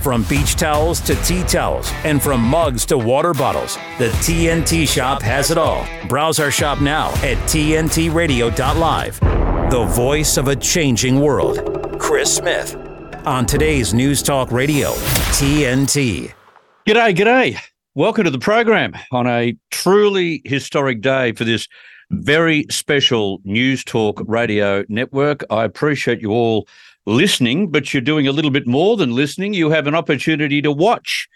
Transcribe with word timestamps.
From 0.00 0.22
beach 0.24 0.56
towels 0.56 0.98
to 1.02 1.14
tea 1.16 1.42
towels, 1.42 1.92
and 2.04 2.22
from 2.22 2.40
mugs 2.40 2.86
to 2.86 2.96
water 2.96 3.34
bottles, 3.34 3.76
the 3.98 4.08
TNT 4.22 4.88
shop 4.88 5.20
has 5.20 5.50
it 5.50 5.58
all. 5.58 5.86
Browse 6.08 6.40
our 6.40 6.50
shop 6.50 6.80
now 6.80 7.10
at 7.16 7.36
TNTRadio.live. 7.46 9.20
The 9.70 9.84
voice 9.94 10.38
of 10.38 10.48
a 10.48 10.56
changing 10.56 11.20
world. 11.20 12.00
Chris 12.00 12.34
Smith. 12.34 12.76
On 13.26 13.44
today's 13.44 13.92
News 13.92 14.22
Talk 14.22 14.50
Radio, 14.50 14.92
TNT. 15.36 16.32
G'day, 16.88 17.14
g'day. 17.14 17.58
Welcome 17.94 18.24
to 18.24 18.30
the 18.30 18.38
program 18.38 18.94
on 19.12 19.26
a 19.26 19.54
truly 19.70 20.40
historic 20.46 21.02
day 21.02 21.32
for 21.32 21.44
this 21.44 21.68
very 22.10 22.64
special 22.70 23.42
News 23.44 23.84
Talk 23.84 24.22
Radio 24.26 24.82
network. 24.88 25.44
I 25.50 25.64
appreciate 25.64 26.22
you 26.22 26.30
all 26.30 26.66
listening, 27.10 27.70
but 27.70 27.92
you're 27.92 28.00
doing 28.00 28.26
a 28.26 28.32
little 28.32 28.50
bit 28.50 28.66
more 28.66 28.96
than 28.96 29.14
listening. 29.14 29.54
You 29.54 29.70
have 29.70 29.86
an 29.86 29.94
opportunity 29.94 30.62
to 30.62 30.72
watch. 30.72 31.28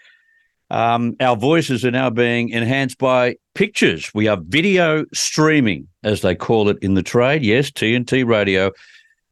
Um, 0.70 1.16
our 1.20 1.36
voices 1.36 1.84
are 1.84 1.90
now 1.90 2.10
being 2.10 2.48
enhanced 2.50 2.98
by 2.98 3.36
pictures. 3.54 4.10
We 4.14 4.28
are 4.28 4.38
video 4.40 5.04
streaming, 5.12 5.88
as 6.02 6.22
they 6.22 6.34
call 6.34 6.68
it 6.68 6.78
in 6.80 6.94
the 6.94 7.02
trade. 7.02 7.42
Yes, 7.42 7.70
TNT 7.70 8.26
Radio 8.26 8.70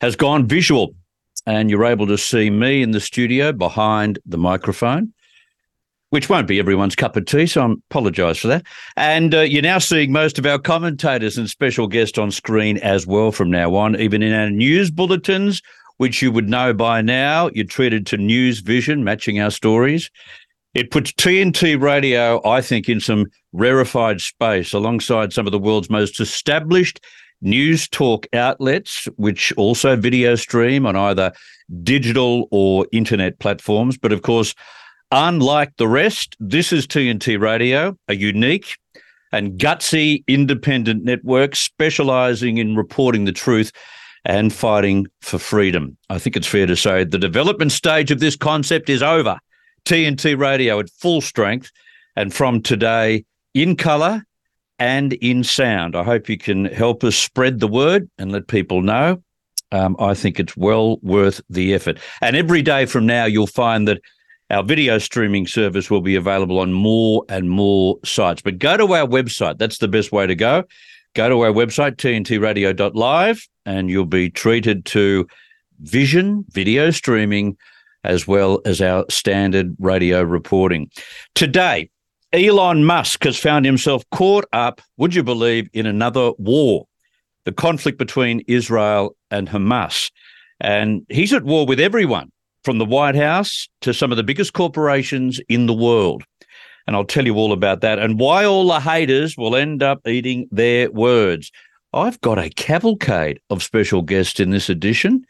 has 0.00 0.16
gone 0.16 0.46
visual, 0.46 0.94
and 1.46 1.70
you're 1.70 1.84
able 1.84 2.06
to 2.06 2.18
see 2.18 2.50
me 2.50 2.82
in 2.82 2.90
the 2.90 3.00
studio 3.00 3.52
behind 3.52 4.18
the 4.26 4.38
microphone 4.38 5.12
which 6.12 6.28
won't 6.28 6.46
be 6.46 6.58
everyone's 6.58 6.94
cup 6.94 7.16
of 7.16 7.24
tea, 7.24 7.46
so 7.46 7.62
I 7.62 7.72
apologise 7.88 8.36
for 8.36 8.48
that. 8.48 8.66
And 8.98 9.34
uh, 9.34 9.40
you're 9.40 9.62
now 9.62 9.78
seeing 9.78 10.12
most 10.12 10.38
of 10.38 10.44
our 10.44 10.58
commentators 10.58 11.38
and 11.38 11.48
special 11.48 11.86
guests 11.86 12.18
on 12.18 12.30
screen 12.30 12.76
as 12.78 13.06
well 13.06 13.32
from 13.32 13.50
now 13.50 13.74
on, 13.74 13.98
even 13.98 14.22
in 14.22 14.34
our 14.34 14.50
news 14.50 14.90
bulletins, 14.90 15.62
which 16.02 16.20
you 16.20 16.32
would 16.32 16.48
know 16.48 16.74
by 16.74 17.00
now. 17.00 17.48
You're 17.54 17.64
treated 17.64 18.08
to 18.08 18.16
news 18.16 18.58
vision, 18.58 19.04
matching 19.04 19.38
our 19.38 19.52
stories. 19.52 20.10
It 20.74 20.90
puts 20.90 21.12
TNT 21.12 21.80
radio, 21.80 22.44
I 22.44 22.60
think, 22.60 22.88
in 22.88 22.98
some 22.98 23.26
rarefied 23.52 24.20
space 24.20 24.72
alongside 24.72 25.32
some 25.32 25.46
of 25.46 25.52
the 25.52 25.60
world's 25.60 25.88
most 25.88 26.18
established 26.18 26.98
news 27.40 27.88
talk 27.88 28.26
outlets, 28.32 29.06
which 29.14 29.52
also 29.52 29.94
video 29.94 30.34
stream 30.34 30.86
on 30.86 30.96
either 30.96 31.30
digital 31.84 32.48
or 32.50 32.84
internet 32.90 33.38
platforms. 33.38 33.96
But 33.96 34.10
of 34.10 34.22
course, 34.22 34.56
Unlike 35.14 35.76
the 35.76 35.86
rest, 35.88 36.36
this 36.40 36.72
is 36.72 36.86
TNT 36.86 37.38
Radio, 37.38 37.94
a 38.08 38.16
unique 38.16 38.78
and 39.30 39.60
gutsy 39.60 40.24
independent 40.26 41.04
network 41.04 41.54
specializing 41.54 42.56
in 42.56 42.76
reporting 42.76 43.26
the 43.26 43.32
truth 43.32 43.72
and 44.24 44.52
fighting 44.52 45.06
for 45.20 45.38
freedom. 45.38 45.96
I 46.10 46.18
think 46.18 46.36
it's 46.36 46.46
fair 46.46 46.66
to 46.66 46.76
say 46.76 47.04
the 47.04 47.18
development 47.18 47.72
stage 47.72 48.10
of 48.10 48.20
this 48.20 48.36
concept 48.36 48.88
is 48.88 49.02
over. 49.02 49.38
TNT 49.84 50.38
Radio 50.38 50.78
at 50.78 50.90
full 50.90 51.20
strength 51.20 51.70
and 52.14 52.32
from 52.32 52.62
today 52.62 53.24
in 53.54 53.76
color 53.76 54.24
and 54.78 55.12
in 55.14 55.44
sound. 55.44 55.96
I 55.96 56.04
hope 56.04 56.28
you 56.28 56.38
can 56.38 56.66
help 56.66 57.04
us 57.04 57.16
spread 57.16 57.60
the 57.60 57.68
word 57.68 58.08
and 58.18 58.32
let 58.32 58.46
people 58.46 58.82
know. 58.82 59.22
Um, 59.72 59.96
I 59.98 60.14
think 60.14 60.38
it's 60.38 60.56
well 60.56 60.98
worth 61.02 61.40
the 61.48 61.74
effort. 61.74 61.98
And 62.20 62.36
every 62.36 62.62
day 62.62 62.86
from 62.86 63.06
now, 63.06 63.24
you'll 63.24 63.46
find 63.46 63.88
that 63.88 64.00
our 64.50 64.62
video 64.62 64.98
streaming 64.98 65.46
service 65.46 65.90
will 65.90 66.02
be 66.02 66.14
available 66.14 66.58
on 66.58 66.72
more 66.72 67.24
and 67.28 67.48
more 67.48 67.98
sites. 68.04 68.42
But 68.42 68.58
go 68.58 68.76
to 68.76 68.92
our 68.92 69.06
website. 69.06 69.58
That's 69.58 69.78
the 69.78 69.88
best 69.88 70.12
way 70.12 70.26
to 70.26 70.34
go. 70.34 70.64
Go 71.14 71.28
to 71.28 71.40
our 71.42 71.52
website, 71.52 71.96
tntradio.live, 71.96 73.48
and 73.66 73.90
you'll 73.90 74.06
be 74.06 74.30
treated 74.30 74.86
to 74.86 75.26
vision, 75.80 76.44
video 76.50 76.90
streaming, 76.90 77.56
as 78.02 78.26
well 78.26 78.62
as 78.64 78.80
our 78.80 79.04
standard 79.10 79.76
radio 79.78 80.22
reporting. 80.22 80.90
Today, 81.34 81.90
Elon 82.32 82.84
Musk 82.84 83.24
has 83.24 83.38
found 83.38 83.66
himself 83.66 84.04
caught 84.10 84.46
up, 84.54 84.80
would 84.96 85.14
you 85.14 85.22
believe, 85.22 85.68
in 85.74 85.84
another 85.84 86.32
war, 86.38 86.86
the 87.44 87.52
conflict 87.52 87.98
between 87.98 88.40
Israel 88.48 89.14
and 89.30 89.48
Hamas. 89.48 90.10
And 90.60 91.04
he's 91.10 91.34
at 91.34 91.44
war 91.44 91.66
with 91.66 91.78
everyone 91.78 92.32
from 92.64 92.78
the 92.78 92.86
White 92.86 93.16
House 93.16 93.68
to 93.82 93.92
some 93.92 94.12
of 94.12 94.16
the 94.16 94.22
biggest 94.22 94.54
corporations 94.54 95.40
in 95.50 95.66
the 95.66 95.74
world. 95.74 96.22
And 96.86 96.96
I'll 96.96 97.04
tell 97.04 97.26
you 97.26 97.36
all 97.36 97.52
about 97.52 97.80
that 97.80 97.98
and 97.98 98.18
why 98.18 98.44
all 98.44 98.66
the 98.66 98.80
haters 98.80 99.36
will 99.36 99.56
end 99.56 99.82
up 99.82 100.06
eating 100.06 100.48
their 100.50 100.90
words. 100.90 101.50
I've 101.92 102.20
got 102.22 102.38
a 102.38 102.50
cavalcade 102.50 103.40
of 103.50 103.62
special 103.62 104.02
guests 104.02 104.40
in 104.40 104.50
this 104.50 104.68
edition. 104.68 105.24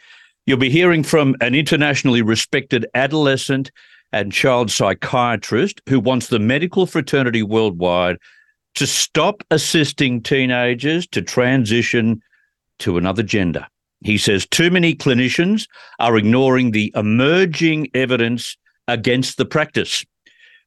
You'll 0.47 0.59
be 0.59 0.71
hearing 0.71 1.03
from 1.03 1.37
an 1.41 1.55
internationally 1.55 2.23
respected 2.23 2.87
adolescent 2.95 3.71
and 4.13 4.33
child 4.33 4.71
psychiatrist 4.71 5.81
who 5.89 5.99
wants 5.99 6.29
the 6.29 6.39
medical 6.39 6.87
fraternity 6.87 7.43
worldwide 7.43 8.19
to 8.75 8.87
stop 8.87 9.43
assisting 9.51 10.23
teenagers 10.23 11.07
to 11.09 11.23
transition 11.23 12.23
to 12.79 12.97
another 12.97 13.23
gender. 13.23 13.67
He 14.05 14.19
says 14.19 14.47
too 14.47 14.71
many 14.71 14.95
clinicians 14.95 15.67
are 15.99 16.17
ignoring 16.17 16.71
the 16.71 16.93
emerging 16.97 17.89
evidence 17.95 18.57
against 18.89 19.37
the 19.37 19.45
practice. 19.45 20.05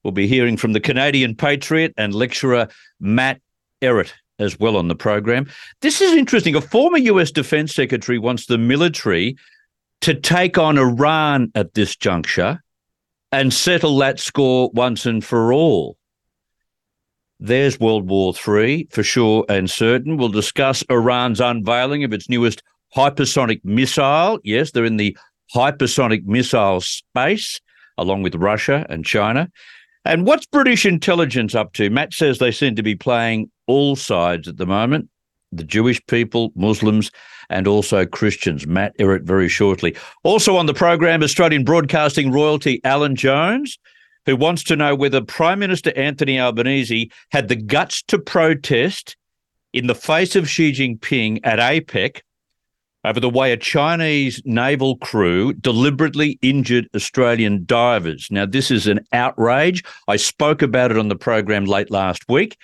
We'll 0.06 0.12
be 0.12 0.28
hearing 0.28 0.56
from 0.56 0.74
the 0.74 0.80
Canadian 0.80 1.34
patriot 1.34 1.92
and 1.98 2.14
lecturer 2.14 2.68
Matt 3.00 3.42
Ehret 3.82 4.14
as 4.38 4.60
well 4.60 4.78
on 4.78 4.88
the 4.88 4.96
program. 4.96 5.48
This 5.82 6.00
is 6.00 6.14
interesting. 6.14 6.56
A 6.56 6.62
former 6.62 7.00
US 7.00 7.32
Defense 7.32 7.74
Secretary 7.74 8.20
wants 8.20 8.46
the 8.46 8.60
military 8.60 9.36
to 10.02 10.14
take 10.14 10.60
on 10.60 10.78
Iran 10.78 11.52
at 11.56 11.74
this 11.74 11.96
juncture 11.96 12.62
and 13.32 13.52
settle 13.52 13.98
that 13.98 14.20
score 14.20 14.70
once 14.76 15.08
and 15.08 15.26
for 15.26 15.52
all. 15.52 15.98
There's 17.40 17.80
World 17.80 18.08
War 18.08 18.32
III 18.48 18.88
for 18.92 19.02
sure 19.02 19.44
and 19.50 19.68
certain. 19.68 20.18
We'll 20.18 20.30
discuss 20.30 20.84
Iran's 20.88 21.42
unveiling 21.42 22.04
of 22.04 22.14
its 22.14 22.30
newest 22.30 22.62
hypersonic 22.96 23.62
missile. 23.66 24.38
Yes, 24.44 24.70
they're 24.70 24.86
in 24.86 24.98
the 24.98 25.18
hypersonic 25.56 26.26
missile 26.26 26.82
space, 26.82 27.60
along 27.98 28.22
with 28.22 28.36
Russia 28.36 28.86
and 28.88 29.04
China. 29.04 29.50
And 30.06 30.26
what's 30.28 30.46
British 30.46 30.86
intelligence 30.86 31.56
up 31.56 31.74
to? 31.74 31.90
Matt 31.90 32.14
says 32.14 32.38
they 32.38 32.52
seem 32.52 32.76
to 32.76 32.84
be 32.84 32.96
playing 32.96 33.50
all 33.68 33.96
sides 33.96 34.48
at 34.48 34.58
the 34.58 34.66
moment 34.66 35.10
the 35.52 35.64
Jewish 35.64 36.06
people, 36.08 36.52
Muslims, 36.56 37.12
and 37.50 37.68
also 37.68 38.06
Christians. 38.06 38.68
Matt 38.68 38.98
Ehret 38.98 39.24
very 39.24 39.48
shortly. 39.48 39.96
Also 40.24 40.58
on 40.58 40.66
the 40.66 40.74
program, 40.74 41.24
Australian 41.24 41.64
broadcasting 41.64 42.32
royalty 42.32 42.82
Alan 42.84 43.16
Jones, 43.16 43.78
who 44.26 44.36
wants 44.36 44.64
to 44.64 44.76
know 44.76 44.96
whether 44.96 45.22
Prime 45.22 45.60
Minister 45.60 45.94
Anthony 45.96 46.40
Albanese 46.40 47.10
had 47.32 47.48
the 47.48 47.56
guts 47.56 48.02
to 48.04 48.20
protest 48.20 49.16
in 49.72 49.88
the 49.88 49.96
face 49.96 50.36
of 50.36 50.50
Xi 50.50 50.72
Jinping 50.72 51.40
at 51.44 51.60
APEC 51.60 52.22
over 53.06 53.20
the 53.20 53.30
way 53.30 53.52
a 53.52 53.58
Chinese 53.58 54.42
naval 54.46 54.98
crew 54.98 55.54
deliberately 55.54 56.40
injured 56.42 56.90
Australian 56.96 57.64
divers. 57.66 58.28
Now, 58.32 58.48
this 58.48 58.72
is 58.72 58.88
an 58.88 59.00
outrage. 59.14 59.84
I 60.08 60.16
spoke 60.16 60.62
about 60.64 60.92
it 60.92 60.98
on 60.98 61.08
the 61.08 61.16
program 61.16 61.66
late 61.66 61.92
last 61.92 62.28
week. 62.28 62.58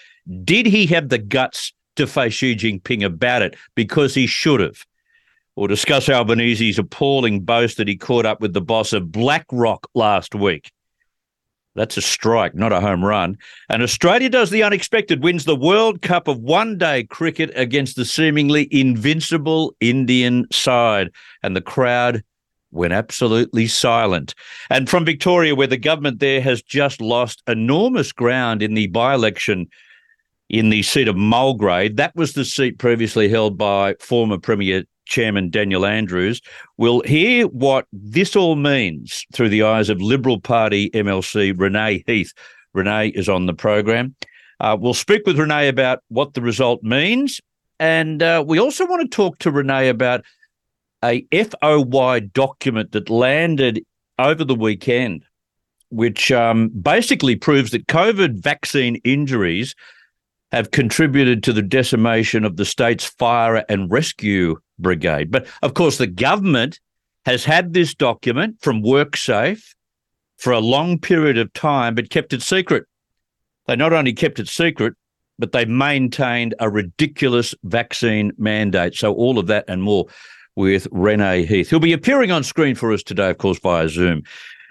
Did 0.43 0.65
he 0.65 0.87
have 0.87 1.09
the 1.09 1.19
guts 1.19 1.73
to 1.95 2.07
face 2.07 2.33
Xi 2.33 2.55
Jinping 2.55 3.05
about 3.05 3.43
it? 3.43 3.55
Because 3.75 4.15
he 4.15 4.25
should 4.25 4.59
have. 4.59 4.83
We'll 5.55 5.67
discuss 5.67 6.09
Albanese's 6.09 6.79
appalling 6.79 7.41
boast 7.41 7.77
that 7.77 7.87
he 7.87 7.95
caught 7.95 8.25
up 8.25 8.41
with 8.41 8.53
the 8.53 8.61
boss 8.61 8.93
of 8.93 9.11
BlackRock 9.11 9.87
last 9.93 10.33
week. 10.33 10.71
That's 11.75 11.97
a 11.97 12.01
strike, 12.01 12.53
not 12.53 12.73
a 12.73 12.81
home 12.81 13.03
run. 13.03 13.37
And 13.69 13.81
Australia 13.81 14.29
does 14.29 14.49
the 14.49 14.63
unexpected, 14.63 15.23
wins 15.23 15.45
the 15.45 15.55
World 15.55 16.01
Cup 16.01 16.27
of 16.27 16.39
one 16.39 16.77
day 16.77 17.05
cricket 17.05 17.51
against 17.55 17.95
the 17.95 18.03
seemingly 18.03 18.67
invincible 18.71 19.73
Indian 19.79 20.47
side. 20.51 21.11
And 21.43 21.55
the 21.55 21.61
crowd 21.61 22.23
went 22.71 22.93
absolutely 22.93 23.67
silent. 23.67 24.33
And 24.69 24.89
from 24.89 25.05
Victoria, 25.05 25.55
where 25.55 25.67
the 25.67 25.77
government 25.77 26.19
there 26.19 26.41
has 26.41 26.61
just 26.61 27.01
lost 27.01 27.41
enormous 27.47 28.11
ground 28.11 28.61
in 28.61 28.73
the 28.73 28.87
by 28.87 29.13
election 29.13 29.67
in 30.49 30.69
the 30.69 30.83
seat 30.83 31.07
of 31.07 31.15
Mulgrave, 31.15 31.95
that 31.95 32.15
was 32.15 32.33
the 32.33 32.43
seat 32.43 32.79
previously 32.79 33.29
held 33.29 33.57
by 33.57 33.95
former 33.99 34.37
Premier 34.37 34.83
Chairman 35.05 35.49
Daniel 35.49 35.85
Andrews, 35.85 36.41
will 36.77 37.01
hear 37.01 37.47
what 37.47 37.85
this 37.91 38.35
all 38.35 38.55
means 38.55 39.25
through 39.33 39.49
the 39.49 39.63
eyes 39.63 39.89
of 39.89 40.01
Liberal 40.01 40.39
Party 40.39 40.89
MLC 40.91 41.53
Renee 41.57 42.03
Heath. 42.07 42.33
Renee 42.73 43.09
is 43.09 43.27
on 43.27 43.45
the 43.45 43.53
program. 43.53 44.15
Uh, 44.59 44.77
we'll 44.79 44.93
speak 44.93 45.23
with 45.25 45.39
Renee 45.39 45.67
about 45.67 45.99
what 46.09 46.33
the 46.33 46.41
result 46.41 46.83
means. 46.83 47.41
And 47.79 48.21
uh, 48.21 48.43
we 48.45 48.59
also 48.59 48.85
want 48.85 49.01
to 49.01 49.07
talk 49.07 49.39
to 49.39 49.51
Renee 49.51 49.89
about 49.89 50.23
a 51.03 51.25
FOI 51.31 52.19
document 52.19 52.91
that 52.91 53.09
landed 53.09 53.83
over 54.19 54.43
the 54.43 54.55
weekend, 54.55 55.23
which 55.89 56.31
um, 56.31 56.69
basically 56.69 57.35
proves 57.35 57.71
that 57.71 57.87
COVID 57.87 58.35
vaccine 58.35 58.97
injuries 59.03 59.75
have 60.51 60.71
contributed 60.71 61.43
to 61.43 61.53
the 61.53 61.61
decimation 61.61 62.45
of 62.45 62.57
the 62.57 62.65
state's 62.65 63.05
fire 63.05 63.63
and 63.69 63.89
rescue 63.89 64.57
brigade. 64.81 65.31
But 65.31 65.47
of 65.61 65.73
course, 65.73 65.97
the 65.97 66.07
government 66.07 66.79
has 67.25 67.45
had 67.45 67.73
this 67.73 67.93
document 67.93 68.57
from 68.61 68.83
WorkSafe 68.83 69.63
for 70.37 70.53
a 70.53 70.59
long 70.59 70.97
period 70.97 71.37
of 71.37 71.53
time, 71.53 71.95
but 71.95 72.09
kept 72.09 72.33
it 72.33 72.41
secret. 72.41 72.85
They 73.67 73.75
not 73.75 73.93
only 73.93 74.13
kept 74.13 74.39
it 74.39 74.47
secret, 74.47 74.95
but 75.37 75.51
they 75.51 75.65
maintained 75.65 76.55
a 76.59 76.69
ridiculous 76.69 77.53
vaccine 77.63 78.31
mandate. 78.37 78.95
So, 78.95 79.13
all 79.13 79.39
of 79.39 79.47
that 79.47 79.65
and 79.67 79.81
more 79.83 80.07
with 80.55 80.87
Renee 80.91 81.45
Heath. 81.45 81.69
He'll 81.69 81.79
be 81.79 81.93
appearing 81.93 82.31
on 82.31 82.43
screen 82.43 82.75
for 82.75 82.91
us 82.91 83.03
today, 83.03 83.29
of 83.29 83.37
course, 83.37 83.59
via 83.59 83.87
Zoom. 83.87 84.23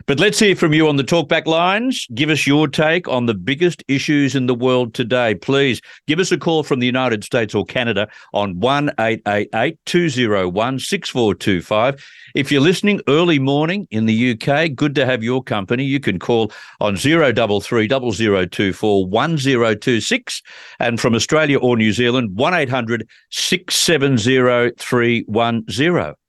But 0.07 0.19
let's 0.19 0.39
hear 0.39 0.57
from 0.57 0.73
you 0.73 0.89
on 0.89 0.97
the 0.97 1.05
talkback 1.05 1.47
lines. 1.47 2.07
Give 2.15 2.31
us 2.31 2.47
your 2.47 2.69
take 2.69 3.09
on 3.09 3.27
the 3.27 3.35
biggest 3.35 3.85
issues 3.89 4.35
in 4.35 4.47
the 4.47 4.55
world 4.55 4.95
today. 4.95 5.35
Please 5.35 5.81
give 6.07 6.19
us 6.19 6.33
a 6.33 6.39
call 6.39 6.63
from 6.63 6.81
the 6.81 6.87
United 6.87 7.25
States 7.25 7.55
or 7.55 7.65
Canada 7.65 8.09
on 8.33 8.59
1 8.61 8.93
201 8.97 10.79
6425. 10.79 12.11
If 12.35 12.51
you're 12.53 12.61
listening 12.61 13.01
early 13.09 13.39
morning 13.39 13.87
in 13.91 14.07
the 14.07 14.33
UK, 14.33 14.75
good 14.75 14.95
to 14.95 15.05
have 15.05 15.23
your 15.23 15.43
company. 15.43 15.85
You 15.85 16.01
can 16.01 16.19
call 16.19 16.53
on 16.81 16.97
033 16.97 17.89
0024 17.89 19.07
1026. 19.07 20.43
And 20.79 21.01
from 21.01 21.15
Australia 21.15 21.59
or 21.59 21.77
New 21.77 21.93
Zealand, 21.93 22.37
1 22.37 22.55
800 22.55 23.09
670 23.31 24.73
310. 24.79 26.20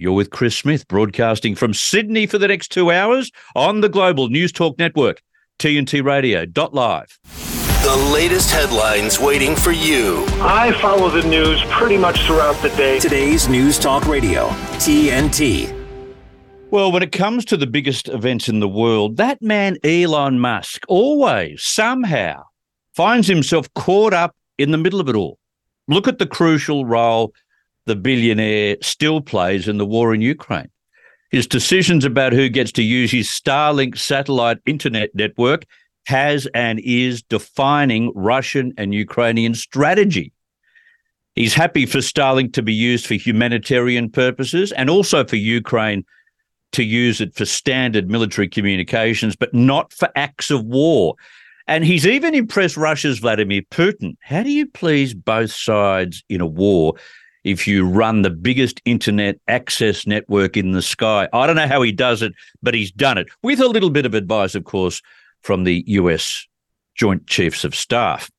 You're 0.00 0.14
with 0.14 0.30
Chris 0.30 0.56
Smith, 0.56 0.88
broadcasting 0.88 1.54
from 1.54 1.74
Sydney 1.74 2.26
for 2.26 2.38
the 2.38 2.48
next 2.48 2.68
two 2.68 2.90
hours 2.90 3.30
on 3.54 3.82
the 3.82 3.88
Global 3.90 4.30
News 4.30 4.50
Talk 4.50 4.78
Network, 4.78 5.20
TNT 5.58 6.02
Radio.live. 6.02 7.18
The 7.82 8.10
latest 8.10 8.50
headlines 8.50 9.20
waiting 9.20 9.54
for 9.54 9.72
you. 9.72 10.24
I 10.40 10.72
follow 10.80 11.10
the 11.10 11.28
news 11.28 11.62
pretty 11.64 11.98
much 11.98 12.24
throughout 12.24 12.54
the 12.62 12.70
day. 12.70 12.98
Today's 12.98 13.46
News 13.46 13.78
Talk 13.78 14.06
Radio, 14.06 14.48
TNT. 14.78 15.70
Well, 16.70 16.90
when 16.90 17.02
it 17.02 17.12
comes 17.12 17.44
to 17.44 17.58
the 17.58 17.66
biggest 17.66 18.08
events 18.08 18.48
in 18.48 18.60
the 18.60 18.68
world, 18.68 19.18
that 19.18 19.42
man, 19.42 19.76
Elon 19.84 20.40
Musk, 20.40 20.82
always, 20.88 21.62
somehow, 21.62 22.44
finds 22.94 23.28
himself 23.28 23.68
caught 23.74 24.14
up 24.14 24.34
in 24.56 24.70
the 24.70 24.78
middle 24.78 24.98
of 24.98 25.10
it 25.10 25.14
all. 25.14 25.38
Look 25.88 26.08
at 26.08 26.18
the 26.18 26.26
crucial 26.26 26.86
role 26.86 27.34
the 27.90 27.96
billionaire 27.96 28.76
still 28.82 29.20
plays 29.20 29.66
in 29.66 29.76
the 29.76 29.84
war 29.84 30.14
in 30.14 30.20
Ukraine. 30.20 30.70
His 31.32 31.48
decisions 31.48 32.04
about 32.04 32.32
who 32.32 32.48
gets 32.48 32.70
to 32.72 32.84
use 32.84 33.10
his 33.10 33.26
Starlink 33.26 33.98
satellite 33.98 34.58
internet 34.64 35.12
network 35.12 35.66
has 36.06 36.46
and 36.54 36.78
is 36.84 37.20
defining 37.20 38.12
Russian 38.14 38.72
and 38.78 38.94
Ukrainian 38.94 39.54
strategy. 39.54 40.32
He's 41.34 41.52
happy 41.52 41.84
for 41.84 41.98
Starlink 41.98 42.52
to 42.52 42.62
be 42.62 42.72
used 42.72 43.06
for 43.06 43.14
humanitarian 43.14 44.08
purposes 44.08 44.70
and 44.70 44.88
also 44.88 45.24
for 45.24 45.34
Ukraine 45.34 46.04
to 46.70 46.84
use 46.84 47.20
it 47.20 47.34
for 47.34 47.44
standard 47.44 48.08
military 48.08 48.48
communications, 48.48 49.34
but 49.34 49.52
not 49.52 49.92
for 49.92 50.08
acts 50.14 50.52
of 50.52 50.64
war. 50.64 51.16
And 51.66 51.84
he's 51.84 52.06
even 52.06 52.36
impressed 52.36 52.76
Russia's 52.76 53.18
Vladimir 53.18 53.62
Putin. 53.62 54.16
How 54.20 54.44
do 54.44 54.52
you 54.52 54.68
please 54.68 55.12
both 55.12 55.50
sides 55.50 56.22
in 56.28 56.40
a 56.40 56.46
war 56.46 56.94
if 57.44 57.66
you 57.66 57.86
run 57.86 58.22
the 58.22 58.30
biggest 58.30 58.80
internet 58.84 59.38
access 59.48 60.06
network 60.06 60.56
in 60.56 60.72
the 60.72 60.82
sky. 60.82 61.28
I 61.32 61.46
don't 61.46 61.56
know 61.56 61.66
how 61.66 61.82
he 61.82 61.92
does 61.92 62.22
it, 62.22 62.32
but 62.62 62.74
he's 62.74 62.92
done 62.92 63.18
it 63.18 63.28
with 63.42 63.60
a 63.60 63.68
little 63.68 63.90
bit 63.90 64.06
of 64.06 64.14
advice, 64.14 64.54
of 64.54 64.64
course, 64.64 65.00
from 65.42 65.64
the 65.64 65.84
US 65.86 66.46
Joint 66.94 67.26
Chiefs 67.26 67.64
of 67.64 67.74
Staff. 67.74 68.30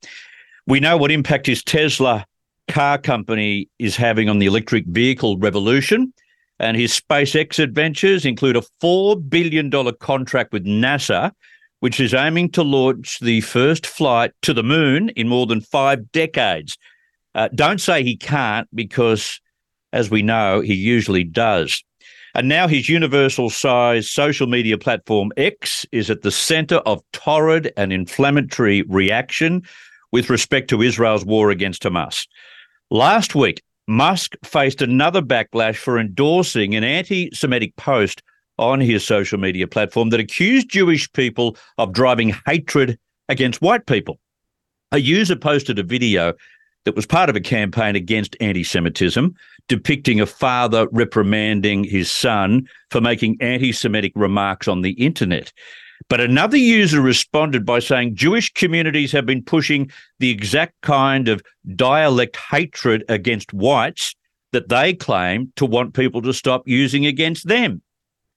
We 0.68 0.80
know 0.80 0.98
what 0.98 1.12
impact 1.12 1.48
his 1.48 1.64
Tesla 1.64 2.26
car 2.68 2.98
company 2.98 3.68
is 3.80 3.96
having 3.96 4.30
on 4.30 4.40
the 4.40 4.46
electric 4.46 4.86
vehicle 4.86 5.38
revolution. 5.38 6.14
And 6.60 6.78
his 6.78 7.00
SpaceX 7.00 7.58
adventures 7.58 8.26
include 8.26 8.56
a 8.56 8.64
$4 8.84 9.30
billion 9.30 9.72
contract 10.00 10.54
with 10.54 10.64
NASA, 10.64 11.32
which 11.80 12.00
is 12.00 12.14
aiming 12.14 12.52
to 12.52 12.62
launch 12.62 13.20
the 13.20 13.42
first 13.42 13.88
flight 13.88 14.32
to 14.44 14.54
the 14.54 14.64
moon 14.64 15.10
in 15.10 15.28
more 15.28 15.48
than 15.48 15.60
five 15.60 16.12
decades. 16.12 16.78
Uh, 17.34 17.50
don't 17.56 17.80
say 17.80 18.04
he 18.04 18.18
can't 18.18 18.68
because, 18.76 19.40
as 19.94 20.10
we 20.10 20.22
know, 20.22 20.62
he 20.62 20.74
usually 20.74 21.24
does. 21.24 21.84
And 22.34 22.48
now 22.48 22.68
his 22.68 22.88
universal 22.88 23.50
size 23.50 24.10
social 24.10 24.48
media 24.48 24.78
platform 24.78 25.32
X 25.36 25.86
is 25.92 26.10
at 26.10 26.22
the 26.22 26.32
center 26.32 26.78
of 26.78 27.04
torrid 27.12 27.74
and 27.76 27.92
inflammatory 27.92 28.84
reaction 28.84 29.64
with 30.12 30.30
respect 30.30 30.70
to 30.70 30.82
Israel's 30.82 31.26
war 31.26 31.52
against 31.52 31.84
Hamas. 31.84 32.28
Last 32.90 33.36
week, 33.36 33.62
Musk 33.88 34.36
faced 34.46 34.82
another 34.82 35.22
backlash 35.22 35.76
for 35.76 36.00
endorsing 36.00 36.76
an 36.76 36.84
anti 36.84 37.30
Semitic 37.34 37.76
post 37.76 38.22
on 38.58 38.80
his 38.80 39.06
social 39.06 39.40
media 39.40 39.68
platform 39.68 40.10
that 40.10 40.20
accused 40.20 40.70
Jewish 40.70 41.12
people 41.14 41.58
of 41.78 41.94
driving 41.94 42.36
hatred 42.46 42.98
against 43.28 43.62
white 43.62 43.86
people. 43.88 44.20
A 44.92 45.00
user 45.00 45.36
posted 45.36 45.80
a 45.80 45.84
video 45.84 46.34
that 46.86 46.96
was 46.96 47.06
part 47.06 47.30
of 47.30 47.36
a 47.36 47.42
campaign 47.42 47.96
against 47.96 48.36
anti 48.40 48.64
Semitism, 48.64 49.36
depicting 49.68 50.20
a 50.20 50.26
father 50.26 50.88
reprimanding 50.92 51.84
his 51.84 52.12
son 52.12 52.68
for 52.90 53.02
making 53.02 53.38
anti 53.42 53.72
Semitic 53.72 54.12
remarks 54.16 54.68
on 54.68 54.82
the 54.82 54.92
internet. 54.92 55.52
But 56.10 56.20
another 56.20 56.58
user 56.58 57.02
responded 57.02 57.66
by 57.66 57.80
saying 57.80 58.16
Jewish 58.16 58.52
communities 58.54 59.12
have 59.12 59.26
been 59.26 59.44
pushing 59.44 59.92
the 60.20 60.30
exact 60.30 60.82
kind 60.82 61.28
of 61.28 61.44
dialect 61.76 62.38
hatred 62.38 63.04
against 63.08 63.54
whites 63.54 64.16
that 64.52 64.70
they 64.70 64.94
claim 64.94 65.54
to 65.56 65.66
want 65.66 65.94
people 65.94 66.22
to 66.24 66.34
stop 66.34 66.64
using 66.66 67.06
against 67.06 67.48
them. 67.48 67.82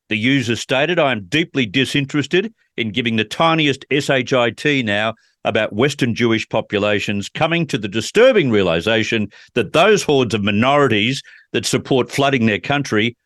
The 0.09 0.17
user 0.17 0.57
stated, 0.57 0.99
I 0.99 1.13
am 1.13 1.25
deeply 1.25 1.67
disinterested 1.67 2.53
in 2.77 2.91
giving 2.91 3.17
the 3.17 3.25
tiniest 3.25 3.85
SHIT 3.91 4.85
now 4.85 5.15
about 5.45 5.73
Western 5.73 6.15
Jewish 6.15 6.49
populations 6.49 7.29
coming 7.29 7.67
to 7.67 7.79
the 7.79 7.89
disturbing 7.89 8.51
realization 8.51 9.31
that 9.55 9.73
those 9.73 10.03
hordes 10.03 10.35
of 10.35 10.43
minorities 10.43 11.23
that 11.53 11.67
support 11.67 12.11
flooding 12.11 12.47
their 12.47 12.59
country 12.59 13.17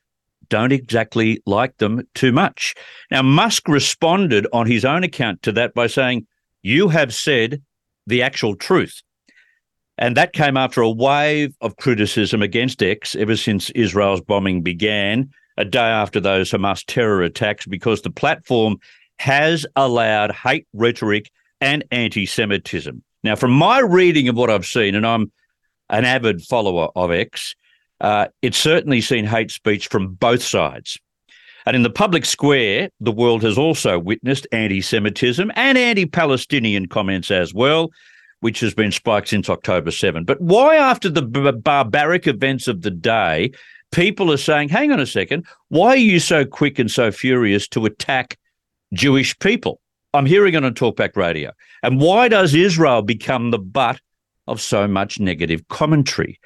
don't 0.48 0.72
exactly 0.72 1.40
like 1.46 1.76
them 1.78 2.02
too 2.14 2.32
much. 2.32 2.74
Now, 3.10 3.22
Musk 3.22 3.68
responded 3.68 4.46
on 4.52 4.66
his 4.66 4.84
own 4.84 5.04
account 5.04 5.42
to 5.42 5.52
that 5.52 5.74
by 5.74 5.86
saying, 5.86 6.26
You 6.62 6.88
have 6.88 7.14
said 7.14 7.62
the 8.06 8.22
actual 8.22 8.56
truth. 8.56 9.02
And 9.98 10.16
that 10.16 10.32
came 10.32 10.56
after 10.56 10.80
a 10.80 10.90
wave 10.90 11.54
of 11.60 11.76
criticism 11.76 12.40
against 12.40 12.82
X 12.82 13.16
ever 13.16 13.36
since 13.36 13.70
Israel's 13.70 14.20
bombing 14.20 14.62
began, 14.62 15.30
a 15.56 15.64
day 15.64 15.80
after 15.80 16.20
those 16.20 16.52
Hamas 16.52 16.84
terror 16.86 17.22
attacks, 17.22 17.66
because 17.66 18.02
the 18.02 18.10
platform 18.10 18.76
has 19.18 19.66
allowed 19.74 20.30
hate 20.30 20.66
rhetoric 20.72 21.30
and 21.60 21.84
anti 21.90 22.26
Semitism. 22.26 23.02
Now, 23.24 23.36
from 23.36 23.52
my 23.52 23.80
reading 23.80 24.28
of 24.28 24.36
what 24.36 24.50
I've 24.50 24.66
seen, 24.66 24.94
and 24.94 25.06
I'm 25.06 25.32
an 25.90 26.04
avid 26.04 26.42
follower 26.42 26.88
of 26.94 27.10
X, 27.10 27.54
uh, 28.00 28.28
it's 28.42 28.58
certainly 28.58 29.00
seen 29.00 29.24
hate 29.24 29.50
speech 29.50 29.88
from 29.88 30.14
both 30.14 30.42
sides. 30.42 30.98
And 31.66 31.74
in 31.74 31.82
the 31.82 31.90
public 31.90 32.24
square, 32.24 32.88
the 33.00 33.12
world 33.12 33.42
has 33.42 33.58
also 33.58 33.98
witnessed 33.98 34.46
anti 34.52 34.80
Semitism 34.80 35.50
and 35.54 35.76
anti 35.76 36.06
Palestinian 36.06 36.86
comments 36.86 37.30
as 37.30 37.52
well, 37.52 37.90
which 38.40 38.60
has 38.60 38.72
been 38.72 38.92
spiked 38.92 39.28
since 39.28 39.50
October 39.50 39.90
7. 39.90 40.24
But 40.24 40.40
why, 40.40 40.76
after 40.76 41.10
the 41.10 41.22
b- 41.22 41.50
barbaric 41.52 42.26
events 42.26 42.68
of 42.68 42.82
the 42.82 42.90
day, 42.90 43.50
people 43.92 44.32
are 44.32 44.38
saying, 44.38 44.68
hang 44.68 44.92
on 44.92 45.00
a 45.00 45.06
second, 45.06 45.46
why 45.68 45.88
are 45.88 45.96
you 45.96 46.20
so 46.20 46.44
quick 46.44 46.78
and 46.78 46.90
so 46.90 47.10
furious 47.10 47.68
to 47.68 47.84
attack 47.84 48.38
Jewish 48.94 49.38
people? 49.38 49.80
I'm 50.14 50.26
hearing 50.26 50.54
it 50.54 50.64
on 50.64 50.72
Talkback 50.72 51.16
Radio. 51.16 51.52
And 51.82 52.00
why 52.00 52.28
does 52.28 52.54
Israel 52.54 53.02
become 53.02 53.50
the 53.50 53.58
butt 53.58 54.00
of 54.46 54.60
so 54.60 54.88
much 54.88 55.20
negative 55.20 55.68
commentary? 55.68 56.40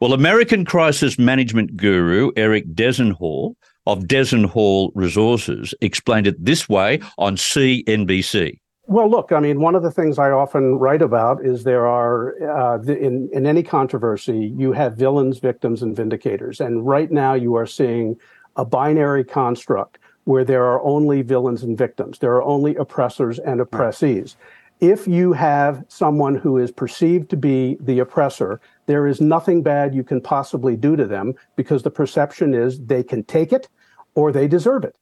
Well, 0.00 0.12
American 0.12 0.64
crisis 0.64 1.18
management 1.18 1.76
guru 1.76 2.30
Eric 2.36 2.68
Dezenhall 2.68 3.54
of 3.86 4.04
Dezenhall 4.04 4.92
Resources 4.94 5.74
explained 5.80 6.28
it 6.28 6.44
this 6.44 6.68
way 6.68 7.00
on 7.16 7.36
CNBC. 7.36 8.60
Well, 8.86 9.10
look, 9.10 9.32
I 9.32 9.40
mean, 9.40 9.60
one 9.60 9.74
of 9.74 9.82
the 9.82 9.90
things 9.90 10.18
I 10.18 10.30
often 10.30 10.76
write 10.76 11.02
about 11.02 11.44
is 11.44 11.64
there 11.64 11.86
are, 11.86 12.34
uh, 12.42 12.80
in, 12.82 13.28
in 13.32 13.46
any 13.46 13.62
controversy, 13.64 14.54
you 14.56 14.72
have 14.72 14.96
villains, 14.96 15.40
victims, 15.40 15.82
and 15.82 15.96
vindicators. 15.96 16.64
And 16.64 16.86
right 16.86 17.10
now 17.10 17.34
you 17.34 17.56
are 17.56 17.66
seeing 17.66 18.16
a 18.56 18.64
binary 18.64 19.24
construct 19.24 19.98
where 20.28 20.44
there 20.44 20.64
are 20.64 20.82
only 20.82 21.22
villains 21.22 21.62
and 21.62 21.78
victims. 21.78 22.18
There 22.18 22.34
are 22.34 22.42
only 22.42 22.76
oppressors 22.76 23.38
and 23.38 23.62
oppressees. 23.62 24.36
If 24.78 25.08
you 25.08 25.32
have 25.32 25.82
someone 25.88 26.34
who 26.34 26.58
is 26.58 26.70
perceived 26.70 27.30
to 27.30 27.36
be 27.38 27.78
the 27.80 28.00
oppressor, 28.00 28.60
there 28.84 29.06
is 29.06 29.22
nothing 29.22 29.62
bad 29.62 29.94
you 29.94 30.04
can 30.04 30.20
possibly 30.20 30.76
do 30.76 30.96
to 30.96 31.06
them 31.06 31.32
because 31.56 31.82
the 31.82 31.90
perception 31.90 32.52
is 32.52 32.78
they 32.78 33.02
can 33.02 33.24
take 33.24 33.54
it 33.54 33.68
or 34.14 34.30
they 34.30 34.46
deserve 34.46 34.84
it. 34.84 34.96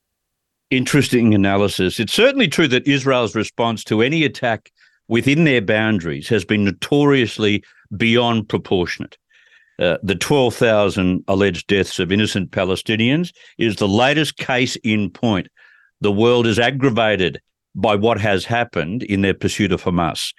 Interesting 0.70 1.34
analysis. 1.34 1.98
It's 1.98 2.12
certainly 2.12 2.46
true 2.46 2.68
that 2.68 2.86
Israel's 2.86 3.34
response 3.34 3.82
to 3.82 4.02
any 4.02 4.22
attack 4.22 4.70
within 5.08 5.42
their 5.42 5.60
boundaries 5.60 6.28
has 6.28 6.44
been 6.44 6.64
notoriously 6.64 7.64
beyond 7.96 8.48
proportionate. 8.48 9.18
Uh, 9.78 9.98
the 10.02 10.14
12,000 10.14 11.22
alleged 11.28 11.66
deaths 11.66 11.98
of 11.98 12.10
innocent 12.10 12.50
Palestinians 12.50 13.32
is 13.58 13.76
the 13.76 13.88
latest 13.88 14.38
case 14.38 14.76
in 14.76 15.10
point 15.10 15.48
the 16.00 16.12
world 16.12 16.46
is 16.46 16.58
aggravated 16.58 17.40
by 17.74 17.94
what 17.94 18.20
has 18.20 18.44
happened 18.44 19.02
in 19.02 19.22
their 19.22 19.34
pursuit 19.34 19.72
of 19.72 19.82
Hamas. 19.82 20.32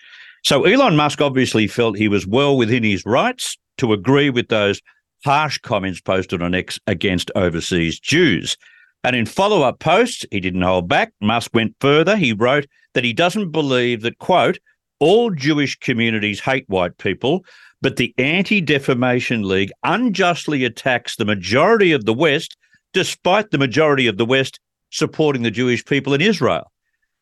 So 0.44 0.63
Elon 0.65 0.96
Musk 0.96 1.22
obviously 1.22 1.67
felt 1.67 1.98
he 1.98 2.08
was 2.08 2.25
well 2.27 2.58
within 2.58 2.84
his 2.84 3.06
rights 3.06 3.58
to 3.77 3.94
agree 3.94 4.29
with 4.29 4.48
those 4.48 4.82
harsh 5.25 5.58
comments 5.60 6.01
posted 6.01 6.41
on 6.41 6.56
X 6.56 6.79
against 6.88 7.32
overseas 7.36 8.00
Jews. 8.00 8.58
And 9.03 9.15
in 9.15 9.25
follow 9.25 9.62
up 9.62 9.79
posts, 9.79 10.25
he 10.32 10.39
didn't 10.39 10.62
hold 10.62 10.88
back. 10.88 11.13
Musk 11.22 11.51
went 11.53 11.75
further. 11.79 12.17
He 12.17 12.34
wrote 12.34 12.65
that 12.94 13.03
he 13.03 13.13
doesn't 13.13 13.51
believe 13.51 14.01
that, 14.01 14.17
quote, 14.20 14.58
all 15.00 15.32
Jewish 15.32 15.77
communities 15.80 16.39
hate 16.39 16.66
white 16.68 16.98
people, 16.98 17.46
but 17.82 17.98
the 17.98 18.13
Anti 18.18 18.62
Defamation 18.62 19.48
League 19.48 19.72
unjustly 19.84 20.66
attacks 20.66 21.16
the 21.16 21.25
majority 21.25 21.92
of 21.92 22.06
the 22.06 22.13
West, 22.13 22.58
despite 22.94 23.51
the 23.51 23.58
majority 23.58 24.08
of 24.08 24.18
the 24.18 24.25
West 24.25 24.60
supporting 24.89 25.44
the 25.44 25.51
Jewish 25.51 25.86
people 25.86 26.13
in 26.13 26.22
Israel. 26.22 26.72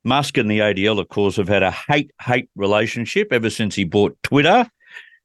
Musk 0.03 0.38
and 0.38 0.50
the 0.50 0.60
ADL, 0.60 1.00
of 1.00 1.10
course, 1.10 1.36
have 1.36 1.48
had 1.48 1.63
a 1.63 1.72
hate 1.72 2.12
hate 2.22 2.48
relationship 2.55 3.34
ever 3.34 3.50
since 3.50 3.75
he 3.75 3.84
bought 3.84 4.17
Twitter. 4.24 4.70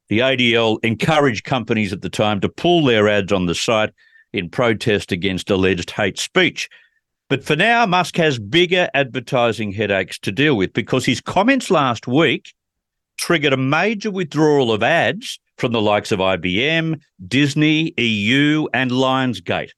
The 0.09 0.19
ADL 0.19 0.79
encouraged 0.83 1.45
companies 1.45 1.93
at 1.93 2.01
the 2.01 2.09
time 2.09 2.41
to 2.41 2.49
pull 2.49 2.83
their 2.83 3.07
ads 3.07 3.31
on 3.31 3.45
the 3.45 3.55
site 3.55 3.91
in 4.33 4.49
protest 4.49 5.11
against 5.11 5.49
alleged 5.49 5.91
hate 5.91 6.17
speech. 6.17 6.67
But 7.31 7.45
for 7.45 7.55
now, 7.55 7.85
Musk 7.85 8.17
has 8.17 8.39
bigger 8.39 8.89
advertising 8.93 9.71
headaches 9.71 10.19
to 10.19 10.33
deal 10.33 10.57
with 10.57 10.73
because 10.73 11.05
his 11.05 11.21
comments 11.21 11.71
last 11.71 12.05
week 12.05 12.53
triggered 13.17 13.53
a 13.53 13.57
major 13.57 14.11
withdrawal 14.11 14.69
of 14.69 14.83
ads 14.83 15.39
from 15.57 15.71
the 15.71 15.79
likes 15.79 16.11
of 16.11 16.19
IBM, 16.19 16.99
Disney, 17.29 17.93
EU, 17.95 18.67
and 18.73 18.91
Lionsgate. 18.91 19.69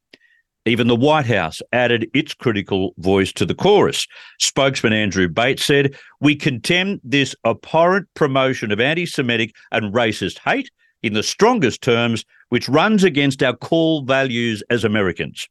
Even 0.65 0.87
the 0.87 0.95
White 0.95 1.27
House 1.27 1.61
added 1.71 2.09
its 2.15 2.33
critical 2.33 2.95
voice 2.97 3.31
to 3.33 3.45
the 3.45 3.53
chorus. 3.53 4.07
Spokesman 4.39 4.93
Andrew 4.93 5.29
Bates 5.29 5.63
said, 5.63 5.95
We 6.21 6.35
condemn 6.35 7.01
this 7.03 7.35
abhorrent 7.45 8.07
promotion 8.15 8.71
of 8.71 8.79
anti 8.79 9.05
Semitic 9.05 9.53
and 9.71 9.93
racist 9.93 10.39
hate 10.39 10.71
in 11.03 11.13
the 11.13 11.21
strongest 11.21 11.83
terms, 11.83 12.25
which 12.49 12.67
runs 12.67 13.03
against 13.03 13.43
our 13.43 13.55
core 13.55 14.01
values 14.03 14.63
as 14.71 14.83
Americans. 14.83 15.47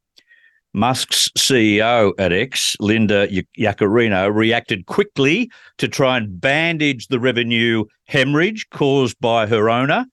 Musk's 0.75 1.29
CEO 1.37 2.12
at 2.19 2.33
X, 2.33 2.76
Linda 2.81 3.29
Yaccarino, 3.59 4.35
reacted 4.35 4.87
quickly 4.87 5.50
to 5.79 5.88
try 5.88 6.17
and 6.17 6.41
bandage 6.41 7.09
the 7.09 7.21
revenue 7.21 7.85
hemorrhage 8.05 8.69
caused 8.71 9.19
by 9.21 9.47
her 9.47 9.69
owner 9.69 10.07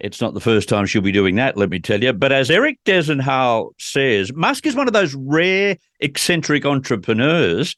it's 0.00 0.20
not 0.20 0.34
the 0.34 0.40
first 0.40 0.68
time 0.68 0.86
she'll 0.86 1.02
be 1.02 1.12
doing 1.12 1.36
that, 1.36 1.56
let 1.56 1.70
me 1.70 1.78
tell 1.78 2.02
you. 2.02 2.12
But 2.12 2.32
as 2.32 2.50
Eric 2.50 2.78
Dezenhall 2.84 3.70
says, 3.78 4.32
Musk 4.32 4.66
is 4.66 4.74
one 4.74 4.86
of 4.86 4.94
those 4.94 5.14
rare 5.14 5.76
eccentric 6.00 6.64
entrepreneurs 6.64 7.76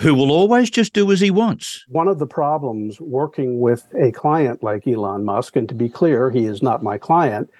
who 0.00 0.14
will 0.14 0.32
always 0.32 0.70
just 0.70 0.94
do 0.94 1.12
as 1.12 1.20
he 1.20 1.30
wants. 1.30 1.84
One 1.88 2.08
of 2.08 2.18
the 2.18 2.26
problems 2.26 2.98
working 3.00 3.60
with 3.60 3.86
a 3.94 4.10
client 4.12 4.62
like 4.62 4.88
Elon 4.88 5.24
Musk, 5.24 5.56
and 5.56 5.68
to 5.68 5.74
be 5.74 5.90
clear, 5.90 6.30
he 6.30 6.46
is 6.46 6.62
not 6.62 6.82
my 6.82 6.96
client, 6.96 7.50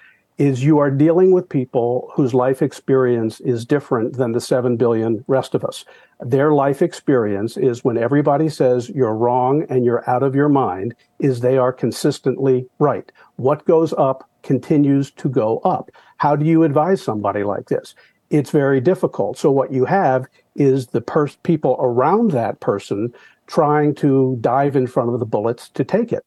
is 0.41 0.63
you 0.63 0.79
are 0.79 0.89
dealing 0.89 1.31
with 1.31 1.47
people 1.47 2.11
whose 2.15 2.33
life 2.33 2.63
experience 2.63 3.39
is 3.41 3.63
different 3.63 4.17
than 4.17 4.31
the 4.31 4.41
7 4.41 4.75
billion 4.75 5.23
rest 5.27 5.53
of 5.53 5.63
us. 5.63 5.85
Their 6.19 6.51
life 6.51 6.81
experience 6.81 7.57
is 7.57 7.83
when 7.83 7.95
everybody 7.95 8.49
says 8.49 8.89
you're 8.89 9.13
wrong 9.13 9.67
and 9.69 9.85
you're 9.85 10.09
out 10.09 10.23
of 10.23 10.33
your 10.33 10.49
mind, 10.49 10.95
is 11.19 11.41
they 11.41 11.59
are 11.59 11.71
consistently 11.71 12.65
right. 12.79 13.11
What 13.35 13.65
goes 13.65 13.93
up 13.99 14.27
continues 14.41 15.11
to 15.11 15.29
go 15.29 15.59
up. 15.59 15.91
How 16.17 16.35
do 16.35 16.43
you 16.43 16.63
advise 16.63 17.03
somebody 17.03 17.43
like 17.43 17.67
this? 17.67 17.93
It's 18.31 18.49
very 18.49 18.81
difficult. 18.81 19.37
So 19.37 19.51
what 19.51 19.71
you 19.71 19.85
have 19.85 20.25
is 20.55 20.87
the 20.87 21.01
pers- 21.01 21.37
people 21.43 21.77
around 21.79 22.31
that 22.31 22.61
person 22.61 23.13
trying 23.45 23.93
to 23.95 24.39
dive 24.41 24.75
in 24.75 24.87
front 24.87 25.13
of 25.13 25.19
the 25.19 25.25
bullets 25.27 25.69
to 25.69 25.83
take 25.83 26.11
it. 26.11 26.23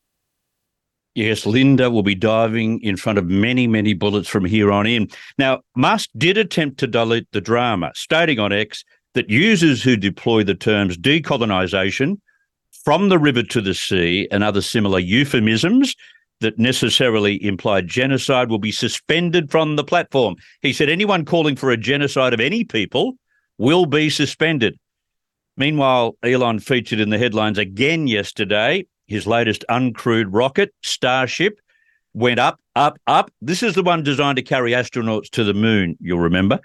Yes, 1.14 1.46
Linda 1.46 1.90
will 1.90 2.02
be 2.02 2.16
diving 2.16 2.80
in 2.80 2.96
front 2.96 3.18
of 3.18 3.26
many, 3.26 3.68
many 3.68 3.94
bullets 3.94 4.28
from 4.28 4.44
here 4.44 4.72
on 4.72 4.84
in. 4.86 5.08
Now, 5.38 5.60
Musk 5.76 6.10
did 6.18 6.36
attempt 6.36 6.78
to 6.78 6.88
dilute 6.88 7.28
the 7.30 7.40
drama, 7.40 7.92
stating 7.94 8.40
on 8.40 8.52
X 8.52 8.84
that 9.14 9.30
users 9.30 9.80
who 9.82 9.96
deploy 9.96 10.42
the 10.42 10.56
terms 10.56 10.98
decolonization, 10.98 12.18
from 12.84 13.08
the 13.08 13.18
river 13.18 13.42
to 13.44 13.60
the 13.60 13.74
sea, 13.74 14.28
and 14.30 14.42
other 14.42 14.60
similar 14.60 14.98
euphemisms 14.98 15.94
that 16.40 16.58
necessarily 16.58 17.42
imply 17.44 17.80
genocide 17.80 18.50
will 18.50 18.58
be 18.58 18.72
suspended 18.72 19.50
from 19.50 19.76
the 19.76 19.84
platform. 19.84 20.34
He 20.62 20.72
said 20.72 20.88
anyone 20.88 21.24
calling 21.24 21.54
for 21.54 21.70
a 21.70 21.76
genocide 21.76 22.34
of 22.34 22.40
any 22.40 22.64
people 22.64 23.14
will 23.56 23.86
be 23.86 24.10
suspended. 24.10 24.76
Meanwhile, 25.56 26.16
Elon 26.24 26.58
featured 26.58 26.98
in 26.98 27.10
the 27.10 27.18
headlines 27.18 27.56
again 27.56 28.08
yesterday 28.08 28.84
his 29.06 29.26
latest 29.26 29.64
uncrewed 29.68 30.28
rocket, 30.30 30.74
Starship, 30.82 31.60
went 32.14 32.38
up, 32.38 32.60
up, 32.76 32.98
up. 33.06 33.30
This 33.40 33.62
is 33.62 33.74
the 33.74 33.82
one 33.82 34.02
designed 34.02 34.36
to 34.36 34.42
carry 34.42 34.72
astronauts 34.72 35.28
to 35.30 35.44
the 35.44 35.54
moon, 35.54 35.96
you'll 36.00 36.20
remember. 36.20 36.60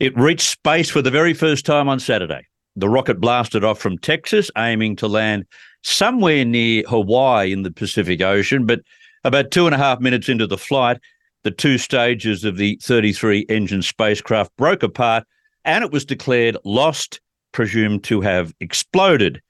It 0.00 0.16
reached 0.16 0.48
space 0.48 0.90
for 0.90 1.02
the 1.02 1.10
very 1.10 1.34
first 1.34 1.66
time 1.66 1.88
on 1.88 2.00
Saturday. 2.00 2.46
The 2.76 2.88
rocket 2.88 3.20
blasted 3.20 3.64
off 3.64 3.80
from 3.80 3.98
Texas, 3.98 4.50
aiming 4.56 4.96
to 4.96 5.08
land 5.08 5.44
somewhere 5.82 6.44
near 6.44 6.84
Hawaii 6.88 7.52
in 7.52 7.62
the 7.62 7.70
Pacific 7.70 8.22
Ocean. 8.22 8.66
But 8.66 8.80
about 9.24 9.50
two 9.50 9.66
and 9.66 9.74
a 9.74 9.78
half 9.78 10.00
minutes 10.00 10.28
into 10.28 10.46
the 10.46 10.58
flight, 10.58 10.98
the 11.42 11.50
two 11.50 11.78
stages 11.78 12.44
of 12.44 12.56
the 12.56 12.78
33 12.82 13.46
engine 13.48 13.82
spacecraft 13.82 14.56
broke 14.56 14.82
apart 14.82 15.24
and 15.64 15.84
it 15.84 15.90
was 15.90 16.04
declared 16.04 16.56
lost, 16.64 17.20
presumed 17.52 18.04
to 18.04 18.20
have 18.20 18.54
exploded. 18.60 19.42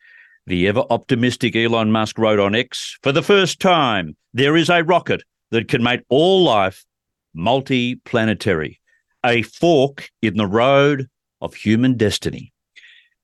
The 0.48 0.66
ever 0.66 0.84
optimistic 0.88 1.54
Elon 1.54 1.92
Musk 1.92 2.18
wrote 2.18 2.40
on 2.40 2.54
X 2.54 2.96
For 3.02 3.12
the 3.12 3.22
first 3.22 3.60
time, 3.60 4.16
there 4.32 4.56
is 4.56 4.70
a 4.70 4.82
rocket 4.82 5.22
that 5.50 5.68
can 5.68 5.82
make 5.82 6.00
all 6.08 6.42
life 6.42 6.86
multi-planetary, 7.34 8.80
a 9.26 9.42
fork 9.42 10.08
in 10.22 10.38
the 10.38 10.46
road 10.46 11.06
of 11.42 11.52
human 11.52 11.98
destiny. 11.98 12.54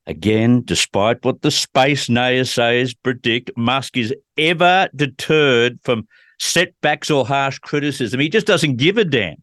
Again, 0.05 0.61
despite 0.65 1.25
what 1.25 1.41
the 1.41 1.49
space 1.49 2.09
naysayers 2.09 2.95
predict, 3.01 3.49
Musk 3.57 3.97
is 3.97 4.13
ever 4.37 4.87
deterred 4.95 5.79
from 5.81 6.07
setbacks 6.37 7.09
or 7.09 7.25
harsh 7.25 7.57
criticism. 7.57 8.19
He 8.19 8.29
just 8.29 8.45
doesn't 8.45 8.75
give 8.75 8.99
a 8.99 9.03
damn. 9.03 9.41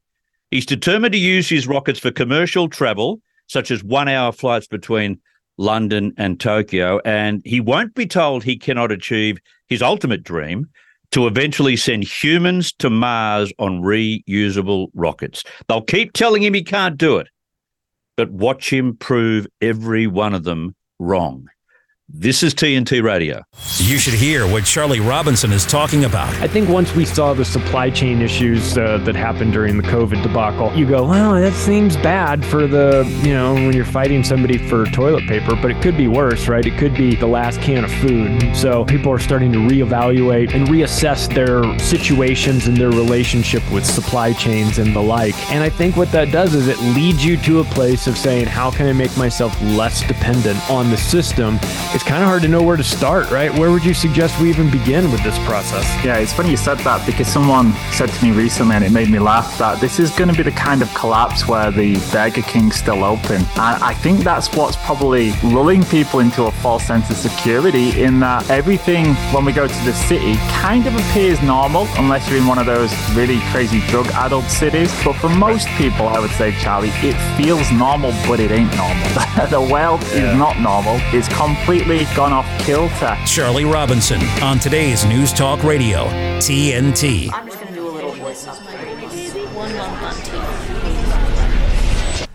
He's 0.52 0.66
determined 0.66 1.14
to 1.14 1.18
use 1.18 1.48
his 1.48 1.66
rockets 1.66 1.98
for 1.98 2.12
commercial 2.12 2.68
travel, 2.68 3.20
such 3.48 3.72
as 3.72 3.82
one 3.82 4.06
hour 4.06 4.30
flights 4.30 4.68
between 4.68 5.18
London, 5.58 6.12
and 6.16 6.40
Tokyo. 6.40 7.00
And 7.04 7.42
he 7.44 7.60
won't 7.60 7.94
be 7.94 8.06
told 8.06 8.42
he 8.42 8.56
cannot 8.56 8.92
achieve 8.92 9.38
his 9.68 9.82
ultimate 9.82 10.22
dream 10.22 10.68
to 11.12 11.26
eventually 11.26 11.76
send 11.76 12.04
humans 12.04 12.72
to 12.72 12.90
Mars 12.90 13.52
on 13.58 13.82
reusable 13.82 14.88
rockets. 14.94 15.44
They'll 15.68 15.82
keep 15.82 16.14
telling 16.14 16.42
him 16.42 16.54
he 16.54 16.64
can't 16.64 16.96
do 16.96 17.18
it, 17.18 17.28
but 18.16 18.30
watch 18.30 18.72
him 18.72 18.96
prove 18.96 19.46
every 19.60 20.06
one 20.06 20.34
of 20.34 20.44
them 20.44 20.74
wrong. 20.98 21.48
This 22.14 22.42
is 22.42 22.52
TNT 22.52 23.02
Radio. 23.02 23.42
You 23.78 23.96
should 23.96 24.12
hear 24.12 24.46
what 24.46 24.66
Charlie 24.66 25.00
Robinson 25.00 25.50
is 25.50 25.64
talking 25.64 26.04
about. 26.04 26.28
I 26.42 26.46
think 26.46 26.68
once 26.68 26.94
we 26.94 27.06
saw 27.06 27.32
the 27.32 27.44
supply 27.44 27.88
chain 27.88 28.20
issues 28.20 28.76
uh, 28.76 28.98
that 29.04 29.16
happened 29.16 29.54
during 29.54 29.78
the 29.78 29.82
COVID 29.84 30.22
debacle, 30.22 30.70
you 30.74 30.86
go, 30.86 31.08
well, 31.08 31.32
that 31.32 31.54
seems 31.54 31.96
bad 31.96 32.44
for 32.44 32.66
the, 32.66 33.10
you 33.24 33.32
know, 33.32 33.54
when 33.54 33.72
you're 33.72 33.86
fighting 33.86 34.22
somebody 34.22 34.58
for 34.58 34.84
toilet 34.90 35.26
paper, 35.26 35.56
but 35.56 35.70
it 35.70 35.80
could 35.80 35.96
be 35.96 36.06
worse, 36.06 36.48
right? 36.48 36.66
It 36.66 36.76
could 36.76 36.94
be 36.94 37.16
the 37.16 37.26
last 37.26 37.62
can 37.62 37.82
of 37.82 37.90
food. 37.90 38.54
So 38.54 38.84
people 38.84 39.10
are 39.10 39.18
starting 39.18 39.50
to 39.52 39.58
reevaluate 39.58 40.52
and 40.52 40.68
reassess 40.68 41.32
their 41.34 41.78
situations 41.78 42.66
and 42.66 42.76
their 42.76 42.90
relationship 42.90 43.62
with 43.72 43.86
supply 43.86 44.34
chains 44.34 44.76
and 44.76 44.94
the 44.94 45.00
like. 45.00 45.34
And 45.50 45.64
I 45.64 45.70
think 45.70 45.96
what 45.96 46.12
that 46.12 46.30
does 46.30 46.54
is 46.54 46.68
it 46.68 46.78
leads 46.94 47.24
you 47.24 47.38
to 47.38 47.60
a 47.60 47.64
place 47.64 48.06
of 48.06 48.18
saying, 48.18 48.48
how 48.48 48.70
can 48.70 48.86
I 48.86 48.92
make 48.92 49.16
myself 49.16 49.58
less 49.62 50.06
dependent 50.06 50.60
on 50.70 50.90
the 50.90 50.98
system? 50.98 51.58
It's 51.94 52.01
it's 52.02 52.10
kind 52.10 52.24
of 52.24 52.28
hard 52.28 52.42
to 52.42 52.48
know 52.48 52.64
where 52.64 52.76
to 52.76 52.82
start, 52.82 53.30
right? 53.30 53.56
Where 53.56 53.70
would 53.70 53.84
you 53.84 53.94
suggest 53.94 54.40
we 54.40 54.48
even 54.48 54.68
begin 54.68 55.12
with 55.12 55.22
this 55.22 55.38
process? 55.46 55.84
Yeah, 56.04 56.16
it's 56.16 56.32
funny 56.32 56.50
you 56.50 56.56
said 56.56 56.78
that 56.78 57.06
because 57.06 57.28
someone 57.28 57.72
said 57.92 58.08
to 58.08 58.24
me 58.24 58.32
recently, 58.32 58.74
and 58.74 58.84
it 58.84 58.90
made 58.90 59.08
me 59.08 59.20
laugh, 59.20 59.56
that 59.58 59.80
this 59.80 60.00
is 60.00 60.10
going 60.10 60.28
to 60.28 60.36
be 60.36 60.42
the 60.42 60.50
kind 60.50 60.82
of 60.82 60.92
collapse 60.94 61.46
where 61.46 61.70
the 61.70 61.94
Burger 62.10 62.42
King's 62.42 62.74
still 62.74 63.04
open. 63.04 63.36
And 63.36 63.78
I 63.84 63.94
think 63.94 64.24
that's 64.24 64.52
what's 64.56 64.76
probably 64.78 65.30
lulling 65.44 65.84
people 65.84 66.18
into 66.18 66.46
a 66.46 66.50
false 66.50 66.84
sense 66.84 67.08
of 67.08 67.16
security 67.16 68.02
in 68.02 68.18
that 68.18 68.50
everything, 68.50 69.14
when 69.32 69.44
we 69.44 69.52
go 69.52 69.68
to 69.68 69.84
the 69.84 69.92
city, 69.92 70.34
kind 70.58 70.88
of 70.88 70.96
appears 70.96 71.40
normal 71.40 71.86
unless 71.98 72.28
you're 72.28 72.40
in 72.40 72.48
one 72.48 72.58
of 72.58 72.66
those 72.66 72.92
really 73.14 73.38
crazy 73.52 73.78
drug 73.86 74.08
addled 74.08 74.46
cities. 74.46 74.92
But 75.04 75.12
for 75.12 75.28
most 75.28 75.68
people, 75.78 76.08
I 76.08 76.18
would 76.18 76.32
say, 76.32 76.50
Charlie, 76.58 76.90
it 76.94 77.14
feels 77.36 77.70
normal, 77.70 78.10
but 78.26 78.40
it 78.40 78.50
ain't 78.50 78.74
normal. 78.74 79.06
the 79.50 79.60
world 79.60 80.02
yeah. 80.02 80.32
is 80.32 80.36
not 80.36 80.58
normal. 80.58 80.96
It's 81.14 81.28
completely 81.28 81.81
completely 81.82 82.14
gone 82.14 82.32
off 82.32 82.46
kilter. 82.60 83.18
Charlie 83.26 83.64
Robinson 83.64 84.22
on 84.40 84.60
today's 84.60 85.04
News 85.04 85.32
Talk 85.32 85.64
Radio, 85.64 86.04
TNT. 86.38 87.28
I'm 87.32 87.48
just 87.48 87.58
going 87.58 87.70
to 87.70 87.74
do 87.74 87.88
a 87.88 87.90
little 87.90 88.12
voice 88.12 88.46
One 88.46 89.76
month 89.76 90.00
on 90.00 90.14
TV. 90.14 92.28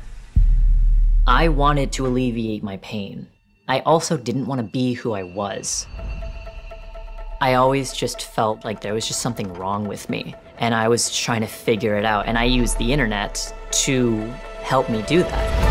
I 1.25 1.47
wanted 1.47 1.93
to 1.93 2.05
alleviate 2.05 2.61
my 2.61 2.75
pain. 2.77 3.29
I 3.69 3.79
also 3.81 4.17
didn't 4.17 4.47
want 4.47 4.59
to 4.59 4.67
be 4.67 4.91
who 4.91 5.13
I 5.13 5.23
was. 5.23 5.87
I 7.39 7.53
always 7.53 7.93
just 7.93 8.23
felt 8.23 8.65
like 8.65 8.81
there 8.81 8.93
was 8.93 9.07
just 9.07 9.21
something 9.21 9.53
wrong 9.53 9.87
with 9.87 10.09
me, 10.09 10.35
and 10.57 10.75
I 10.75 10.89
was 10.89 11.15
trying 11.15 11.39
to 11.39 11.47
figure 11.47 11.95
it 11.95 12.03
out, 12.03 12.25
and 12.25 12.37
I 12.37 12.43
used 12.43 12.77
the 12.79 12.91
internet 12.91 13.53
to 13.85 14.17
help 14.61 14.89
me 14.89 15.03
do 15.03 15.23
that. 15.23 15.66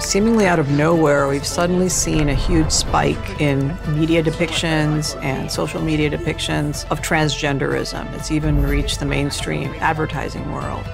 Seemingly 0.00 0.46
out 0.46 0.60
of 0.60 0.70
nowhere, 0.70 1.26
we've 1.26 1.44
suddenly 1.44 1.88
seen 1.88 2.28
a 2.28 2.34
huge 2.34 2.70
spike 2.70 3.40
in 3.40 3.76
media 3.88 4.22
depictions 4.22 5.20
and 5.22 5.50
social 5.50 5.82
media 5.82 6.08
depictions 6.08 6.88
of 6.90 7.00
transgenderism. 7.00 8.10
It's 8.14 8.30
even 8.30 8.62
reached 8.62 9.00
the 9.00 9.06
mainstream 9.06 9.74
advertising 9.80 10.50
world. 10.52 10.84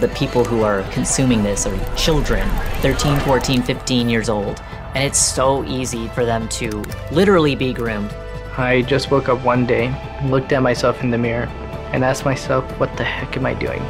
The 0.00 0.08
people 0.08 0.44
who 0.44 0.62
are 0.62 0.82
consuming 0.90 1.42
this 1.42 1.66
are 1.66 1.96
children, 1.96 2.46
13, 2.82 3.18
14, 3.20 3.62
15 3.62 4.08
years 4.08 4.28
old, 4.28 4.62
and 4.94 5.02
it's 5.02 5.18
so 5.18 5.64
easy 5.64 6.08
for 6.08 6.26
them 6.26 6.46
to 6.50 6.84
literally 7.10 7.54
be 7.54 7.72
groomed. 7.72 8.14
I 8.58 8.82
just 8.82 9.10
woke 9.10 9.30
up 9.30 9.42
one 9.42 9.64
day, 9.64 9.94
looked 10.24 10.52
at 10.52 10.62
myself 10.62 11.02
in 11.02 11.10
the 11.10 11.18
mirror, 11.18 11.46
and 11.92 12.04
asked 12.04 12.26
myself, 12.26 12.64
what 12.78 12.94
the 12.98 13.04
heck 13.04 13.36
am 13.36 13.46
I 13.46 13.54
doing? 13.54 13.82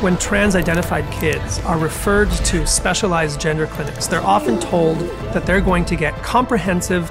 When 0.00 0.18
trans 0.18 0.54
identified 0.54 1.10
kids 1.10 1.58
are 1.60 1.78
referred 1.78 2.30
to 2.30 2.66
specialized 2.66 3.40
gender 3.40 3.66
clinics, 3.66 4.06
they're 4.06 4.20
often 4.20 4.60
told 4.60 4.98
that 5.32 5.46
they're 5.46 5.62
going 5.62 5.86
to 5.86 5.96
get 5.96 6.14
comprehensive, 6.22 7.10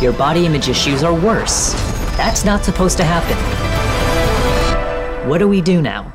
your 0.00 0.12
body 0.12 0.46
image 0.46 0.68
issues 0.68 1.02
are 1.02 1.14
worse. 1.14 1.72
That's 2.16 2.44
not 2.44 2.64
supposed 2.64 2.96
to 2.98 3.04
happen. 3.04 3.36
What 5.28 5.38
do 5.38 5.48
we 5.48 5.60
do 5.60 5.82
now? 5.82 6.12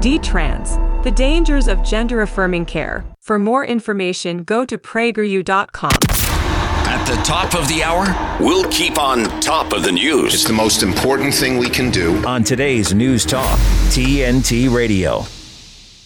D-Trans, 0.00 0.76
the 1.02 1.10
dangers 1.10 1.66
of 1.66 1.82
gender 1.82 2.22
affirming 2.22 2.66
care. 2.66 3.04
For 3.20 3.38
more 3.38 3.64
information, 3.64 4.44
go 4.44 4.64
to 4.64 4.78
prageru.com. 4.78 5.98
At 6.86 7.04
the 7.06 7.16
top 7.22 7.54
of 7.54 7.66
the 7.68 7.82
hour, 7.82 8.06
we'll 8.38 8.70
keep 8.70 8.98
on 8.98 9.24
top 9.40 9.72
of 9.72 9.82
the 9.82 9.92
news. 9.92 10.32
It's 10.32 10.44
the 10.44 10.52
most 10.52 10.82
important 10.82 11.34
thing 11.34 11.58
we 11.58 11.68
can 11.68 11.90
do. 11.90 12.24
On 12.24 12.44
today's 12.44 12.94
News 12.94 13.24
Talk, 13.24 13.58
TNT 13.90 14.72
Radio. 14.72 15.24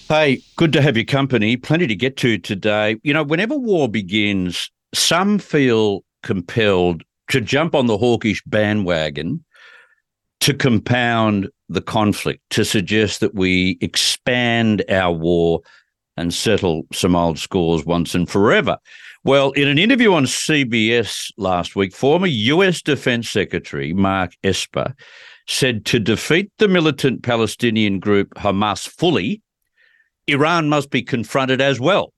Hey, 0.08 0.40
good 0.56 0.72
to 0.72 0.80
have 0.80 0.96
your 0.96 1.04
company. 1.04 1.58
Plenty 1.58 1.86
to 1.86 1.94
get 1.94 2.16
to 2.18 2.38
today. 2.38 2.96
You 3.02 3.12
know, 3.12 3.22
whenever 3.22 3.58
war 3.58 3.88
begins, 3.88 4.70
some 4.94 5.38
feel 5.38 6.04
compelled 6.22 7.02
to 7.28 7.40
jump 7.40 7.74
on 7.74 7.86
the 7.86 7.98
hawkish 7.98 8.42
bandwagon 8.46 9.44
to 10.40 10.54
compound 10.54 11.48
the 11.68 11.82
conflict, 11.82 12.42
to 12.50 12.64
suggest 12.64 13.20
that 13.20 13.34
we 13.34 13.76
expand 13.80 14.84
our 14.88 15.12
war 15.12 15.60
and 16.16 16.32
settle 16.32 16.86
some 16.92 17.14
old 17.14 17.38
scores 17.38 17.84
once 17.84 18.14
and 18.14 18.28
forever. 18.28 18.78
Well, 19.24 19.52
in 19.52 19.68
an 19.68 19.78
interview 19.78 20.14
on 20.14 20.24
CBS 20.24 21.30
last 21.36 21.76
week, 21.76 21.94
former 21.94 22.26
US 22.26 22.82
Defense 22.82 23.28
Secretary 23.28 23.92
Mark 23.92 24.32
Esper 24.42 24.94
said 25.46 25.84
to 25.86 25.98
defeat 25.98 26.50
the 26.58 26.68
militant 26.68 27.22
Palestinian 27.22 27.98
group 27.98 28.32
Hamas 28.34 28.88
fully, 28.88 29.42
Iran 30.26 30.68
must 30.68 30.90
be 30.90 31.02
confronted 31.02 31.60
as 31.60 31.80
well. 31.80 32.12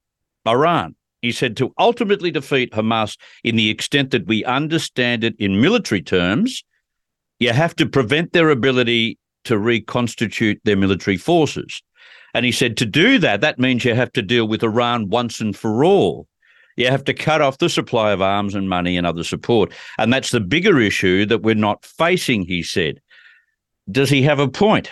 Iran 0.47 0.95
he 1.23 1.33
said 1.33 1.57
to 1.59 1.73
ultimately 1.79 2.31
defeat 2.31 2.73
Hamas 2.73 3.17
in 3.45 3.57
the 3.57 3.71
extent 3.71 4.11
that 4.11 4.27
we 4.27 4.45
understand 4.45 5.25
it 5.25 5.35
in 5.39 5.61
military 5.61 6.03
terms, 6.03 6.65
you 7.39 7.53
have 7.53 7.75
to 7.77 7.87
prevent 7.87 8.33
their 8.33 8.51
ability 8.51 9.19
to 9.45 9.59
reconstitute 9.59 10.61
their 10.65 10.77
military 10.77 11.17
forces. 11.17 11.83
And 12.35 12.45
he 12.45 12.53
said 12.53 12.77
to 12.77 12.87
do 12.87 13.19
that, 13.19 13.41
that 13.41 13.59
means 13.59 13.85
you 13.85 13.95
have 13.95 14.13
to 14.13 14.23
deal 14.23 14.47
with 14.47 14.63
Iran 14.63 15.09
once 15.09 15.41
and 15.41 15.57
for 15.57 15.85
all. 15.85 16.27
You 16.77 16.89
have 16.89 17.05
to 17.05 17.15
cut 17.15 17.43
off 17.43 17.59
the 17.59 17.69
supply 17.69 18.13
of 18.13 18.23
arms 18.23 18.55
and 18.55 18.69
money 18.69 18.97
and 18.97 19.07
other 19.07 19.25
support. 19.25 19.73
And 19.99 20.13
that's 20.13 20.31
the 20.31 20.41
bigger 20.41 20.81
issue 20.81 21.27
that 21.27 21.43
we're 21.43 21.55
not 21.55 21.85
facing, 21.85 22.47
he 22.47 22.63
said. 22.63 23.01
Does 23.91 24.09
he 24.09 24.23
have 24.23 24.39
a 24.39 24.49
point? 24.49 24.91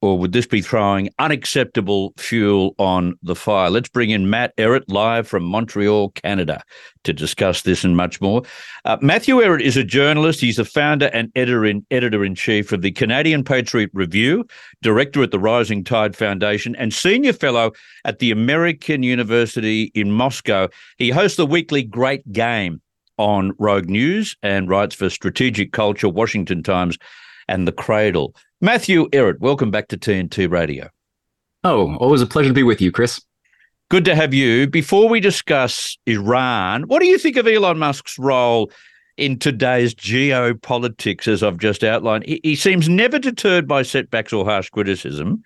Or 0.00 0.18
would 0.18 0.32
this 0.32 0.46
be 0.46 0.62
throwing 0.62 1.08
unacceptable 1.18 2.12
fuel 2.16 2.74
on 2.78 3.18
the 3.22 3.34
fire? 3.34 3.70
Let's 3.70 3.88
bring 3.88 4.10
in 4.10 4.30
Matt 4.30 4.56
Ehret 4.56 4.84
live 4.88 5.26
from 5.26 5.42
Montreal, 5.42 6.10
Canada, 6.10 6.62
to 7.04 7.12
discuss 7.12 7.62
this 7.62 7.84
and 7.84 7.96
much 7.96 8.20
more. 8.20 8.42
Uh, 8.84 8.96
Matthew 9.00 9.36
Ehret 9.36 9.60
is 9.60 9.76
a 9.76 9.84
journalist. 9.84 10.40
He's 10.40 10.56
the 10.56 10.64
founder 10.64 11.06
and 11.06 11.32
editor 11.34 11.64
in 11.64 11.84
editor 11.90 12.24
in 12.24 12.34
chief 12.34 12.70
of 12.70 12.82
the 12.82 12.92
Canadian 12.92 13.42
Patriot 13.42 13.90
Review, 13.92 14.46
director 14.82 15.22
at 15.22 15.32
the 15.32 15.40
Rising 15.40 15.82
Tide 15.82 16.14
Foundation, 16.14 16.76
and 16.76 16.94
senior 16.94 17.32
fellow 17.32 17.72
at 18.04 18.20
the 18.20 18.30
American 18.30 19.02
University 19.02 19.90
in 19.94 20.12
Moscow. 20.12 20.68
He 20.96 21.10
hosts 21.10 21.36
the 21.36 21.46
weekly 21.46 21.82
Great 21.82 22.30
Game 22.32 22.80
on 23.18 23.52
Rogue 23.58 23.88
News 23.88 24.36
and 24.42 24.68
writes 24.68 24.94
for 24.94 25.10
Strategic 25.10 25.72
Culture, 25.72 26.08
Washington 26.08 26.62
Times, 26.62 26.96
and 27.48 27.66
The 27.66 27.72
Cradle. 27.72 28.34
Matthew 28.60 29.08
Ehret, 29.10 29.38
welcome 29.38 29.70
back 29.70 29.86
to 29.86 29.96
TNT 29.96 30.50
Radio. 30.50 30.88
Oh, 31.62 31.94
always 31.98 32.22
a 32.22 32.26
pleasure 32.26 32.48
to 32.48 32.54
be 32.54 32.64
with 32.64 32.80
you, 32.80 32.90
Chris. 32.90 33.22
Good 33.88 34.04
to 34.06 34.16
have 34.16 34.34
you. 34.34 34.66
Before 34.66 35.08
we 35.08 35.20
discuss 35.20 35.96
Iran, 36.06 36.82
what 36.88 36.98
do 36.98 37.06
you 37.06 37.18
think 37.18 37.36
of 37.36 37.46
Elon 37.46 37.78
Musk's 37.78 38.18
role 38.18 38.72
in 39.16 39.38
today's 39.38 39.94
geopolitics, 39.94 41.28
as 41.28 41.44
I've 41.44 41.58
just 41.58 41.84
outlined? 41.84 42.24
He, 42.26 42.40
he 42.42 42.56
seems 42.56 42.88
never 42.88 43.20
deterred 43.20 43.68
by 43.68 43.82
setbacks 43.82 44.32
or 44.32 44.44
harsh 44.44 44.70
criticism, 44.70 45.40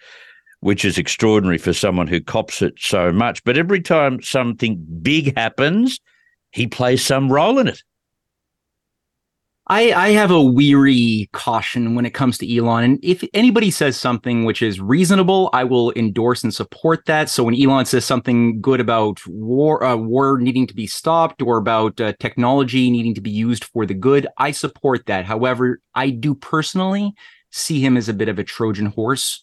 which 0.61 0.83
is 0.83 0.97
extraordinary 0.97 1.59
for 1.59 1.75
someone 1.75 2.07
who 2.07 2.19
cops 2.19 2.63
it 2.63 2.75
so 2.79 3.13
much. 3.13 3.45
But 3.45 3.59
every 3.59 3.83
time 3.83 4.23
something 4.23 4.83
big 5.03 5.37
happens, 5.37 6.01
he 6.51 6.67
plays 6.67 7.05
some 7.05 7.31
role 7.31 7.59
in 7.59 7.69
it. 7.69 7.83
I, 9.69 9.93
I 9.93 10.09
have 10.11 10.33
a 10.33 10.43
weary 10.43 11.29
caution 11.33 11.95
when 11.95 12.05
it 12.05 12.15
comes 12.15 12.37
to 12.39 12.57
Elon. 12.57 12.83
And 12.83 12.99
if 13.03 13.23
anybody 13.33 13.71
says 13.71 13.97
something 13.97 14.45
which 14.45 14.61
is 14.61 14.81
reasonable, 14.81 15.51
I 15.53 15.63
will 15.63 15.93
endorse 15.93 16.43
and 16.43 16.53
support 16.53 17.07
that. 17.07 17.31
So 17.31 17.45
when 17.45 17.55
Elon 17.55 17.87
says 17.87 18.05
something 18.05 18.61
good 18.61 18.81
about 18.81 19.25
war, 19.29 19.85
uh, 19.85 19.95
war 19.95 20.39
needing 20.39 20.67
to 20.67 20.75
be 20.75 20.89
stopped 20.89 21.43
or 21.43 21.59
about 21.59 22.01
uh, 22.01 22.13
technology 22.19 22.91
needing 22.91 23.15
to 23.15 23.21
be 23.21 23.31
used 23.31 23.65
for 23.65 23.87
the 23.87 23.95
good, 23.95 24.27
I 24.37 24.51
support 24.51 25.07
that. 25.07 25.27
However, 25.27 25.81
I 25.95 26.11
do 26.11 26.35
personally 26.35 27.15
see 27.51 27.81
him 27.81 27.97
as 27.97 28.09
a 28.09 28.15
bit 28.15 28.29
of 28.29 28.41
a 28.41 28.45
Trojan 28.45 28.87
horse 28.87 29.43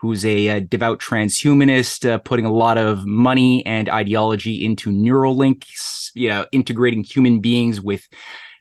who's 0.00 0.24
a, 0.24 0.60
devout 0.60 1.00
transhumanist, 1.00 2.08
uh, 2.08 2.18
putting 2.18 2.46
a 2.46 2.52
lot 2.52 2.78
of 2.78 3.04
money 3.04 3.66
and 3.66 3.88
ideology 3.88 4.64
into 4.64 4.90
Neuralink, 4.90 5.66
you 6.14 6.28
know, 6.28 6.46
integrating 6.52 7.02
human 7.02 7.40
beings 7.40 7.80
with 7.80 8.08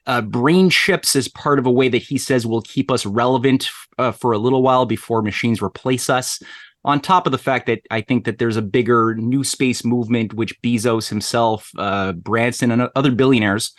uh, 0.07 0.21
brain 0.21 0.69
chips 0.69 1.15
is 1.15 1.27
part 1.27 1.59
of 1.59 1.65
a 1.65 1.71
way 1.71 1.89
that 1.89 2.01
he 2.01 2.17
says 2.17 2.47
will 2.47 2.61
keep 2.61 2.89
us 2.89 3.05
relevant 3.05 3.69
uh, 3.97 4.11
for 4.11 4.31
a 4.31 4.37
little 4.37 4.63
while 4.63 4.85
before 4.85 5.21
machines 5.21 5.61
replace 5.61 6.09
us. 6.09 6.41
On 6.85 7.01
top 7.01 7.25
of 7.25 7.33
the 7.33 7.37
fact 7.37 7.67
that 7.67 7.81
I 7.91 7.99
think 7.99 8.23
that 8.25 8.37
there's 8.37 8.55
a 8.55 8.61
bigger 8.61 9.15
new 9.15 9.43
space 9.43 9.83
movement, 9.83 10.33
which 10.33 10.59
Bezos 10.61 11.09
himself, 11.09 11.69
uh, 11.77 12.13
Branson, 12.13 12.71
and 12.71 12.89
other 12.95 13.11
billionaires 13.11 13.73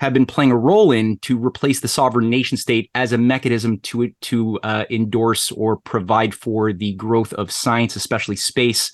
have 0.00 0.12
been 0.12 0.26
playing 0.26 0.50
a 0.50 0.56
role 0.56 0.92
in 0.92 1.16
to 1.18 1.42
replace 1.42 1.80
the 1.80 1.88
sovereign 1.88 2.28
nation 2.28 2.58
state 2.58 2.90
as 2.94 3.12
a 3.12 3.18
mechanism 3.18 3.78
to 3.78 4.10
to 4.20 4.58
uh, 4.64 4.84
endorse 4.90 5.50
or 5.52 5.76
provide 5.76 6.34
for 6.34 6.72
the 6.72 6.92
growth 6.94 7.32
of 7.34 7.50
science, 7.50 7.96
especially 7.96 8.36
space 8.36 8.90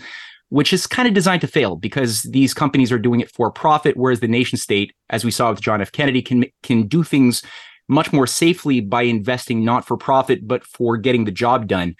which 0.50 0.72
is 0.72 0.86
kind 0.86 1.06
of 1.08 1.14
designed 1.14 1.40
to 1.42 1.46
fail 1.46 1.76
because 1.76 2.22
these 2.22 2.54
companies 2.54 2.90
are 2.90 2.98
doing 2.98 3.20
it 3.20 3.30
for 3.30 3.50
profit, 3.50 3.96
whereas 3.96 4.20
the 4.20 4.28
nation 4.28 4.58
state, 4.58 4.92
as 5.10 5.24
we 5.24 5.30
saw 5.30 5.50
with 5.50 5.60
John 5.60 5.80
F. 5.80 5.92
Kennedy, 5.92 6.22
can 6.22 6.46
can 6.62 6.86
do 6.86 7.02
things 7.02 7.42
much 7.88 8.12
more 8.12 8.26
safely 8.26 8.80
by 8.80 9.02
investing 9.02 9.64
not 9.64 9.86
for 9.86 9.96
profit 9.96 10.46
but 10.46 10.64
for 10.64 10.96
getting 10.96 11.24
the 11.24 11.30
job 11.30 11.66
done. 11.66 11.94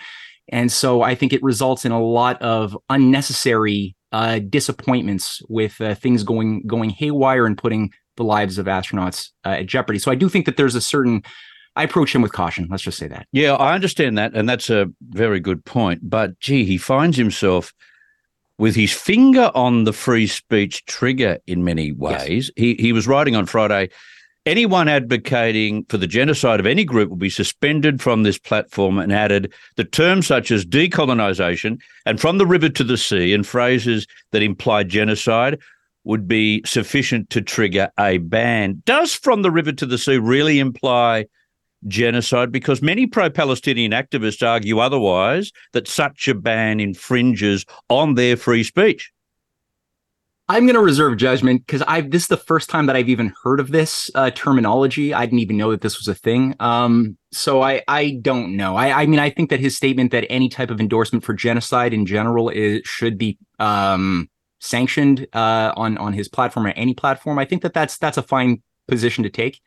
And 0.50 0.70
so 0.70 1.02
I 1.02 1.14
think 1.14 1.32
it 1.32 1.42
results 1.42 1.84
in 1.84 1.92
a 1.92 2.02
lot 2.02 2.40
of 2.40 2.76
unnecessary 2.88 3.96
uh, 4.12 4.38
disappointments 4.38 5.42
with 5.48 5.80
uh, 5.80 5.94
things 5.94 6.22
going 6.22 6.66
going 6.66 6.90
haywire 6.90 7.46
and 7.46 7.56
putting 7.56 7.90
the 8.16 8.24
lives 8.24 8.58
of 8.58 8.66
astronauts 8.66 9.30
uh, 9.44 9.50
at 9.50 9.66
jeopardy. 9.66 9.98
So 9.98 10.10
I 10.10 10.14
do 10.14 10.28
think 10.28 10.46
that 10.46 10.56
there's 10.56 10.74
a 10.74 10.80
certain 10.80 11.22
I 11.76 11.84
approach 11.84 12.14
him 12.14 12.22
with 12.22 12.32
caution. 12.32 12.66
Let's 12.70 12.82
just 12.82 12.98
say 12.98 13.06
that. 13.08 13.28
Yeah, 13.30 13.54
I 13.54 13.74
understand 13.74 14.18
that, 14.18 14.34
and 14.34 14.48
that's 14.48 14.68
a 14.68 14.86
very 15.10 15.38
good 15.38 15.64
point. 15.64 16.00
But 16.02 16.38
gee, 16.40 16.64
he 16.64 16.76
finds 16.76 17.16
himself 17.16 17.72
with 18.58 18.74
his 18.74 18.92
finger 18.92 19.50
on 19.54 19.84
the 19.84 19.92
free 19.92 20.26
speech 20.26 20.84
trigger 20.86 21.38
in 21.46 21.64
many 21.64 21.92
ways. 21.92 22.46
Yes. 22.48 22.50
He, 22.56 22.74
he 22.74 22.92
was 22.92 23.06
writing 23.06 23.36
on 23.36 23.46
Friday 23.46 23.90
anyone 24.48 24.88
advocating 24.88 25.84
for 25.90 25.98
the 25.98 26.06
genocide 26.06 26.58
of 26.58 26.64
any 26.64 26.82
group 26.82 27.10
will 27.10 27.16
be 27.16 27.28
suspended 27.28 28.00
from 28.00 28.22
this 28.22 28.38
platform 28.38 28.98
and 28.98 29.12
added 29.12 29.52
the 29.76 29.84
terms 29.84 30.26
such 30.26 30.50
as 30.50 30.64
decolonization 30.64 31.78
and 32.06 32.18
from 32.18 32.38
the 32.38 32.46
river 32.46 32.70
to 32.70 32.82
the 32.82 32.96
sea 32.96 33.34
and 33.34 33.46
phrases 33.46 34.06
that 34.32 34.42
imply 34.42 34.82
genocide 34.82 35.58
would 36.04 36.26
be 36.26 36.62
sufficient 36.64 37.28
to 37.28 37.42
trigger 37.42 37.90
a 37.98 38.16
ban. 38.18 38.82
Does 38.86 39.12
from 39.12 39.42
the 39.42 39.50
river 39.50 39.72
to 39.72 39.84
the 39.84 39.98
sea 39.98 40.16
really 40.16 40.58
imply 40.58 41.26
genocide? 41.86 42.52
Because 42.52 42.82
many 42.82 43.06
pro 43.06 43.30
Palestinian 43.30 43.92
activists 43.92 44.46
argue 44.46 44.78
otherwise, 44.78 45.52
that 45.72 45.88
such 45.88 46.28
a 46.28 46.34
ban 46.34 46.80
infringes 46.80 47.64
on 47.88 48.14
their 48.14 48.36
free 48.36 48.64
speech. 48.64 49.12
I'm 50.50 50.64
going 50.64 50.76
to 50.76 50.80
reserve 50.80 51.18
judgment 51.18 51.66
because 51.66 51.82
I've 51.82 52.10
this 52.10 52.22
is 52.22 52.28
the 52.28 52.38
first 52.38 52.70
time 52.70 52.86
that 52.86 52.96
I've 52.96 53.10
even 53.10 53.34
heard 53.44 53.60
of 53.60 53.70
this 53.70 54.10
uh, 54.14 54.30
terminology. 54.30 55.12
I 55.12 55.26
didn't 55.26 55.40
even 55.40 55.58
know 55.58 55.70
that 55.72 55.82
this 55.82 55.98
was 55.98 56.08
a 56.08 56.14
thing. 56.14 56.54
Um, 56.58 57.18
so 57.32 57.60
I 57.60 57.82
I 57.86 58.18
don't 58.22 58.56
know. 58.56 58.74
I 58.74 59.02
I 59.02 59.06
mean 59.06 59.20
I 59.20 59.28
think 59.28 59.50
that 59.50 59.60
his 59.60 59.76
statement 59.76 60.10
that 60.12 60.24
any 60.30 60.48
type 60.48 60.70
of 60.70 60.80
endorsement 60.80 61.22
for 61.22 61.34
genocide 61.34 61.92
in 61.92 62.06
general 62.06 62.48
is 62.48 62.80
should 62.86 63.18
be 63.18 63.36
um, 63.58 64.30
sanctioned 64.58 65.26
uh, 65.34 65.74
on 65.76 65.98
on 65.98 66.14
his 66.14 66.28
platform 66.28 66.66
or 66.66 66.70
any 66.70 66.94
platform. 66.94 67.38
I 67.38 67.44
think 67.44 67.60
that 67.60 67.74
that's 67.74 67.98
that's 67.98 68.16
a 68.16 68.22
fine 68.22 68.62
position 68.86 69.24
to 69.24 69.30
take. 69.30 69.60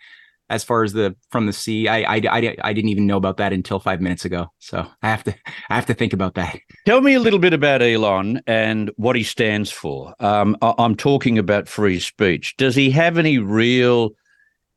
As 0.51 0.63
far 0.63 0.83
as 0.83 0.93
the 0.93 1.15
from 1.29 1.45
the 1.45 1.53
sea, 1.53 1.87
I, 1.87 2.01
I, 2.01 2.21
I, 2.29 2.57
I 2.61 2.73
didn't 2.73 2.89
even 2.89 3.07
know 3.07 3.17
about 3.17 3.37
that 3.37 3.53
until 3.53 3.79
five 3.79 4.01
minutes 4.01 4.25
ago. 4.25 4.51
So 4.59 4.85
I 5.01 5.09
have 5.09 5.23
to 5.23 5.35
I 5.69 5.75
have 5.75 5.85
to 5.85 5.93
think 5.93 6.11
about 6.13 6.35
that. 6.35 6.59
Tell 6.85 7.01
me 7.01 7.13
a 7.13 7.19
little 7.19 7.39
bit 7.39 7.53
about 7.53 7.81
Elon 7.81 8.41
and 8.45 8.91
what 8.97 9.15
he 9.15 9.23
stands 9.23 9.71
for. 9.71 10.13
Um, 10.19 10.57
I'm 10.61 10.95
talking 10.95 11.37
about 11.39 11.69
free 11.69 11.99
speech. 11.99 12.55
Does 12.57 12.75
he 12.75 12.91
have 12.91 13.17
any 13.17 13.37
real 13.37 14.11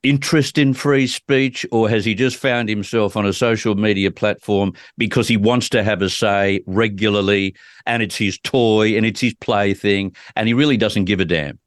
interest 0.04 0.58
in 0.58 0.74
free 0.74 1.06
speech, 1.06 1.66
or 1.72 1.88
has 1.88 2.04
he 2.04 2.14
just 2.14 2.36
found 2.36 2.68
himself 2.68 3.16
on 3.16 3.26
a 3.26 3.32
social 3.32 3.74
media 3.74 4.10
platform 4.10 4.72
because 4.98 5.26
he 5.26 5.36
wants 5.36 5.68
to 5.70 5.82
have 5.82 6.02
a 6.02 6.10
say 6.10 6.62
regularly 6.66 7.56
and 7.86 8.02
it's 8.02 8.16
his 8.16 8.38
toy 8.44 8.96
and 8.96 9.04
it's 9.04 9.20
his 9.20 9.34
plaything 9.34 10.14
and 10.36 10.46
he 10.46 10.54
really 10.54 10.76
doesn't 10.76 11.06
give 11.06 11.20
a 11.20 11.24
damn? 11.24 11.58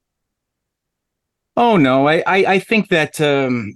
Oh 1.58 1.76
no, 1.76 2.08
I 2.08 2.24
I, 2.28 2.38
I 2.54 2.60
think 2.60 2.89
that 2.89 3.20
um, 3.20 3.74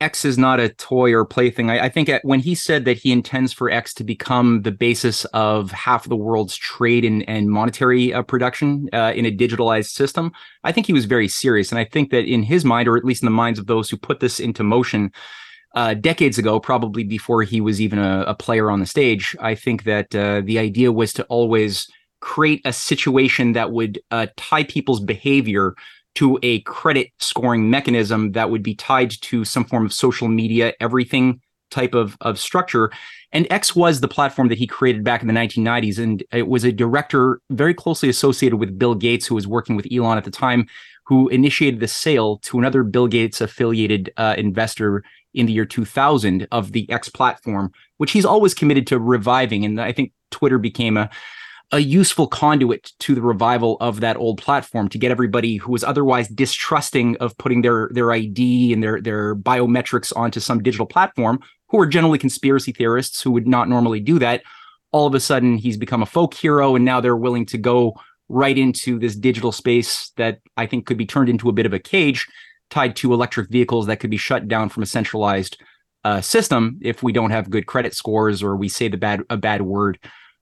X 0.00 0.24
is 0.24 0.38
not 0.38 0.60
a 0.60 0.70
toy 0.70 1.12
or 1.12 1.24
plaything. 1.24 1.70
I, 1.70 1.84
I 1.84 1.88
think 1.88 2.08
at, 2.08 2.24
when 2.24 2.40
he 2.40 2.54
said 2.54 2.84
that 2.86 2.96
he 2.96 3.12
intends 3.12 3.52
for 3.52 3.70
X 3.70 3.92
to 3.94 4.04
become 4.04 4.62
the 4.62 4.72
basis 4.72 5.26
of 5.26 5.70
half 5.72 6.08
the 6.08 6.16
world's 6.16 6.56
trade 6.56 7.04
and, 7.04 7.28
and 7.28 7.50
monetary 7.50 8.12
uh, 8.12 8.22
production 8.22 8.88
uh, 8.92 9.12
in 9.14 9.26
a 9.26 9.30
digitalized 9.30 9.90
system, 9.90 10.32
I 10.64 10.72
think 10.72 10.86
he 10.86 10.94
was 10.94 11.04
very 11.04 11.28
serious. 11.28 11.70
And 11.70 11.78
I 11.78 11.84
think 11.84 12.10
that 12.10 12.24
in 12.24 12.42
his 12.42 12.64
mind, 12.64 12.88
or 12.88 12.96
at 12.96 13.04
least 13.04 13.22
in 13.22 13.26
the 13.26 13.30
minds 13.30 13.58
of 13.58 13.66
those 13.66 13.90
who 13.90 13.96
put 13.98 14.20
this 14.20 14.40
into 14.40 14.62
motion 14.62 15.12
uh, 15.74 15.94
decades 15.94 16.38
ago, 16.38 16.58
probably 16.58 17.04
before 17.04 17.42
he 17.42 17.60
was 17.60 17.80
even 17.80 17.98
a, 17.98 18.24
a 18.26 18.34
player 18.34 18.70
on 18.70 18.80
the 18.80 18.86
stage, 18.86 19.36
I 19.38 19.54
think 19.54 19.84
that 19.84 20.14
uh, 20.14 20.40
the 20.44 20.58
idea 20.58 20.92
was 20.92 21.12
to 21.14 21.24
always 21.24 21.86
create 22.20 22.60
a 22.64 22.72
situation 22.72 23.52
that 23.52 23.72
would 23.72 24.00
uh, 24.10 24.26
tie 24.36 24.64
people's 24.64 25.00
behavior 25.00 25.74
to 26.16 26.38
a 26.42 26.60
credit 26.62 27.08
scoring 27.18 27.70
mechanism 27.70 28.32
that 28.32 28.50
would 28.50 28.62
be 28.62 28.74
tied 28.74 29.10
to 29.22 29.44
some 29.44 29.64
form 29.64 29.86
of 29.86 29.92
social 29.92 30.28
media, 30.28 30.74
everything 30.80 31.40
type 31.70 31.94
of, 31.94 32.16
of 32.20 32.38
structure. 32.38 32.90
And 33.32 33.46
X 33.50 33.76
was 33.76 34.00
the 34.00 34.08
platform 34.08 34.48
that 34.48 34.58
he 34.58 34.66
created 34.66 35.04
back 35.04 35.22
in 35.22 35.28
the 35.28 35.34
1990s. 35.34 35.98
And 35.98 36.22
it 36.32 36.48
was 36.48 36.64
a 36.64 36.72
director 36.72 37.40
very 37.50 37.74
closely 37.74 38.08
associated 38.08 38.56
with 38.56 38.78
Bill 38.78 38.94
Gates, 38.94 39.26
who 39.26 39.36
was 39.36 39.46
working 39.46 39.76
with 39.76 39.86
Elon 39.92 40.18
at 40.18 40.24
the 40.24 40.30
time, 40.30 40.66
who 41.06 41.28
initiated 41.28 41.80
the 41.80 41.88
sale 41.88 42.38
to 42.38 42.58
another 42.58 42.82
Bill 42.82 43.06
Gates 43.06 43.40
affiliated 43.40 44.12
uh, 44.16 44.34
investor 44.36 45.04
in 45.32 45.46
the 45.46 45.52
year 45.52 45.64
2000 45.64 46.48
of 46.50 46.72
the 46.72 46.90
X 46.90 47.08
platform, 47.08 47.70
which 47.98 48.10
he's 48.10 48.24
always 48.24 48.52
committed 48.52 48.86
to 48.88 48.98
reviving. 48.98 49.64
And 49.64 49.80
I 49.80 49.92
think 49.92 50.12
Twitter 50.30 50.58
became 50.58 50.96
a 50.96 51.08
a 51.72 51.78
useful 51.78 52.26
conduit 52.26 52.92
to 52.98 53.14
the 53.14 53.22
revival 53.22 53.76
of 53.80 54.00
that 54.00 54.16
old 54.16 54.38
platform 54.38 54.88
to 54.88 54.98
get 54.98 55.10
everybody 55.10 55.56
who 55.56 55.70
was 55.70 55.84
otherwise 55.84 56.28
distrusting 56.28 57.16
of 57.18 57.36
putting 57.38 57.62
their 57.62 57.88
their 57.92 58.10
ID 58.10 58.72
and 58.72 58.82
their 58.82 59.00
their 59.00 59.36
biometrics 59.36 60.12
onto 60.16 60.40
some 60.40 60.62
digital 60.62 60.86
platform, 60.86 61.40
who 61.68 61.78
are 61.80 61.86
generally 61.86 62.18
conspiracy 62.18 62.72
theorists 62.72 63.22
who 63.22 63.30
would 63.30 63.46
not 63.46 63.68
normally 63.68 64.00
do 64.00 64.18
that. 64.18 64.42
All 64.92 65.06
of 65.06 65.14
a 65.14 65.20
sudden, 65.20 65.56
he's 65.56 65.76
become 65.76 66.02
a 66.02 66.06
folk 66.06 66.34
hero, 66.34 66.74
and 66.74 66.84
now 66.84 67.00
they're 67.00 67.16
willing 67.16 67.46
to 67.46 67.58
go 67.58 67.94
right 68.28 68.56
into 68.56 68.98
this 68.98 69.14
digital 69.14 69.52
space 69.52 70.10
that 70.16 70.40
I 70.56 70.66
think 70.66 70.86
could 70.86 70.98
be 70.98 71.06
turned 71.06 71.28
into 71.28 71.48
a 71.48 71.52
bit 71.52 71.66
of 71.66 71.72
a 71.72 71.78
cage 71.78 72.26
tied 72.70 72.96
to 72.96 73.12
electric 73.12 73.50
vehicles 73.50 73.86
that 73.86 73.98
could 73.98 74.10
be 74.10 74.16
shut 74.16 74.48
down 74.48 74.68
from 74.68 74.82
a 74.82 74.86
centralized 74.86 75.60
uh, 76.04 76.20
system 76.20 76.78
if 76.80 77.02
we 77.02 77.12
don't 77.12 77.30
have 77.30 77.50
good 77.50 77.66
credit 77.66 77.94
scores 77.94 78.42
or 78.42 78.56
we 78.56 78.68
say 78.68 78.88
the 78.88 78.96
bad 78.96 79.22
a 79.28 79.36
bad 79.36 79.62
word 79.62 79.98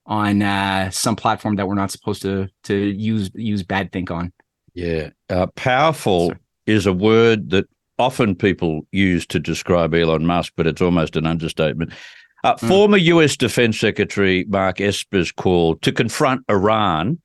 on 0.09 0.41
uh, 0.41 0.89
some 0.89 1.15
platform 1.15 1.55
that 1.55 1.67
we're 1.67 1.75
not 1.75 1.91
supposed 1.91 2.21
to 2.23 2.49
to 2.63 2.75
use 2.75 3.31
use 3.35 3.63
bad 3.63 3.91
think 3.93 4.11
on. 4.11 4.33
Yeah, 4.73 5.11
uh, 5.29 5.47
powerful 5.55 6.33
is 6.65 6.85
a 6.85 6.93
word 6.93 7.51
that 7.51 7.65
often 7.97 8.35
people 8.35 8.81
use 8.91 9.25
to 9.27 9.39
describe 9.39 9.93
Elon 9.93 10.25
Musk, 10.25 10.53
but 10.57 10.67
it's 10.67 10.81
almost 10.81 11.15
an 11.15 11.25
understatement. 11.25 11.93
Uh, 12.43 12.55
mm. 12.55 12.67
Former 12.67 12.97
U.S. 12.97 13.37
Defense 13.37 13.79
Secretary 13.79 14.45
Mark 14.49 14.81
Esper's 14.81 15.31
call 15.31 15.75
to 15.77 15.91
confront 15.91 16.43
Iran 16.49 17.19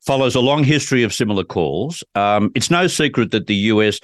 follows 0.00 0.34
a 0.34 0.40
long 0.40 0.64
history 0.64 1.02
of 1.02 1.12
similar 1.12 1.44
calls. 1.44 2.02
Um, 2.14 2.50
it's 2.54 2.70
no 2.70 2.86
secret 2.86 3.32
that 3.32 3.48
the 3.48 3.54
U.S. 3.54 4.00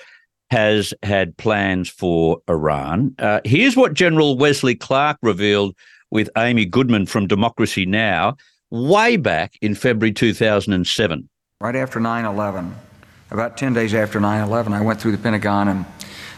has 0.50 0.92
had 1.02 1.36
plans 1.36 1.88
for 1.88 2.38
Iran. 2.50 3.14
Uh, 3.18 3.40
here's 3.44 3.76
what 3.76 3.94
General 3.94 4.36
Wesley 4.36 4.74
Clark 4.74 5.18
revealed 5.22 5.74
with 6.10 6.30
Amy 6.36 6.64
Goodman 6.64 7.06
from 7.06 7.26
Democracy 7.26 7.86
Now! 7.86 8.36
way 8.70 9.16
back 9.16 9.54
in 9.60 9.74
February 9.74 10.12
2007. 10.12 11.28
Right 11.60 11.76
after 11.76 12.00
9 12.00 12.24
11, 12.24 12.74
about 13.30 13.56
10 13.56 13.72
days 13.72 13.94
after 13.94 14.20
9 14.20 14.42
11, 14.42 14.72
I 14.72 14.80
went 14.82 15.00
through 15.00 15.12
the 15.12 15.18
Pentagon 15.18 15.68
and 15.68 15.86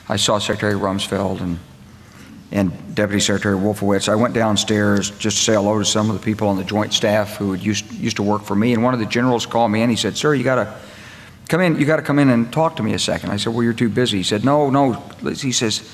I 0.08 0.16
saw 0.16 0.38
Secretary 0.38 0.74
Rumsfeld 0.74 1.40
and, 1.40 1.58
and 2.52 2.94
Deputy 2.94 3.20
Secretary 3.20 3.56
Wolfowitz. 3.56 4.08
I 4.08 4.14
went 4.14 4.34
downstairs 4.34 5.10
just 5.10 5.38
to 5.38 5.42
say 5.42 5.54
hello 5.54 5.78
to 5.78 5.84
some 5.84 6.08
of 6.08 6.18
the 6.18 6.24
people 6.24 6.48
on 6.48 6.56
the 6.56 6.64
joint 6.64 6.92
staff 6.92 7.36
who 7.36 7.52
had 7.52 7.62
used, 7.62 7.90
used 7.92 8.16
to 8.16 8.22
work 8.22 8.42
for 8.42 8.54
me. 8.54 8.72
And 8.72 8.82
one 8.82 8.94
of 8.94 9.00
the 9.00 9.06
generals 9.06 9.44
called 9.44 9.70
me 9.70 9.82
and 9.82 9.90
he 9.90 9.96
said, 9.96 10.16
Sir, 10.16 10.34
you 10.34 10.44
got 10.44 10.56
to 10.56 10.74
come 11.48 11.60
in, 11.60 11.78
you 11.78 11.84
got 11.84 11.96
to 11.96 12.02
come 12.02 12.18
in 12.18 12.30
and 12.30 12.50
talk 12.52 12.76
to 12.76 12.82
me 12.82 12.94
a 12.94 12.98
second. 12.98 13.30
I 13.30 13.36
said, 13.36 13.52
Well, 13.54 13.64
you're 13.64 13.72
too 13.72 13.90
busy. 13.90 14.18
He 14.18 14.22
said, 14.22 14.44
No, 14.44 14.70
no. 14.70 14.92
He 15.34 15.52
says, 15.52 15.90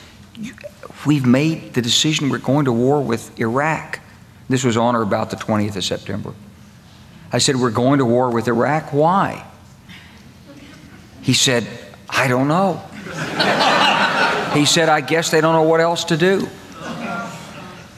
We've 1.07 1.27
made 1.27 1.75
the 1.75 1.83
decision 1.83 2.31
we're 2.31 2.39
going 2.39 2.65
to 2.65 2.73
war 2.73 3.01
with 3.01 3.39
Iraq. 3.39 4.01
This 4.49 4.65
was 4.65 4.77
on 4.77 4.97
or 4.97 5.03
about 5.03 5.31
the 5.31 5.37
20th 5.37 5.77
of 5.77 5.85
September. 5.85 6.35
I 7.33 7.39
said, 7.39 7.57
We're 7.57 7.71
going 7.71 7.99
to 7.99 8.05
war 8.05 8.31
with 8.31 8.49
Iraq. 8.49 8.93
Why? 8.93 9.45
He 11.23 11.35
said, 11.35 11.67
I 12.09 12.29
don't 12.29 12.49
know. 12.49 12.75
he 14.55 14.67
said, 14.67 14.89
I 14.89 15.01
guess 15.01 15.31
they 15.31 15.41
don't 15.41 15.55
know 15.55 15.63
what 15.69 15.81
else 15.81 16.05
to 16.05 16.17
do. 16.17 16.49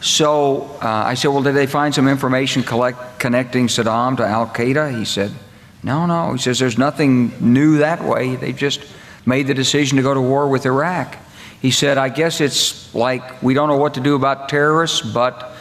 So 0.01 0.79
uh, 0.81 0.87
I 0.87 1.15
said, 1.15 1.29
Well, 1.29 1.43
did 1.43 1.55
they 1.55 1.67
find 1.67 1.95
some 1.95 2.09
information 2.09 2.63
collect, 2.63 3.19
connecting 3.19 3.67
Saddam 3.67 4.17
to 4.19 4.27
Al 4.27 4.47
Qaeda? 4.47 4.97
He 4.97 5.05
said, 5.05 5.33
No, 5.83 6.07
no. 6.07 6.33
He 6.33 6.39
says, 6.39 6.59
There's 6.59 6.79
nothing 6.79 7.33
new 7.41 7.79
that 7.79 8.03
way. 8.03 8.37
They 8.37 8.53
just 8.53 8.81
made 9.27 9.49
the 9.49 9.55
decision 9.55 9.97
to 9.97 10.03
go 10.03 10.15
to 10.15 10.21
war 10.21 10.49
with 10.49 10.65
Iraq. 10.65 11.17
He 11.61 11.71
said, 11.71 11.99
I 11.99 12.09
guess 12.09 12.41
it's 12.41 12.95
like 12.95 13.43
we 13.43 13.55
don't 13.55 13.69
know 13.69 13.77
what 13.77 13.95
to 13.95 14.01
do 14.01 14.15
about 14.15 14.49
terrorists, 14.49 15.01
but 15.01 15.53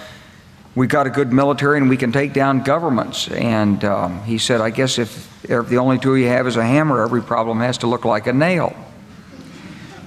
we've 0.75 0.89
got 0.89 1.07
a 1.07 1.09
good 1.09 1.31
military 1.31 1.77
and 1.77 1.89
we 1.89 1.97
can 1.97 2.11
take 2.11 2.33
down 2.33 2.63
governments. 2.63 3.29
And 3.29 3.83
um, 3.85 4.23
he 4.23 4.37
said, 4.37 4.61
I 4.61 4.69
guess 4.69 4.99
if, 4.99 5.49
if 5.49 5.69
the 5.69 5.77
only 5.77 5.97
tool 5.97 6.17
you 6.17 6.27
have 6.27 6.47
is 6.47 6.57
a 6.57 6.65
hammer, 6.65 7.01
every 7.01 7.21
problem 7.21 7.59
has 7.59 7.77
to 7.79 7.87
look 7.87 8.05
like 8.05 8.27
a 8.27 8.33
nail. 8.33 8.75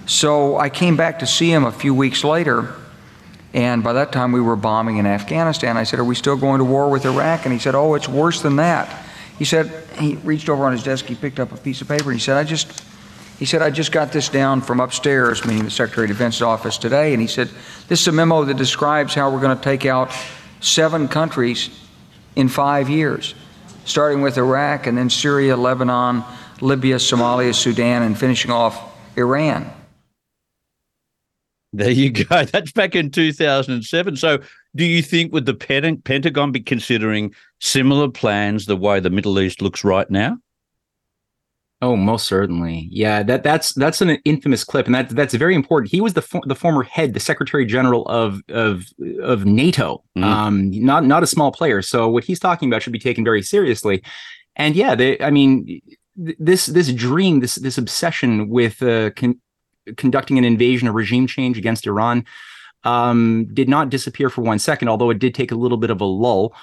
So 0.06 0.56
I 0.56 0.70
came 0.70 0.96
back 0.96 1.18
to 1.18 1.26
see 1.26 1.50
him 1.50 1.64
a 1.64 1.72
few 1.72 1.94
weeks 1.94 2.24
later, 2.24 2.74
and 3.52 3.82
by 3.82 3.92
that 3.94 4.10
time 4.10 4.32
we 4.32 4.40
were 4.40 4.56
bombing 4.56 4.96
in 4.96 5.06
Afghanistan. 5.06 5.76
I 5.76 5.84
said, 5.84 5.98
Are 5.98 6.04
we 6.04 6.14
still 6.14 6.36
going 6.36 6.60
to 6.60 6.64
war 6.64 6.88
with 6.90 7.04
Iraq? 7.04 7.44
And 7.44 7.52
he 7.52 7.58
said, 7.58 7.74
Oh, 7.74 7.94
it's 7.94 8.08
worse 8.08 8.40
than 8.40 8.56
that. 8.56 9.04
He 9.38 9.44
said, 9.44 9.70
He 9.98 10.16
reached 10.16 10.48
over 10.48 10.64
on 10.64 10.72
his 10.72 10.82
desk, 10.82 11.04
he 11.04 11.14
picked 11.14 11.38
up 11.38 11.52
a 11.52 11.58
piece 11.58 11.82
of 11.82 11.88
paper, 11.88 12.10
and 12.10 12.14
he 12.14 12.24
said, 12.24 12.38
I 12.38 12.44
just 12.44 12.82
he 13.38 13.44
said, 13.44 13.62
I 13.62 13.70
just 13.70 13.92
got 13.92 14.10
this 14.10 14.28
down 14.28 14.60
from 14.60 14.80
upstairs, 14.80 15.44
meaning 15.44 15.64
the 15.64 15.70
Secretary 15.70 16.06
of 16.06 16.16
Defense's 16.16 16.42
office 16.42 16.76
today. 16.76 17.12
And 17.12 17.22
he 17.22 17.28
said, 17.28 17.48
This 17.86 18.00
is 18.00 18.08
a 18.08 18.12
memo 18.12 18.44
that 18.44 18.56
describes 18.56 19.14
how 19.14 19.30
we're 19.30 19.40
going 19.40 19.56
to 19.56 19.62
take 19.62 19.86
out 19.86 20.10
seven 20.60 21.06
countries 21.06 21.70
in 22.34 22.48
five 22.48 22.90
years, 22.90 23.34
starting 23.84 24.22
with 24.22 24.38
Iraq 24.38 24.86
and 24.86 24.98
then 24.98 25.08
Syria, 25.08 25.56
Lebanon, 25.56 26.24
Libya, 26.60 26.96
Somalia, 26.96 27.54
Sudan, 27.54 28.02
and 28.02 28.18
finishing 28.18 28.50
off 28.50 28.96
Iran. 29.16 29.70
There 31.72 31.90
you 31.90 32.10
go. 32.10 32.44
That's 32.52 32.72
back 32.72 32.96
in 32.96 33.10
2007. 33.10 34.16
So 34.16 34.38
Do 34.74 34.84
you 34.84 35.02
think 35.02 35.32
would 35.32 35.46
the 35.46 35.54
Pentagon 35.54 36.52
be 36.52 36.60
considering 36.60 37.32
similar 37.60 38.08
plans 38.08 38.66
the 38.66 38.76
way 38.76 39.00
the 39.00 39.10
Middle 39.10 39.38
East 39.40 39.62
looks 39.62 39.84
right 39.84 40.10
now? 40.10 40.38
Oh, 41.80 41.94
most 41.94 42.26
certainly. 42.26 42.88
Yeah, 42.90 43.22
that 43.22 43.44
that's 43.44 43.72
that's 43.74 44.00
an 44.00 44.10
infamous 44.24 44.64
clip, 44.64 44.86
and 44.86 44.94
that 44.96 45.10
that's 45.10 45.34
very 45.34 45.54
important. 45.54 45.92
He 45.92 46.00
was 46.00 46.14
the 46.14 46.22
for, 46.22 46.42
the 46.44 46.56
former 46.56 46.82
head, 46.82 47.14
the 47.14 47.20
Secretary 47.20 47.64
General 47.64 48.04
of 48.06 48.42
of 48.48 48.86
of 49.22 49.46
NATO, 49.46 50.02
mm. 50.16 50.24
um, 50.24 50.70
not 50.70 51.04
not 51.04 51.22
a 51.22 51.26
small 51.26 51.52
player. 51.52 51.80
So 51.80 52.08
what 52.08 52.24
he's 52.24 52.40
talking 52.40 52.68
about 52.68 52.82
should 52.82 52.92
be 52.92 52.98
taken 52.98 53.22
very 53.22 53.42
seriously. 53.42 54.02
And 54.56 54.74
yeah, 54.74 54.96
they, 54.96 55.20
I 55.20 55.30
mean, 55.30 55.80
this 56.16 56.66
this 56.66 56.92
dream, 56.92 57.38
this 57.40 57.54
this 57.54 57.78
obsession 57.78 58.48
with 58.48 58.82
uh, 58.82 59.10
con- 59.10 59.40
conducting 59.96 60.36
an 60.36 60.44
invasion, 60.44 60.88
a 60.88 60.92
regime 60.92 61.28
change 61.28 61.56
against 61.56 61.86
Iran, 61.86 62.24
um, 62.82 63.46
did 63.54 63.68
not 63.68 63.88
disappear 63.88 64.30
for 64.30 64.42
one 64.42 64.58
second. 64.58 64.88
Although 64.88 65.10
it 65.10 65.20
did 65.20 65.32
take 65.32 65.52
a 65.52 65.56
little 65.56 65.78
bit 65.78 65.90
of 65.90 66.00
a 66.00 66.04
lull. 66.04 66.56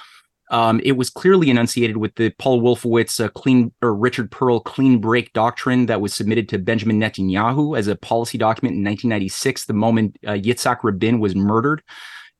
Um, 0.51 0.79
it 0.83 0.93
was 0.93 1.09
clearly 1.09 1.49
enunciated 1.49 1.97
with 1.97 2.15
the 2.15 2.29
Paul 2.37 2.61
Wolfowitz 2.61 3.23
uh, 3.23 3.29
clean 3.29 3.71
or 3.81 3.95
Richard 3.95 4.29
Perle 4.29 4.59
clean 4.59 4.99
break 4.99 5.33
doctrine 5.33 5.87
that 5.87 6.01
was 6.01 6.13
submitted 6.13 6.47
to 6.49 6.59
Benjamin 6.59 6.99
Netanyahu 6.99 7.77
as 7.77 7.87
a 7.87 7.95
policy 7.95 8.37
document 8.37 8.75
in 8.75 8.83
1996. 8.83 9.65
The 9.65 9.73
moment 9.73 10.17
uh, 10.25 10.31
Yitzhak 10.31 10.83
Rabin 10.83 11.19
was 11.19 11.35
murdered 11.35 11.81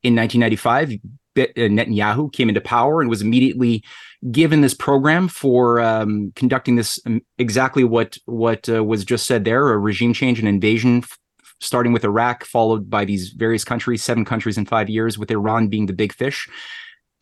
in 0.05 0.15
1995, 0.15 0.99
uh, 1.37 1.41
Netanyahu 1.57 2.31
came 2.31 2.47
into 2.47 2.61
power 2.61 3.01
and 3.01 3.09
was 3.09 3.23
immediately 3.23 3.83
given 4.31 4.61
this 4.61 4.75
program 4.75 5.27
for 5.27 5.81
um, 5.81 6.31
conducting 6.35 6.75
this 6.75 6.99
um, 7.07 7.21
exactly 7.39 7.83
what 7.83 8.17
what 8.25 8.69
uh, 8.69 8.83
was 8.83 9.03
just 9.03 9.25
said 9.25 9.45
there: 9.45 9.71
a 9.71 9.77
regime 9.77 10.13
change 10.13 10.39
and 10.39 10.47
invasion. 10.47 10.99
F- 10.99 11.17
starting 11.61 11.93
with 11.93 12.03
Iraq, 12.03 12.43
followed 12.43 12.89
by 12.89 13.05
these 13.05 13.29
various 13.29 13.63
countries, 13.63 14.03
seven 14.03 14.25
countries 14.25 14.57
in 14.57 14.65
five 14.65 14.89
years, 14.89 15.17
with 15.17 15.31
Iran 15.31 15.69
being 15.69 15.87
the 15.87 15.93
big 15.93 16.13
fish 16.13 16.47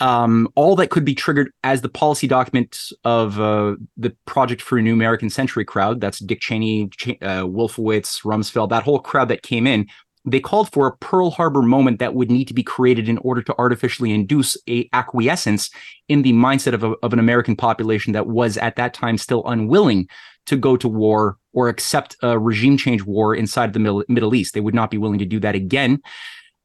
um, 0.04 0.50
all 0.56 0.76
that 0.76 0.90
could 0.90 1.06
be 1.06 1.16
triggered 1.16 1.50
as 1.64 1.80
the 1.80 1.88
policy 1.88 2.28
document 2.28 2.78
of 3.06 3.40
uh, 3.40 3.78
the 3.96 4.14
Project 4.26 4.62
for 4.62 4.78
a 4.78 4.82
New 4.82 4.92
American 4.92 5.30
Century 5.30 5.64
crowd. 5.64 6.02
That's 6.02 6.20
Dick 6.20 6.42
Cheney, 6.42 6.90
Ch- 6.90 7.18
uh, 7.22 7.46
Wolfowitz, 7.46 8.22
Rumsfeld, 8.24 8.70
that 8.70 8.84
whole 8.84 9.00
crowd 9.00 9.30
that 9.30 9.44
came 9.44 9.66
in. 9.66 9.88
They 10.26 10.42
called 10.42 10.70
for 10.74 10.88
a 10.88 10.98
Pearl 10.98 11.32
Harbor 11.32 11.62
moment 11.62 12.00
that 12.00 12.16
would 12.16 12.30
need 12.30 12.50
to 12.50 12.54
be 12.54 12.64
created 12.64 13.08
in 13.08 13.18
order 13.20 13.42
to 13.44 13.56
artificially 13.58 14.12
induce 14.12 14.58
a 14.70 14.90
acquiescence 14.92 15.70
in 16.10 16.22
the 16.22 16.34
mindset 16.34 16.74
of, 16.74 16.84
a, 16.84 16.96
of 17.02 17.14
an 17.14 17.20
American 17.20 17.56
population 17.56 18.12
that 18.12 18.28
was 18.28 18.58
at 18.58 18.76
that 18.76 18.94
time 18.94 19.18
still 19.18 19.44
unwilling 19.46 20.10
to 20.48 20.58
go 20.58 20.76
to 20.76 20.90
war 20.90 21.38
or 21.54 21.70
accept 21.70 22.18
a 22.22 22.38
regime 22.38 22.76
change 22.76 23.04
war 23.04 23.34
inside 23.34 23.72
the 23.72 23.80
Middle, 23.80 24.04
Middle 24.10 24.36
East. 24.36 24.54
They 24.54 24.60
would 24.60 24.76
not 24.76 24.92
be 24.92 24.98
willing 24.98 25.20
to 25.20 25.26
do 25.26 25.40
that 25.40 25.56
again. 25.56 26.02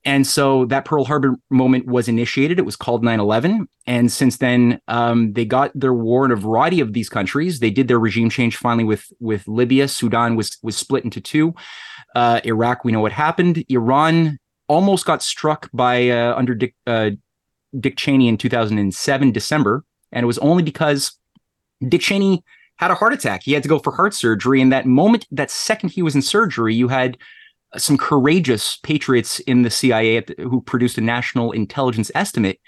And 0.05 0.27
so 0.27 0.65
that 0.67 0.85
Pearl 0.85 1.05
Harbor 1.05 1.35
moment 1.51 1.87
was 1.87 2.09
initiated. 2.09 2.59
It 2.59 2.65
was 2.65 2.77
called 2.77 3.03
9 3.03 3.19
11. 3.21 3.69
And 3.87 4.13
since 4.13 4.39
then, 4.39 4.81
um, 4.89 5.33
they 5.33 5.45
got 5.45 5.73
their 5.75 5.93
war 5.93 6.25
in 6.25 6.31
a 6.31 6.37
variety 6.37 6.81
of 6.81 6.93
these 6.93 7.09
countries. 7.09 7.61
They 7.61 7.71
did 7.71 7.89
their 7.89 7.99
regime 7.99 8.31
change 8.31 8.57
finally 8.57 8.85
with, 8.85 9.11
with 9.21 9.47
Libya. 9.49 9.89
Sudan 9.89 10.37
was, 10.37 10.57
was 10.63 10.77
split 10.77 11.05
into 11.05 11.21
two. 11.21 11.55
Uh, 12.15 12.41
Iraq, 12.45 12.85
we 12.85 12.93
know 12.93 13.01
what 13.01 13.13
happened. 13.13 13.65
Iran 13.69 14.39
almost 14.69 15.05
got 15.05 15.23
struck 15.23 15.69
by 15.73 16.11
uh, 16.11 16.35
under 16.37 16.55
Dick, 16.55 16.75
uh, 16.87 17.11
Dick 17.79 17.97
Cheney 17.97 18.29
in 18.29 18.37
2007, 18.37 19.33
December. 19.33 19.85
And 20.13 20.23
it 20.25 20.27
was 20.27 20.39
only 20.39 20.63
because 20.63 21.19
Dick 21.87 22.01
Cheney 22.01 22.45
had 22.77 22.91
a 22.91 22.95
heart 22.95 23.13
attack. 23.13 23.43
He 23.43 23.53
had 23.53 23.63
to 23.65 23.69
go 23.69 23.79
for 23.79 23.93
heart 23.93 24.15
surgery. 24.15 24.61
And 24.61 24.73
that 24.73 24.87
moment, 24.87 25.27
that 25.33 25.51
second 25.51 25.91
he 25.91 26.03
was 26.03 26.15
in 26.15 26.23
surgery, 26.23 26.75
you 26.75 26.89
had 26.89 27.19
some 27.77 27.99
courageous 27.99 28.77
patriots 28.83 29.41
in 29.41 29.63
the 29.63 29.71
CIA 29.71 30.21
the, 30.21 30.35
who 30.39 30.61
produced 30.61 30.99
a 30.99 31.03
national 31.03 31.53
intelligence 31.53 32.11
estimate 32.15 32.61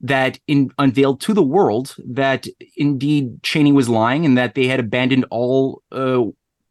that 0.00 0.38
in, 0.46 0.70
unveiled 0.78 1.20
to 1.20 1.34
the 1.34 1.42
world 1.42 1.94
that 2.06 2.46
indeed 2.76 3.42
Cheney 3.42 3.72
was 3.72 3.88
lying 3.88 4.24
and 4.24 4.38
that 4.38 4.54
they 4.54 4.66
had 4.66 4.80
abandoned 4.80 5.26
all 5.30 5.82
uh, 5.92 6.22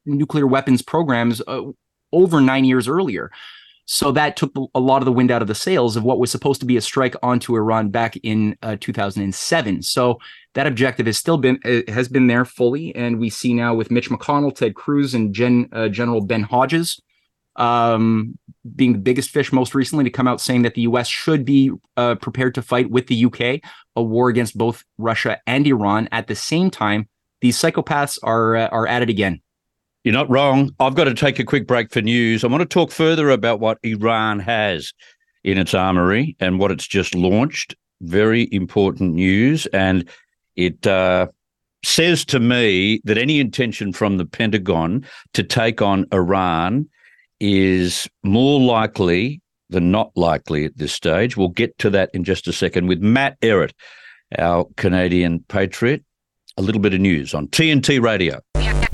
nuclear 0.06 0.48
weapons 0.48 0.82
programs 0.82 1.42
uh, 1.48 1.62
over 2.14 2.40
nine 2.42 2.66
years 2.66 2.88
earlier. 2.88 3.30
So 3.90 4.12
that 4.12 4.36
took 4.36 4.52
a 4.76 4.80
lot 4.82 5.02
of 5.02 5.06
the 5.06 5.14
wind 5.14 5.32
out 5.32 5.42
of 5.42 5.48
the 5.48 5.56
sails 5.56 5.96
of 5.96 6.04
what 6.04 6.20
was 6.20 6.30
supposed 6.30 6.60
to 6.60 6.66
be 6.66 6.76
a 6.76 6.82
strike 6.82 7.16
onto 7.24 7.56
Iran 7.56 7.90
back 7.90 8.18
in 8.18 8.58
uh, 8.62 8.76
2007. 8.82 9.82
So 9.82 10.20
that 10.56 10.68
objective 10.68 11.06
has 11.06 11.18
still 11.18 11.38
been 11.38 11.58
uh, 11.64 11.90
has 11.90 12.10
been 12.10 12.28
there 12.28 12.44
fully, 12.44 12.94
and 12.96 13.18
we 13.18 13.30
see 13.30 13.54
now 13.54 13.74
with 13.74 13.90
Mitch 13.90 14.10
McConnell, 14.10 14.54
Ted 14.54 14.76
Cruz, 14.76 15.14
and 15.14 15.34
Gen, 15.34 15.70
uh, 15.72 15.88
General 15.88 16.20
Ben 16.20 16.44
Hodges 16.44 17.00
um, 17.58 18.38
being 18.76 18.94
the 18.94 19.00
biggest 19.00 19.30
fish 19.30 19.52
most 19.52 19.74
recently 19.74 20.04
to 20.04 20.10
come 20.10 20.28
out 20.28 20.42
saying 20.42 20.64
that 20.64 20.76
the 20.76 20.82
U.S. 20.82 21.08
should 21.08 21.46
be 21.46 21.72
uh, 21.96 22.16
prepared 22.16 22.56
to 22.56 22.62
fight 22.62 22.90
with 22.90 23.08
the 23.08 23.16
U.K. 23.16 23.62
a 23.96 24.04
war 24.04 24.30
against 24.30 24.58
both 24.58 24.84
Russia 24.98 25.40
and 25.48 25.66
Iran. 25.68 26.08
At 26.12 26.28
the 26.28 26.36
same 26.36 26.70
time, 26.70 27.08
these 27.42 27.58
psychopaths 27.58 28.20
are 28.24 28.56
uh, 28.56 28.68
are 28.68 28.88
at 28.88 29.02
it 29.02 29.10
again. 29.10 29.42
You're 30.04 30.14
not 30.14 30.30
wrong. 30.30 30.72
I've 30.80 30.96
got 30.96 31.06
to 31.06 31.14
take 31.14 31.40
a 31.40 31.44
quick 31.44 31.68
break 31.68 31.92
for 31.92 32.02
news. 32.02 32.44
I 32.44 32.48
want 32.48 32.62
to 32.62 32.66
talk 32.66 32.92
further 32.92 33.30
about 33.30 33.60
what 33.60 33.78
Iran 33.84 34.40
has 34.40 34.94
in 35.44 35.58
its 35.58 35.74
armory 35.74 36.36
and 36.40 36.60
what 36.60 36.72
it's 36.72 36.88
just 36.88 37.14
launched. 37.16 37.76
Very 38.02 38.48
important 38.52 39.16
news, 39.16 39.66
and 39.68 40.08
it. 40.56 40.86
Uh, 40.86 41.28
says 41.86 42.26
to 42.26 42.40
me 42.40 43.00
that 43.06 43.20
any 43.20 43.40
intention 43.40 43.94
from 43.94 44.18
the 44.18 44.26
Pentagon 44.26 45.06
to 45.34 45.44
take 45.44 45.82
on 45.82 46.06
Iran 46.12 46.90
is 47.40 48.08
more 48.24 48.60
likely 48.60 49.42
than 49.70 49.92
not 49.92 50.12
likely 50.16 50.66
at 50.66 50.78
this 50.78 50.94
stage. 50.94 51.36
We'll 51.36 51.50
get 51.50 51.78
to 51.80 51.90
that 51.92 52.10
in 52.14 52.24
just 52.24 52.48
a 52.48 52.54
second 52.54 52.88
with 52.88 53.00
Matt 53.00 53.40
Ehret, 53.42 53.72
our 54.38 54.68
Canadian 54.78 55.40
patriot. 55.48 56.04
A 56.58 56.62
little 56.62 56.82
bit 56.82 56.94
of 56.94 57.00
news 57.00 57.34
on 57.36 57.48
TNT 57.50 58.02
Radio. 58.02 58.40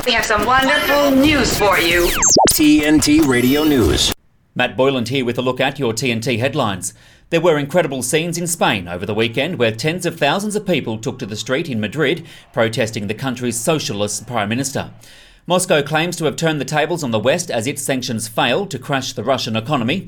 We 0.05 0.11
have 0.11 0.25
some 0.25 0.45
wonderful 0.45 1.11
news 1.11 1.57
for 1.57 1.79
you. 1.79 2.09
TNT 2.51 3.25
Radio 3.25 3.63
News. 3.63 4.13
Matt 4.53 4.75
Boyland 4.75 5.07
here 5.07 5.23
with 5.23 5.37
a 5.37 5.41
look 5.41 5.61
at 5.61 5.79
your 5.79 5.93
TNT 5.93 6.39
headlines. 6.39 6.93
There 7.29 7.41
were 7.41 7.57
incredible 7.57 8.03
scenes 8.03 8.37
in 8.37 8.45
Spain 8.45 8.87
over 8.87 9.05
the 9.05 9.15
weekend 9.15 9.57
where 9.57 9.71
tens 9.71 10.05
of 10.05 10.19
thousands 10.19 10.55
of 10.55 10.67
people 10.67 10.99
took 10.99 11.17
to 11.19 11.25
the 11.25 11.35
street 11.35 11.69
in 11.69 11.79
Madrid 11.79 12.27
protesting 12.51 13.07
the 13.07 13.15
country's 13.15 13.59
socialist 13.59 14.27
prime 14.27 14.49
minister. 14.49 14.91
Moscow 15.45 15.81
claims 15.81 16.15
to 16.15 16.23
have 16.23 16.37
turned 16.37 16.61
the 16.61 16.65
tables 16.65 17.03
on 17.03 17.11
the 17.11 17.19
West 17.19 17.51
as 17.51 17.67
its 17.67 17.81
sanctions 17.81 18.29
failed 18.29 18.71
to 18.71 18.79
crash 18.79 19.11
the 19.11 19.25
Russian 19.25 19.57
economy. 19.57 20.07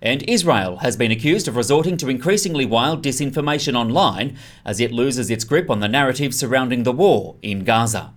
And 0.00 0.22
Israel 0.22 0.78
has 0.78 0.96
been 0.96 1.10
accused 1.10 1.46
of 1.46 1.56
resorting 1.56 1.98
to 1.98 2.08
increasingly 2.08 2.64
wild 2.64 3.04
disinformation 3.04 3.74
online 3.74 4.38
as 4.64 4.80
it 4.80 4.90
loses 4.90 5.28
its 5.28 5.44
grip 5.44 5.68
on 5.68 5.80
the 5.80 5.88
narrative 5.88 6.34
surrounding 6.34 6.84
the 6.84 6.92
war 6.92 7.36
in 7.42 7.64
Gaza. 7.64 8.14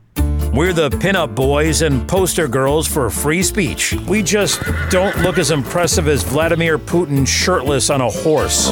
We're 0.53 0.71
the 0.71 0.91
pinup 0.91 1.33
boys 1.33 1.81
and 1.81 2.07
poster 2.07 2.47
girls 2.47 2.87
for 2.87 3.09
free 3.09 3.41
speech. 3.41 3.93
We 4.07 4.21
just 4.21 4.61
don't 4.91 5.17
look 5.23 5.39
as 5.39 5.49
impressive 5.49 6.07
as 6.07 6.21
Vladimir 6.21 6.77
Putin 6.77 7.27
shirtless 7.27 7.89
on 7.89 8.01
a 8.01 8.09
horse. 8.11 8.71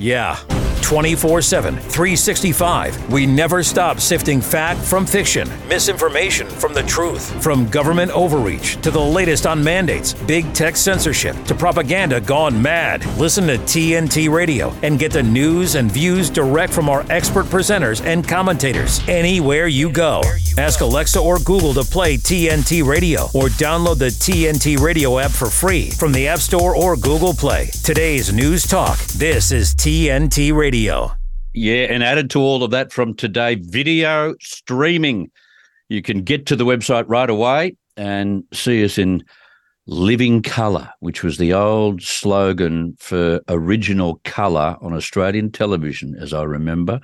Yeah. 0.00 0.36
24 0.82 1.40
7, 1.40 1.76
365. 1.76 3.10
We 3.10 3.26
never 3.26 3.62
stop 3.62 4.00
sifting 4.00 4.40
fact 4.40 4.80
from 4.80 5.06
fiction, 5.06 5.48
misinformation 5.66 6.46
from 6.46 6.74
the 6.74 6.82
truth, 6.82 7.42
from 7.42 7.68
government 7.68 8.10
overreach 8.10 8.82
to 8.82 8.90
the 8.90 9.00
latest 9.00 9.46
on 9.46 9.64
mandates, 9.64 10.12
big 10.12 10.52
tech 10.52 10.76
censorship 10.76 11.42
to 11.44 11.54
propaganda 11.54 12.20
gone 12.20 12.60
mad. 12.60 13.06
Listen 13.16 13.46
to 13.46 13.56
TNT 13.56 14.30
Radio 14.30 14.74
and 14.82 14.98
get 14.98 15.12
the 15.12 15.22
news 15.22 15.76
and 15.76 15.90
views 15.90 16.28
direct 16.28 16.72
from 16.72 16.90
our 16.90 17.06
expert 17.08 17.46
presenters 17.46 18.04
and 18.04 18.26
commentators 18.28 19.00
anywhere 19.08 19.68
you 19.68 19.90
go. 19.90 20.20
Ask 20.58 20.82
Alexa 20.82 21.03
or 21.16 21.38
Google 21.38 21.74
to 21.74 21.84
play 21.84 22.16
TNT 22.16 22.84
Radio 22.84 23.24
or 23.34 23.48
download 23.48 23.98
the 23.98 24.06
TNT 24.06 24.78
Radio 24.78 25.18
app 25.18 25.30
for 25.30 25.50
free 25.50 25.90
from 25.90 26.12
the 26.12 26.26
App 26.26 26.38
Store 26.38 26.74
or 26.74 26.96
Google 26.96 27.34
Play. 27.34 27.66
Today's 27.82 28.32
News 28.32 28.66
Talk. 28.66 28.98
This 29.18 29.52
is 29.52 29.74
TNT. 29.74 30.54
Radio. 30.54 31.12
Yeah, 31.52 31.86
and 31.90 32.02
added 32.02 32.30
to 32.30 32.40
all 32.40 32.62
of 32.62 32.70
that 32.72 32.92
from 32.92 33.14
today, 33.14 33.54
video 33.54 34.34
streaming. 34.40 35.30
You 35.88 36.02
can 36.02 36.22
get 36.22 36.46
to 36.46 36.56
the 36.56 36.64
website 36.64 37.04
right 37.06 37.30
away 37.30 37.76
and 37.96 38.44
see 38.52 38.84
us 38.84 38.98
in 38.98 39.24
living 39.86 40.42
colour, 40.42 40.90
which 41.00 41.22
was 41.22 41.38
the 41.38 41.52
old 41.52 42.02
slogan 42.02 42.96
for 42.98 43.40
original 43.48 44.20
colour 44.24 44.76
on 44.80 44.94
Australian 44.94 45.52
television, 45.52 46.14
as 46.18 46.32
I 46.32 46.42
remember. 46.42 47.00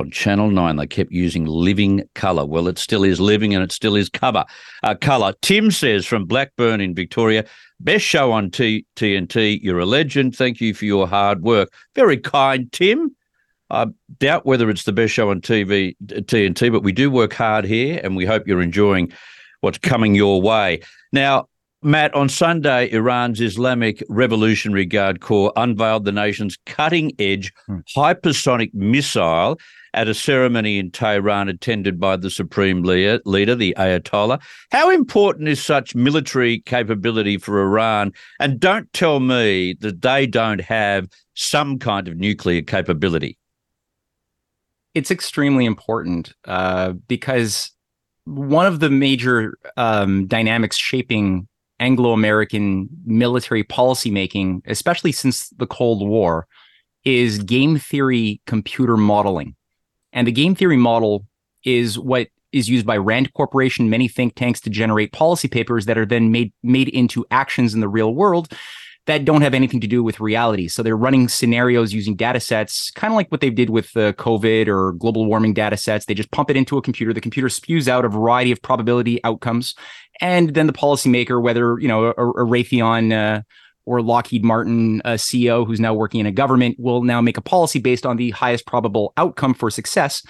On 0.00 0.10
Channel 0.10 0.50
9, 0.50 0.76
they 0.76 0.86
kept 0.86 1.12
using 1.12 1.44
living 1.44 2.02
colour. 2.14 2.46
Well, 2.46 2.68
it 2.68 2.78
still 2.78 3.04
is 3.04 3.20
living 3.20 3.54
and 3.54 3.62
it 3.62 3.70
still 3.70 3.96
is 3.96 4.08
cover. 4.08 4.46
Uh, 4.82 4.94
colour. 4.94 5.34
Tim 5.42 5.70
says 5.70 6.06
from 6.06 6.24
Blackburn 6.24 6.80
in 6.80 6.94
Victoria, 6.94 7.44
best 7.80 8.06
show 8.06 8.32
on 8.32 8.50
T- 8.50 8.86
TNT. 8.96 9.60
You're 9.62 9.78
a 9.78 9.84
legend. 9.84 10.34
Thank 10.34 10.58
you 10.58 10.72
for 10.72 10.86
your 10.86 11.06
hard 11.06 11.42
work. 11.42 11.70
Very 11.94 12.16
kind, 12.16 12.72
Tim. 12.72 13.14
I 13.68 13.88
doubt 14.18 14.46
whether 14.46 14.70
it's 14.70 14.84
the 14.84 14.92
best 14.92 15.12
show 15.12 15.28
on 15.30 15.42
TV, 15.42 15.94
TNT, 16.02 16.72
but 16.72 16.82
we 16.82 16.92
do 16.92 17.10
work 17.10 17.34
hard 17.34 17.66
here 17.66 18.00
and 18.02 18.16
we 18.16 18.24
hope 18.24 18.46
you're 18.46 18.62
enjoying 18.62 19.12
what's 19.60 19.78
coming 19.78 20.14
your 20.14 20.40
way. 20.40 20.80
Now, 21.12 21.46
Matt, 21.82 22.14
on 22.14 22.30
Sunday, 22.30 22.90
Iran's 22.90 23.40
Islamic 23.40 24.02
Revolutionary 24.08 24.86
Guard 24.86 25.20
Corps 25.20 25.52
unveiled 25.56 26.06
the 26.06 26.12
nation's 26.12 26.56
cutting 26.64 27.12
edge 27.18 27.52
Hmm. 27.66 27.78
hypersonic 27.94 28.72
missile 28.72 29.58
at 29.94 30.08
a 30.08 30.14
ceremony 30.14 30.78
in 30.78 30.90
Tehran 30.90 31.48
attended 31.48 31.98
by 31.98 32.16
the 32.16 32.30
supreme 32.30 32.82
leader, 32.82 33.18
the 33.54 33.74
Ayatollah. 33.76 34.40
How 34.70 34.90
important 34.90 35.48
is 35.48 35.62
such 35.62 35.94
military 35.94 36.60
capability 36.60 37.38
for 37.38 37.60
Iran? 37.60 38.12
And 38.38 38.60
don't 38.60 38.92
tell 38.92 39.20
me 39.20 39.74
that 39.80 40.02
they 40.02 40.26
don't 40.26 40.60
have 40.60 41.08
some 41.34 41.78
kind 41.78 42.08
of 42.08 42.16
nuclear 42.16 42.62
capability. 42.62 43.38
It's 44.94 45.10
extremely 45.10 45.64
important 45.64 46.32
uh, 46.46 46.92
because 47.06 47.70
one 48.24 48.66
of 48.66 48.80
the 48.80 48.90
major 48.90 49.56
um, 49.76 50.26
dynamics 50.26 50.76
shaping 50.76 51.48
Anglo 51.80 52.12
American 52.12 52.88
military 53.06 53.64
policymaking, 53.64 54.60
especially 54.66 55.12
since 55.12 55.48
the 55.50 55.66
Cold 55.66 56.06
War, 56.06 56.46
is 57.04 57.38
game 57.38 57.78
theory 57.78 58.40
computer 58.46 58.96
modeling. 58.96 59.56
And 60.12 60.26
the 60.26 60.32
game 60.32 60.54
theory 60.54 60.76
model 60.76 61.26
is 61.64 61.98
what 61.98 62.28
is 62.52 62.68
used 62.68 62.86
by 62.86 62.96
Rand 62.96 63.32
Corporation, 63.34 63.90
many 63.90 64.08
think 64.08 64.34
tanks 64.34 64.60
to 64.62 64.70
generate 64.70 65.12
policy 65.12 65.48
papers 65.48 65.86
that 65.86 65.96
are 65.96 66.06
then 66.06 66.32
made 66.32 66.52
made 66.62 66.88
into 66.88 67.24
actions 67.30 67.74
in 67.74 67.80
the 67.80 67.88
real 67.88 68.14
world 68.14 68.52
that 69.06 69.24
don't 69.24 69.42
have 69.42 69.54
anything 69.54 69.80
to 69.80 69.86
do 69.86 70.02
with 70.02 70.20
reality. 70.20 70.68
So 70.68 70.82
they're 70.82 70.96
running 70.96 71.28
scenarios 71.28 71.92
using 71.92 72.14
data 72.14 72.38
sets, 72.38 72.90
kind 72.90 73.12
of 73.12 73.16
like 73.16 73.30
what 73.30 73.40
they 73.40 73.50
did 73.50 73.70
with 73.70 73.96
uh, 73.96 74.12
COVID 74.12 74.68
or 74.68 74.92
global 74.92 75.26
warming 75.26 75.54
data 75.54 75.76
sets. 75.76 76.04
They 76.04 76.14
just 76.14 76.30
pump 76.30 76.50
it 76.50 76.56
into 76.56 76.76
a 76.76 76.82
computer. 76.82 77.12
The 77.12 77.20
computer 77.20 77.48
spews 77.48 77.88
out 77.88 78.04
a 78.04 78.08
variety 78.08 78.52
of 78.52 78.60
probability 78.62 79.22
outcomes, 79.24 79.74
and 80.20 80.54
then 80.54 80.66
the 80.66 80.72
policymaker, 80.72 81.42
whether 81.42 81.78
you 81.78 81.88
know 81.88 82.06
a, 82.06 82.10
a 82.10 82.46
Raytheon. 82.46 83.12
Uh, 83.12 83.42
or 83.90 84.00
Lockheed 84.00 84.44
Martin 84.44 85.02
uh, 85.04 85.14
CEO 85.14 85.66
who's 85.66 85.80
now 85.80 85.92
working 85.92 86.20
in 86.20 86.26
a 86.26 86.30
government 86.30 86.76
will 86.78 87.02
now 87.02 87.20
make 87.20 87.36
a 87.36 87.40
policy 87.40 87.80
based 87.80 88.06
on 88.06 88.16
the 88.16 88.30
highest 88.30 88.64
probable 88.64 89.12
outcome 89.16 89.52
for 89.52 89.68
success, 89.68 90.22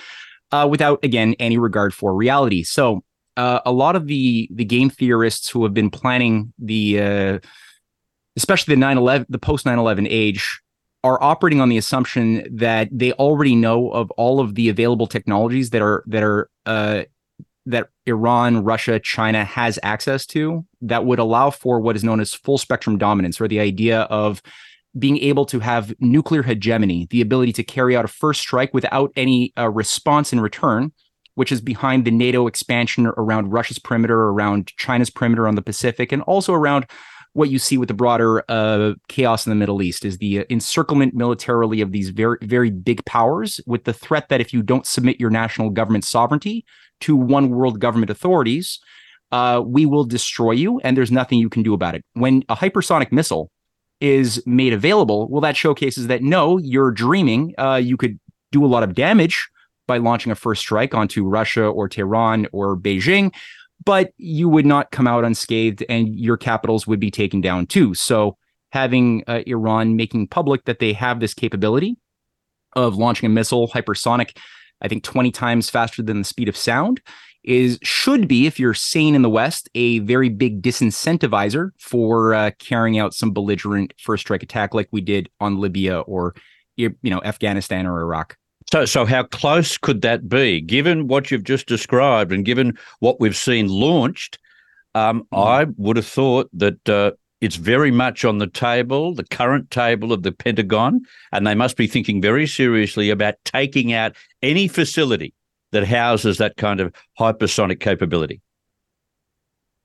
uh, 0.51 0.67
without 0.69 0.99
again 1.05 1.35
any 1.39 1.59
regard 1.59 1.93
for 1.93 2.15
reality. 2.15 2.63
So 2.63 3.05
uh, 3.37 3.61
a 3.67 3.71
lot 3.71 3.97
of 3.97 4.07
the 4.07 4.49
the 4.51 4.65
game 4.65 4.89
theorists 4.89 5.51
who 5.51 5.63
have 5.65 5.75
been 5.75 5.91
planning 5.91 6.55
the 6.59 7.01
uh, 7.01 7.39
especially 8.35 8.75
the 8.77 8.81
9/11 8.81 9.27
the 9.29 9.39
post 9.39 9.67
9/11 9.67 10.07
age 10.09 10.61
are 11.05 11.23
operating 11.23 11.61
on 11.61 11.69
the 11.69 11.77
assumption 11.77 12.47
that 12.57 12.89
they 12.91 13.13
already 13.13 13.55
know 13.55 13.91
of 13.91 14.11
all 14.13 14.41
of 14.41 14.55
the 14.55 14.71
available 14.71 15.07
technologies 15.07 15.69
that 15.71 15.83
are 15.83 16.03
that 16.07 16.23
are 16.23 16.49
uh, 16.65 17.03
that 17.71 17.89
Iran, 18.07 18.65
Russia, 18.65 18.99
China 19.01 19.45
has 19.45 19.79
access 19.83 20.27
to 20.27 20.65
that 20.83 21.05
would 21.05 21.19
allow 21.19 21.51
for 21.51 21.81
what 21.81 21.97
is 21.97 22.05
known 22.05 22.21
as 22.21 22.35
full 22.35 22.59
spectrum 22.59 22.99
dominance, 22.99 23.41
or 23.41 23.49
the 23.49 23.61
idea 23.61 24.03
of 24.03 24.43
being 24.99 25.19
able 25.19 25.47
to 25.47 25.61
have 25.61 25.95
nuclear 26.01 26.43
hegemony, 26.43 27.07
the 27.11 27.21
ability 27.21 27.53
to 27.53 27.63
carry 27.63 27.97
out 27.97 28.05
a 28.05 28.09
first 28.09 28.41
strike 28.41 28.75
without 28.75 29.13
any 29.17 29.53
uh, 29.57 29.71
response 29.71 30.33
in 30.33 30.41
return, 30.41 30.93
which 31.35 31.53
is 31.53 31.61
behind 31.61 32.05
the 32.05 32.11
NATO 32.11 32.47
expansion 32.47 33.07
around 33.07 33.53
Russia's 33.53 33.79
perimeter, 33.79 34.21
around 34.21 34.73
China's 34.77 35.11
perimeter 35.11 35.47
on 35.47 35.55
the 35.55 35.63
Pacific, 35.63 36.11
and 36.13 36.23
also 36.23 36.53
around 36.53 36.87
what 37.33 37.51
you 37.51 37.59
see 37.59 37.79
with 37.79 37.87
the 37.87 37.95
broader 37.95 38.45
uh, 38.49 38.95
chaos 39.09 39.47
in 39.47 39.51
the 39.51 39.57
Middle 39.57 39.83
East 39.83 40.05
is 40.05 40.19
the 40.19 40.45
encirclement 40.51 41.15
militarily 41.15 41.81
of 41.81 41.93
these 41.93 42.11
very, 42.11 42.39
very 42.43 42.71
big 42.71 43.05
powers 43.05 43.61
with 43.67 43.85
the 43.85 43.93
threat 43.93 44.29
that 44.29 44.41
if 44.41 44.53
you 44.53 44.63
don't 44.63 44.87
submit 44.87 45.21
your 45.21 45.31
national 45.31 45.71
government 45.71 46.05
sovereignty 46.05 46.65
to 47.01 47.17
one 47.17 47.51
world 47.51 47.81
government 47.81 48.11
authorities, 48.11 48.79
uh, 49.33 49.63
we 49.65 49.87
will 49.87 50.05
destroy 50.05 50.53
you 50.53 50.81
and 50.81 50.97
there's 50.97 51.13
nothing 51.13 51.39
you 51.39 51.49
can 51.49 51.63
do 51.63 51.75
about 51.75 51.95
it. 51.95 52.05
When 52.15 52.43
a 52.49 52.57
hypersonic 52.57 53.13
missile 53.13 53.51
is 54.01 54.43
made 54.47 54.73
available, 54.73 55.29
well, 55.29 55.41
that 55.41 55.57
showcases 55.57 56.07
that 56.09 56.23
no, 56.23 56.59
you're 56.59 56.91
dreaming. 56.91 57.55
Uh, 57.59 57.81
you 57.83 57.97
could 57.97 58.19
do 58.51 58.65
a 58.65 58.67
lot 58.67 58.83
of 58.83 58.95
damage 58.95 59.49
by 59.87 59.99
launching 59.99 60.33
a 60.33 60.35
first 60.35 60.63
strike 60.63 60.95
onto 60.95 61.27
Russia 61.27 61.65
or 61.65 61.89
Tehran 61.89 62.47
or 62.53 62.77
Beijing, 62.77 63.33
but 63.85 64.13
you 64.17 64.49
would 64.49 64.67
not 64.67 64.91
come 64.91 65.07
out 65.07 65.25
unscathed 65.25 65.85
and 65.89 66.15
your 66.19 66.37
capitals 66.37 66.87
would 66.87 67.01
be 67.01 67.11
taken 67.11 67.41
down 67.41 67.67
too. 67.67 67.95
So 67.95 68.37
having 68.73 69.25
uh, 69.27 69.43
Iran 69.47 69.97
making 69.97 70.29
public 70.29 70.65
that 70.65 70.79
they 70.79 70.93
have 70.93 71.21
this 71.21 71.35
capability 71.35 71.97
of 72.77 72.97
launching 72.97 73.27
a 73.27 73.31
missile 73.31 73.69
hypersonic, 73.69 74.37
I 74.81 74.89
think 74.89 75.03
20 75.03 75.31
times 75.31 75.71
faster 75.71 76.03
than 76.03 76.19
the 76.19 76.25
speed 76.25 76.49
of 76.49 76.57
sound 76.57 77.01
is 77.43 77.79
should 77.83 78.29
be 78.29 78.47
if 78.47 78.61
you're 78.61 78.75
sane 78.75 79.15
in 79.15 79.23
the 79.23 79.31
west 79.31 79.69
a 79.75 80.01
very 80.01 80.29
big 80.29 80.61
disincentivizer 80.61 81.71
for 81.79 82.35
uh, 82.35 82.51
carrying 82.59 82.99
out 82.99 83.15
some 83.15 83.33
belligerent 83.33 83.95
first 83.99 84.23
strike 84.23 84.43
attack 84.43 84.75
like 84.75 84.89
we 84.91 85.01
did 85.01 85.31
on 85.41 85.59
Libya 85.59 86.01
or 86.01 86.35
you 86.77 86.95
know 87.03 87.23
Afghanistan 87.23 87.87
or 87.87 88.01
Iraq. 88.01 88.37
So, 88.71 88.85
so 88.85 89.05
how 89.05 89.25
close 89.25 89.77
could 89.79 90.03
that 90.03 90.29
be, 90.29 90.61
given 90.61 91.09
what 91.09 91.31
you've 91.31 91.45
just 91.45 91.67
described 91.67 92.31
and 92.33 92.45
given 92.45 92.79
what 93.01 93.21
we've 93.21 93.37
seen 93.37 93.69
launched? 93.69 94.39
Um, 94.95 95.27
mm. 95.33 95.45
I 95.47 95.67
would 95.77 95.97
have 95.97 96.07
thought 96.07 96.49
that 96.53 96.89
uh, 96.89 97.13
it's 97.41 97.57
very 97.57 97.91
much 97.91 98.25
on 98.25 98.39
the 98.39 98.47
table, 98.47 99.15
the 99.15 99.25
current 99.25 99.71
table 99.71 100.13
of 100.13 100.23
the 100.23 100.33
Pentagon, 100.33 101.01
and 101.33 101.47
they 101.47 101.55
must 101.55 101.77
be 101.77 101.87
thinking 101.87 102.21
very 102.21 102.47
seriously 102.47 103.11
about 103.11 103.35
taking 103.45 103.93
out 103.93 104.15
any 104.43 104.69
facility 104.69 105.35
that 105.73 105.87
houses 105.87 106.39
that 106.39 106.57
kind 106.57 106.81
of 106.81 106.93
hypersonic 107.19 107.81
capability. 107.81 108.41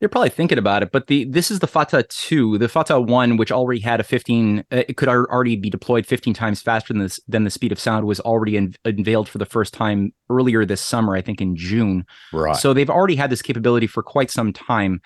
They're 0.02 0.10
probably 0.10 0.30
thinking 0.30 0.58
about 0.58 0.84
it, 0.84 0.92
but 0.92 1.08
the 1.08 1.24
this 1.24 1.50
is 1.50 1.60
the 1.60 1.68
Fattah 1.68 2.08
two, 2.10 2.58
the 2.58 2.68
Fattah 2.68 3.08
one, 3.08 3.38
which 3.38 3.50
already 3.52 3.80
had 3.80 4.02
a 4.02 4.04
fifteen. 4.04 4.60
Uh, 4.70 4.84
it 4.90 4.98
could 4.98 5.08
already 5.08 5.56
be 5.56 5.70
deployed 5.70 6.06
fifteen 6.06 6.34
times 6.34 6.62
faster 6.62 6.92
than 6.94 7.02
this 7.02 7.20
than 7.30 7.46
the 7.46 7.50
speed 7.50 7.72
of 7.72 7.80
sound 7.80 8.06
was 8.06 8.20
already 8.20 8.58
in, 8.58 8.76
unveiled 8.84 9.30
for 9.30 9.38
the 9.38 9.46
first 9.46 9.74
time 9.74 10.14
earlier 10.30 10.66
this 10.66 10.82
summer, 10.82 11.16
I 11.16 11.22
think 11.22 11.40
in 11.40 11.56
June. 11.56 12.06
Right. 12.34 12.58
So 12.58 12.74
they've 12.74 12.90
already 12.90 13.16
had 13.16 13.30
this 13.30 13.42
capability 13.42 13.88
for 13.88 14.04
quite 14.04 14.30
some 14.30 14.52
time. 14.52 15.00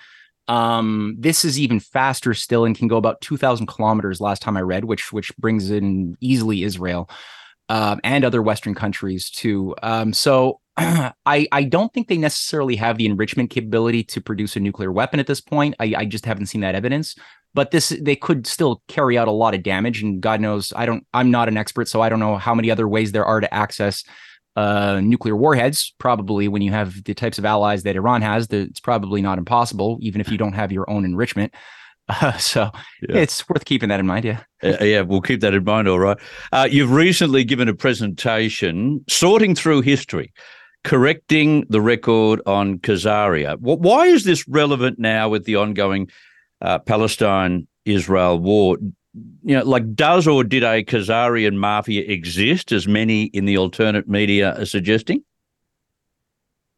Um, 0.49 1.15
this 1.17 1.45
is 1.45 1.59
even 1.59 1.79
faster 1.79 2.33
still 2.33 2.65
and 2.65 2.75
can 2.75 2.88
go 2.88 2.97
about 2.97 3.21
two 3.21 3.38
thousand 3.38 3.67
kilometers. 3.67 4.19
Last 4.19 4.41
time 4.41 4.57
I 4.57 4.62
read, 4.62 4.85
which 4.85 5.13
which 5.13 5.35
brings 5.38 5.69
in 5.71 6.17
easily 6.19 6.63
Israel 6.63 7.09
um, 7.69 8.01
and 8.03 8.25
other 8.25 8.41
Western 8.41 8.73
countries 8.73 9.29
too. 9.29 9.75
Um, 9.83 10.12
so 10.12 10.59
I, 10.77 11.47
I 11.51 11.63
don't 11.63 11.93
think 11.93 12.07
they 12.07 12.17
necessarily 12.17 12.75
have 12.77 12.97
the 12.97 13.05
enrichment 13.05 13.51
capability 13.51 14.03
to 14.05 14.21
produce 14.21 14.55
a 14.55 14.59
nuclear 14.59 14.91
weapon 14.91 15.19
at 15.19 15.27
this 15.27 15.39
point. 15.39 15.75
I, 15.79 15.93
I 15.97 16.05
just 16.05 16.25
haven't 16.25 16.47
seen 16.47 16.62
that 16.62 16.75
evidence. 16.75 17.15
But 17.53 17.71
this 17.71 17.89
they 17.89 18.15
could 18.15 18.45
still 18.45 18.83
carry 18.88 19.17
out 19.17 19.27
a 19.27 19.31
lot 19.31 19.55
of 19.55 19.63
damage, 19.63 20.03
and 20.03 20.21
God 20.21 20.39
knows 20.39 20.71
I 20.75 20.85
don't. 20.85 21.05
I'm 21.15 21.31
not 21.31 21.47
an 21.47 21.57
expert, 21.57 21.88
so 21.88 21.99
I 21.99 22.07
don't 22.07 22.19
know 22.19 22.38
how 22.38 22.53
many 22.53 22.69
other 22.69 22.88
ways 22.88 23.12
there 23.12 23.25
are 23.25 23.39
to 23.39 23.51
access 23.51 24.03
uh, 24.60 25.00
nuclear 25.02 25.36
warheads. 25.36 25.93
Probably 25.98 26.48
when 26.48 26.62
you 26.62 26.72
have 26.72 27.04
the 27.04 27.13
types 27.13 27.38
of 27.38 27.45
allies 27.45 27.84
that 27.84 27.95
Iran 27.95 28.22
has, 28.22 28.50
the, 28.50 28.62
it's 28.62 28.80
probably 28.80 29.22
not 29.22 29.38
impossible, 29.38 29.98
even 30.02 30.19
if 30.19 30.30
you 30.30 30.38
don't 30.38 30.54
have 30.54 30.72
your 30.72 30.89
own 30.89 31.06
enrichment. 31.06 31.54
Uh, 32.22 32.36
so 32.39 32.72
yeah. 33.08 33.17
it's 33.17 33.48
worth 33.48 33.65
keeping 33.65 33.89
that 33.89 34.00
in 34.00 34.08
mind. 34.08 34.26
Yeah. 34.26 34.39
Uh, 34.63 34.84
yeah, 34.84 35.02
we'll 35.02 35.22
keep 35.22 35.41
that 35.41 35.54
in 35.54 35.63
mind. 35.63 35.88
All 35.88 36.00
right. 36.00 36.17
Uh, 36.52 36.67
you've 36.67 36.91
recently 36.91 37.43
given 37.43 37.69
a 37.69 37.76
presentation 37.76 39.06
sorting 39.08 39.54
through 39.54 39.82
history 39.82 40.34
correcting 40.84 41.67
the 41.69 41.82
record 41.82 42.41
on 42.48 42.80
Khazaria. 42.80 43.60
Why 43.60 44.08
is 44.08 44.24
this 44.24 44.48
relevant 44.48 44.98
now 44.98 45.30
with 45.30 45.45
the 45.45 45.58
ongoing 45.58 46.10
uh, 46.62 46.80
Palestine 46.80 47.67
Israel 47.86 48.39
war? 48.39 48.80
You 49.13 49.58
know, 49.58 49.63
like, 49.63 49.95
does 49.95 50.28
or 50.28 50.43
did 50.43 50.63
a 50.63 50.84
Khazarian 50.84 51.56
mafia 51.56 52.04
exist, 52.04 52.72
as 52.72 52.88
many 52.88 53.26
in 53.26 53.45
the 53.45 53.58
alternate 53.58 54.08
media 54.08 54.60
are 54.60 54.65
suggesting? 54.65 55.24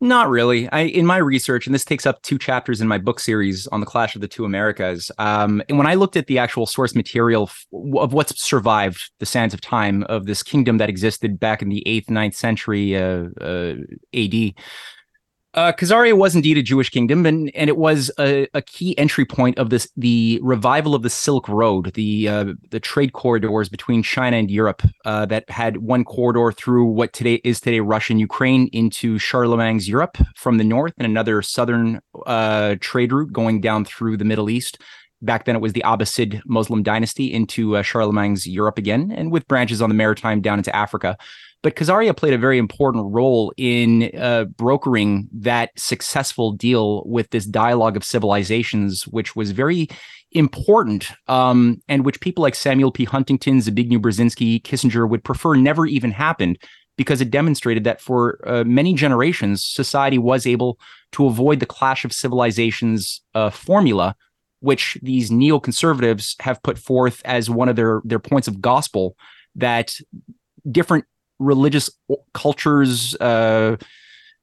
Not 0.03 0.29
really. 0.29 0.67
I 0.69 0.81
in 0.81 1.05
my 1.05 1.17
research, 1.17 1.67
and 1.67 1.75
this 1.75 1.85
takes 1.85 2.07
up 2.07 2.23
two 2.23 2.39
chapters 2.39 2.81
in 2.81 2.87
my 2.87 2.97
book 2.97 3.19
series 3.19 3.67
on 3.67 3.81
the 3.81 3.85
Clash 3.85 4.15
of 4.15 4.21
the 4.21 4.27
Two 4.27 4.45
Americas. 4.45 5.11
Um, 5.19 5.61
and 5.69 5.77
when 5.77 5.85
I 5.85 5.93
looked 5.93 6.17
at 6.17 6.25
the 6.25 6.39
actual 6.39 6.65
source 6.65 6.95
material 6.95 7.43
f- 7.43 7.67
of 7.95 8.11
what's 8.11 8.41
survived 8.41 9.11
the 9.19 9.27
sands 9.27 9.53
of 9.53 9.61
time 9.61 10.01
of 10.09 10.25
this 10.25 10.41
kingdom 10.41 10.79
that 10.79 10.89
existed 10.89 11.39
back 11.39 11.61
in 11.61 11.69
the 11.69 11.87
eighth, 11.87 12.07
9th 12.07 12.33
century 12.33 12.95
uh, 12.95 13.25
uh, 13.41 13.75
AD, 14.15 14.55
uh, 15.53 15.73
Khazaria 15.73 16.13
was 16.13 16.33
indeed 16.33 16.57
a 16.57 16.63
Jewish 16.63 16.89
kingdom, 16.89 17.25
and, 17.25 17.51
and 17.55 17.69
it 17.69 17.75
was 17.75 18.09
a, 18.17 18.47
a 18.53 18.61
key 18.61 18.97
entry 18.97 19.25
point 19.25 19.57
of 19.57 19.69
this 19.69 19.89
the 19.97 20.39
revival 20.41 20.95
of 20.95 21.03
the 21.03 21.09
Silk 21.09 21.49
Road, 21.49 21.93
the 21.93 22.27
uh, 22.27 22.45
the 22.69 22.79
trade 22.79 23.11
corridors 23.11 23.67
between 23.67 24.01
China 24.01 24.37
and 24.37 24.49
Europe 24.49 24.81
uh, 25.03 25.25
that 25.25 25.49
had 25.49 25.77
one 25.77 26.05
corridor 26.05 26.53
through 26.53 26.85
what 26.85 27.11
today 27.11 27.41
is 27.43 27.59
today 27.59 27.81
Russia 27.81 28.13
and 28.13 28.19
Ukraine 28.19 28.69
into 28.71 29.19
Charlemagne's 29.19 29.89
Europe 29.89 30.17
from 30.37 30.57
the 30.57 30.63
north, 30.63 30.93
and 30.97 31.05
another 31.05 31.41
southern 31.41 31.99
uh, 32.25 32.75
trade 32.79 33.11
route 33.11 33.33
going 33.33 33.59
down 33.59 33.83
through 33.83 34.15
the 34.15 34.25
Middle 34.25 34.49
East 34.49 34.79
back 35.21 35.45
then 35.45 35.55
it 35.55 35.61
was 35.61 35.73
the 35.73 35.83
Abbasid 35.85 36.41
Muslim 36.45 36.83
dynasty 36.83 37.31
into 37.31 37.77
uh, 37.77 37.83
Charlemagne's 37.83 38.47
Europe 38.47 38.77
again, 38.77 39.11
and 39.15 39.31
with 39.31 39.47
branches 39.47 39.81
on 39.81 39.89
the 39.89 39.95
maritime 39.95 40.41
down 40.41 40.57
into 40.57 40.75
Africa. 40.75 41.17
But 41.63 41.75
Khazaria 41.75 42.17
played 42.17 42.33
a 42.33 42.39
very 42.39 42.57
important 42.57 43.13
role 43.13 43.53
in 43.55 44.11
uh, 44.17 44.45
brokering 44.45 45.29
that 45.31 45.69
successful 45.77 46.51
deal 46.53 47.03
with 47.05 47.29
this 47.29 47.45
dialogue 47.45 47.95
of 47.95 48.03
civilizations, 48.03 49.03
which 49.07 49.35
was 49.35 49.51
very 49.51 49.87
important, 50.31 51.11
um, 51.27 51.81
and 51.87 52.03
which 52.03 52.19
people 52.19 52.41
like 52.41 52.55
Samuel 52.55 52.91
P. 52.91 53.03
Huntington, 53.03 53.59
Zbigniew 53.59 53.99
Brzezinski, 53.99 54.61
Kissinger 54.63 55.07
would 55.07 55.23
prefer 55.23 55.55
never 55.55 55.85
even 55.85 56.11
happened 56.11 56.57
because 56.97 57.21
it 57.21 57.29
demonstrated 57.29 57.83
that 57.83 58.01
for 58.01 58.39
uh, 58.47 58.63
many 58.63 58.93
generations, 58.93 59.63
society 59.63 60.17
was 60.17 60.47
able 60.47 60.79
to 61.11 61.27
avoid 61.27 61.59
the 61.59 61.65
clash 61.65 62.03
of 62.05 62.13
civilizations 62.13 63.21
uh, 63.35 63.49
formula, 63.49 64.15
which 64.61 64.97
these 65.01 65.29
neoconservatives 65.29 66.41
have 66.41 66.61
put 66.63 66.79
forth 66.79 67.21
as 67.23 67.49
one 67.49 67.69
of 67.69 67.75
their 67.75 68.01
their 68.03 68.19
points 68.19 68.47
of 68.47 68.61
gospel 68.61 69.15
that 69.55 69.95
different 70.69 71.05
religious 71.41 71.89
cultures 72.33 73.15
uh, 73.15 73.75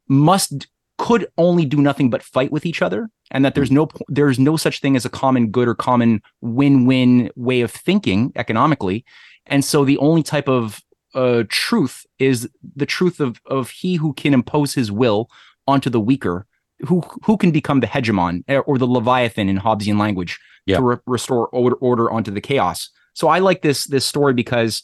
must 0.09 0.67
could 0.99 1.29
only 1.39 1.65
do 1.65 1.81
nothing 1.81 2.11
but 2.11 2.23
fight 2.23 2.51
with 2.51 2.67
each 2.67 2.83
other 2.83 3.09
and 3.31 3.45
that 3.45 3.55
there's 3.55 3.71
no 3.71 3.89
there's 4.09 4.39
no 4.39 4.57
such 4.57 4.81
thing 4.81 4.97
as 4.97 5.05
a 5.05 5.11
common 5.11 5.51
good 5.51 5.69
or 5.69 5.75
common 5.75 6.21
win-win 6.41 7.31
way 7.37 7.61
of 7.61 7.71
thinking 7.71 8.33
economically. 8.37 9.05
And 9.47 9.65
so 9.65 9.85
the 9.85 9.99
only 9.99 10.23
type 10.23 10.49
of 10.49 10.83
uh, 11.15 11.45
truth 11.49 12.05
is 12.19 12.49
the 12.77 12.87
truth 12.87 13.21
of 13.21 13.41
of 13.47 13.71
he 13.71 13.95
who 13.97 14.13
can 14.13 14.35
impose 14.35 14.75
his 14.75 14.91
will 14.91 15.31
onto 15.67 15.89
the 15.89 16.01
weaker 16.01 16.47
who 16.87 17.01
who 17.25 17.37
can 17.37 17.51
become 17.51 17.81
the 17.81 17.87
hegemon 17.87 18.43
eh, 18.49 18.59
or 18.59 18.79
the 18.79 18.87
leviathan 18.87 19.49
in 19.49 19.59
hobbesian 19.59 19.99
language 19.99 20.39
to 20.77 20.83
re- 20.83 20.97
restore 21.07 21.49
order, 21.49 21.77
order 21.77 22.11
onto 22.11 22.31
the 22.31 22.41
chaos. 22.41 22.91
So 23.15 23.29
i 23.29 23.39
like 23.39 23.63
this 23.63 23.85
this 23.85 24.05
story 24.05 24.35
because 24.35 24.83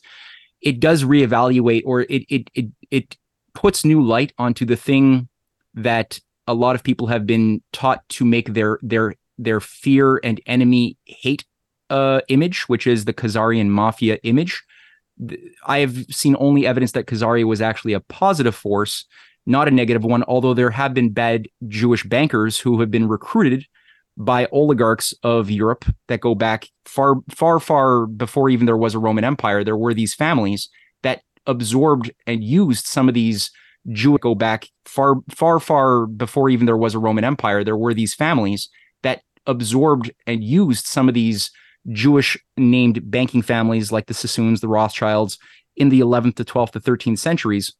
it 0.64 0.80
does 0.80 1.04
reevaluate 1.04 1.82
or 1.84 2.00
it 2.00 2.24
it 2.28 2.50
it 2.54 2.66
it 2.90 3.16
puts 3.52 3.84
new 3.84 4.02
light 4.02 4.32
onto 4.38 4.64
the 4.64 4.76
thing 4.76 5.28
that 5.74 6.18
a 6.46 6.54
lot 6.54 6.74
of 6.74 6.82
people 6.82 7.06
have 7.06 7.26
been 7.26 7.62
taught 7.72 8.08
to 8.08 8.24
make 8.24 8.54
their 8.54 8.78
their 8.82 9.14
their 9.38 9.60
fear 9.60 10.20
and 10.24 10.40
enemy 10.46 10.96
hate 11.04 11.44
uh, 11.90 12.20
image, 12.28 12.68
which 12.68 12.86
is 12.86 13.04
the 13.04 13.12
Khazarian 13.12 13.68
mafia 13.68 14.18
image. 14.22 14.62
I 15.66 15.78
have 15.78 15.96
seen 16.10 16.34
only 16.40 16.66
evidence 16.66 16.92
that 16.92 17.06
Khazaria 17.06 17.44
was 17.44 17.60
actually 17.60 17.92
a 17.92 18.00
positive 18.00 18.54
force, 18.54 19.04
not 19.46 19.68
a 19.68 19.70
negative 19.70 20.04
one. 20.04 20.24
Although 20.24 20.54
there 20.54 20.70
have 20.70 20.94
been 20.94 21.10
bad 21.10 21.48
Jewish 21.68 22.04
bankers 22.04 22.58
who 22.58 22.80
have 22.80 22.90
been 22.90 23.06
recruited 23.06 23.66
by 24.16 24.46
oligarchs 24.52 25.12
of 25.22 25.50
Europe 25.50 25.84
that 26.08 26.20
go 26.20 26.34
back 26.34 26.68
far, 26.84 27.16
far, 27.30 27.58
far 27.58 28.06
before 28.06 28.48
even 28.48 28.66
there 28.66 28.76
was 28.76 28.94
a 28.94 28.98
Roman 28.98 29.24
Empire. 29.24 29.64
There 29.64 29.76
were 29.76 29.94
these 29.94 30.14
families 30.14 30.68
that 31.02 31.22
absorbed 31.46 32.12
and 32.26 32.44
used 32.44 32.86
some 32.86 33.08
of 33.08 33.14
these 33.14 33.50
Jewish 33.90 34.20
go 34.20 34.34
back 34.34 34.68
far, 34.84 35.16
far, 35.30 35.60
far 35.60 36.06
before 36.06 36.48
even 36.48 36.66
there 36.66 36.76
was 36.76 36.94
a 36.94 36.98
Roman 36.98 37.24
Empire. 37.24 37.64
There 37.64 37.76
were 37.76 37.94
these 37.94 38.14
families 38.14 38.68
that 39.02 39.22
absorbed 39.46 40.10
and 40.26 40.42
used 40.42 40.86
some 40.86 41.08
of 41.08 41.14
these 41.14 41.50
Jewish 41.90 42.38
named 42.56 43.10
banking 43.10 43.42
families 43.42 43.92
like 43.92 44.06
the 44.06 44.14
Sassoons, 44.14 44.60
the 44.60 44.68
Rothschilds 44.68 45.38
in 45.76 45.88
the 45.88 46.00
11th 46.00 46.36
to 46.36 46.44
12th 46.44 46.70
to 46.72 46.80
13th 46.80 47.18
centuries 47.18 47.74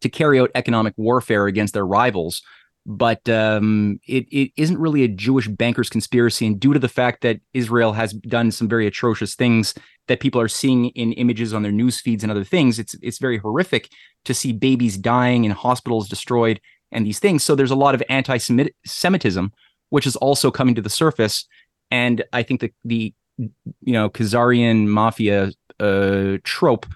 to 0.00 0.08
carry 0.08 0.40
out 0.40 0.50
economic 0.54 0.94
warfare 0.96 1.46
against 1.46 1.74
their 1.74 1.86
rivals 1.86 2.42
but 2.86 3.28
um, 3.28 4.00
it, 4.06 4.26
it 4.30 4.52
isn't 4.56 4.78
really 4.78 5.04
a 5.04 5.08
Jewish 5.08 5.48
bankers 5.48 5.90
conspiracy. 5.90 6.46
And 6.46 6.58
due 6.58 6.72
to 6.72 6.78
the 6.78 6.88
fact 6.88 7.22
that 7.22 7.40
Israel 7.52 7.92
has 7.92 8.12
done 8.12 8.50
some 8.50 8.68
very 8.68 8.86
atrocious 8.86 9.34
things 9.34 9.74
that 10.08 10.20
people 10.20 10.40
are 10.40 10.48
seeing 10.48 10.86
in 10.86 11.12
images 11.12 11.52
on 11.54 11.62
their 11.62 11.72
news 11.72 12.00
feeds 12.00 12.22
and 12.22 12.30
other 12.30 12.44
things, 12.44 12.78
it's 12.78 12.94
it's 13.02 13.18
very 13.18 13.38
horrific 13.38 13.90
to 14.24 14.34
see 14.34 14.52
babies 14.52 14.96
dying 14.96 15.44
and 15.44 15.54
hospitals 15.54 16.08
destroyed 16.08 16.60
and 16.92 17.06
these 17.06 17.18
things. 17.18 17.42
So 17.42 17.54
there's 17.54 17.70
a 17.70 17.76
lot 17.76 17.94
of 17.94 18.02
anti-Semitism, 18.08 19.52
which 19.90 20.06
is 20.06 20.16
also 20.16 20.50
coming 20.50 20.74
to 20.74 20.82
the 20.82 20.90
surface. 20.90 21.46
And 21.90 22.24
I 22.32 22.42
think 22.42 22.60
that 22.60 22.74
the 22.84 23.14
you 23.36 23.92
know 23.92 24.10
Khazarian 24.10 24.86
mafia 24.86 25.52
uh, 25.78 26.38
trope 26.44 26.86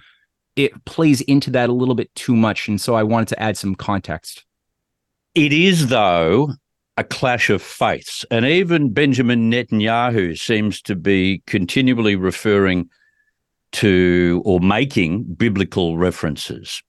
it 0.56 0.84
plays 0.84 1.20
into 1.22 1.50
that 1.50 1.68
a 1.68 1.72
little 1.72 1.94
bit 1.96 2.14
too 2.14 2.36
much, 2.36 2.68
and 2.68 2.80
so 2.80 2.94
I 2.94 3.02
wanted 3.02 3.28
to 3.28 3.42
add 3.42 3.56
some 3.56 3.74
context. 3.74 4.44
It 5.34 5.52
is, 5.52 5.88
though, 5.88 6.52
a 6.96 7.04
clash 7.04 7.50
of 7.50 7.60
faiths. 7.60 8.24
And 8.30 8.44
even 8.44 8.92
Benjamin 8.92 9.50
Netanyahu 9.50 10.38
seems 10.38 10.80
to 10.82 10.94
be 10.94 11.42
continually 11.46 12.16
referring 12.16 12.88
to 13.72 14.42
or 14.44 14.60
making 14.60 15.24
biblical 15.24 15.98
references. 15.98 16.82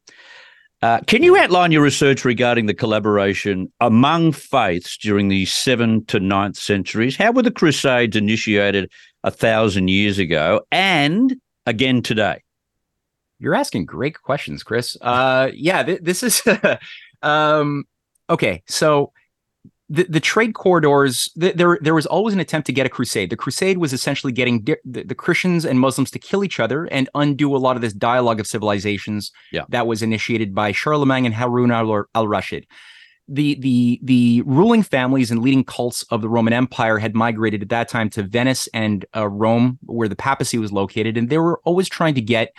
Uh, 0.82 1.00
can 1.08 1.24
you 1.24 1.36
outline 1.36 1.72
your 1.72 1.82
research 1.82 2.24
regarding 2.24 2.68
the 2.68 2.74
collaboration 2.74 3.72
among 3.80 4.32
faiths 4.32 4.98
during 4.98 5.30
the 5.30 5.46
7th 5.46 6.06
to 6.08 6.20
9th 6.20 6.58
centuries? 6.58 7.16
How 7.16 7.32
were 7.32 7.42
the 7.42 7.50
Crusades 7.50 8.16
initiated 8.16 8.92
a 9.24 9.32
thousand 9.32 9.88
years 9.88 10.20
ago 10.20 10.62
and 10.72 11.36
again 11.66 12.04
today? 12.04 12.44
You're 13.40 13.56
asking 13.56 13.86
great 13.86 14.22
questions, 14.22 14.62
Chris. 14.62 14.96
Uh, 15.02 15.50
yeah, 15.56 15.82
th- 15.82 16.02
this 16.04 16.22
is 16.22 16.44
um, 17.24 17.86
okay, 18.30 18.64
so 18.68 19.12
the, 19.90 20.04
the 20.10 20.20
trade 20.20 20.54
corridors 20.56 21.30
the, 21.36 21.52
there 21.52 21.78
there 21.82 21.94
was 21.94 22.06
always 22.06 22.34
an 22.34 22.40
attempt 22.40 22.66
to 22.66 22.74
get 22.74 22.86
a 22.86 22.90
crusade 22.90 23.30
the 23.30 23.38
crusade 23.38 23.78
was 23.78 23.94
essentially 23.94 24.34
getting 24.34 24.62
di- 24.62 24.78
the, 24.84 25.04
the, 25.04 25.16
christians 25.16 25.64
and 25.64 25.80
muslims 25.80 26.10
to 26.12 26.20
kill 26.20 26.44
each 26.44 26.60
other 26.60 26.86
and 26.86 27.10
undo 27.14 27.56
a 27.56 27.58
lot 27.58 27.76
of 27.76 27.82
this 27.82 27.94
dialogue 27.94 28.40
of 28.40 28.48
civilizations 28.48 29.32
yeah. 29.52 29.64
that 29.70 29.86
was 29.86 30.02
initiated 30.02 30.56
by 30.56 30.72
charlemagne 30.72 31.26
and 31.26 31.36
harun 31.36 31.72
al-rashid 31.72 32.66
the 33.28 33.56
the 33.60 34.00
the 34.04 34.42
ruling 34.46 34.82
families 34.82 35.30
and 35.30 35.42
leading 35.42 35.64
cults 35.64 36.04
of 36.10 36.22
the 36.22 36.30
roman 36.30 36.54
empire 36.54 36.98
had 36.98 37.14
migrated 37.14 37.62
at 37.62 37.70
that 37.70 37.88
time 37.88 38.10
to 38.10 38.24
venice 38.24 38.68
and 38.74 39.06
uh, 39.16 39.28
rome 39.28 39.78
where 39.86 40.08
the 40.08 40.16
papacy 40.16 40.58
was 40.58 40.72
located 40.72 41.16
and 41.16 41.30
they 41.30 41.38
were 41.38 41.60
always 41.64 41.88
trying 41.88 42.16
to 42.16 42.22
get 42.22 42.52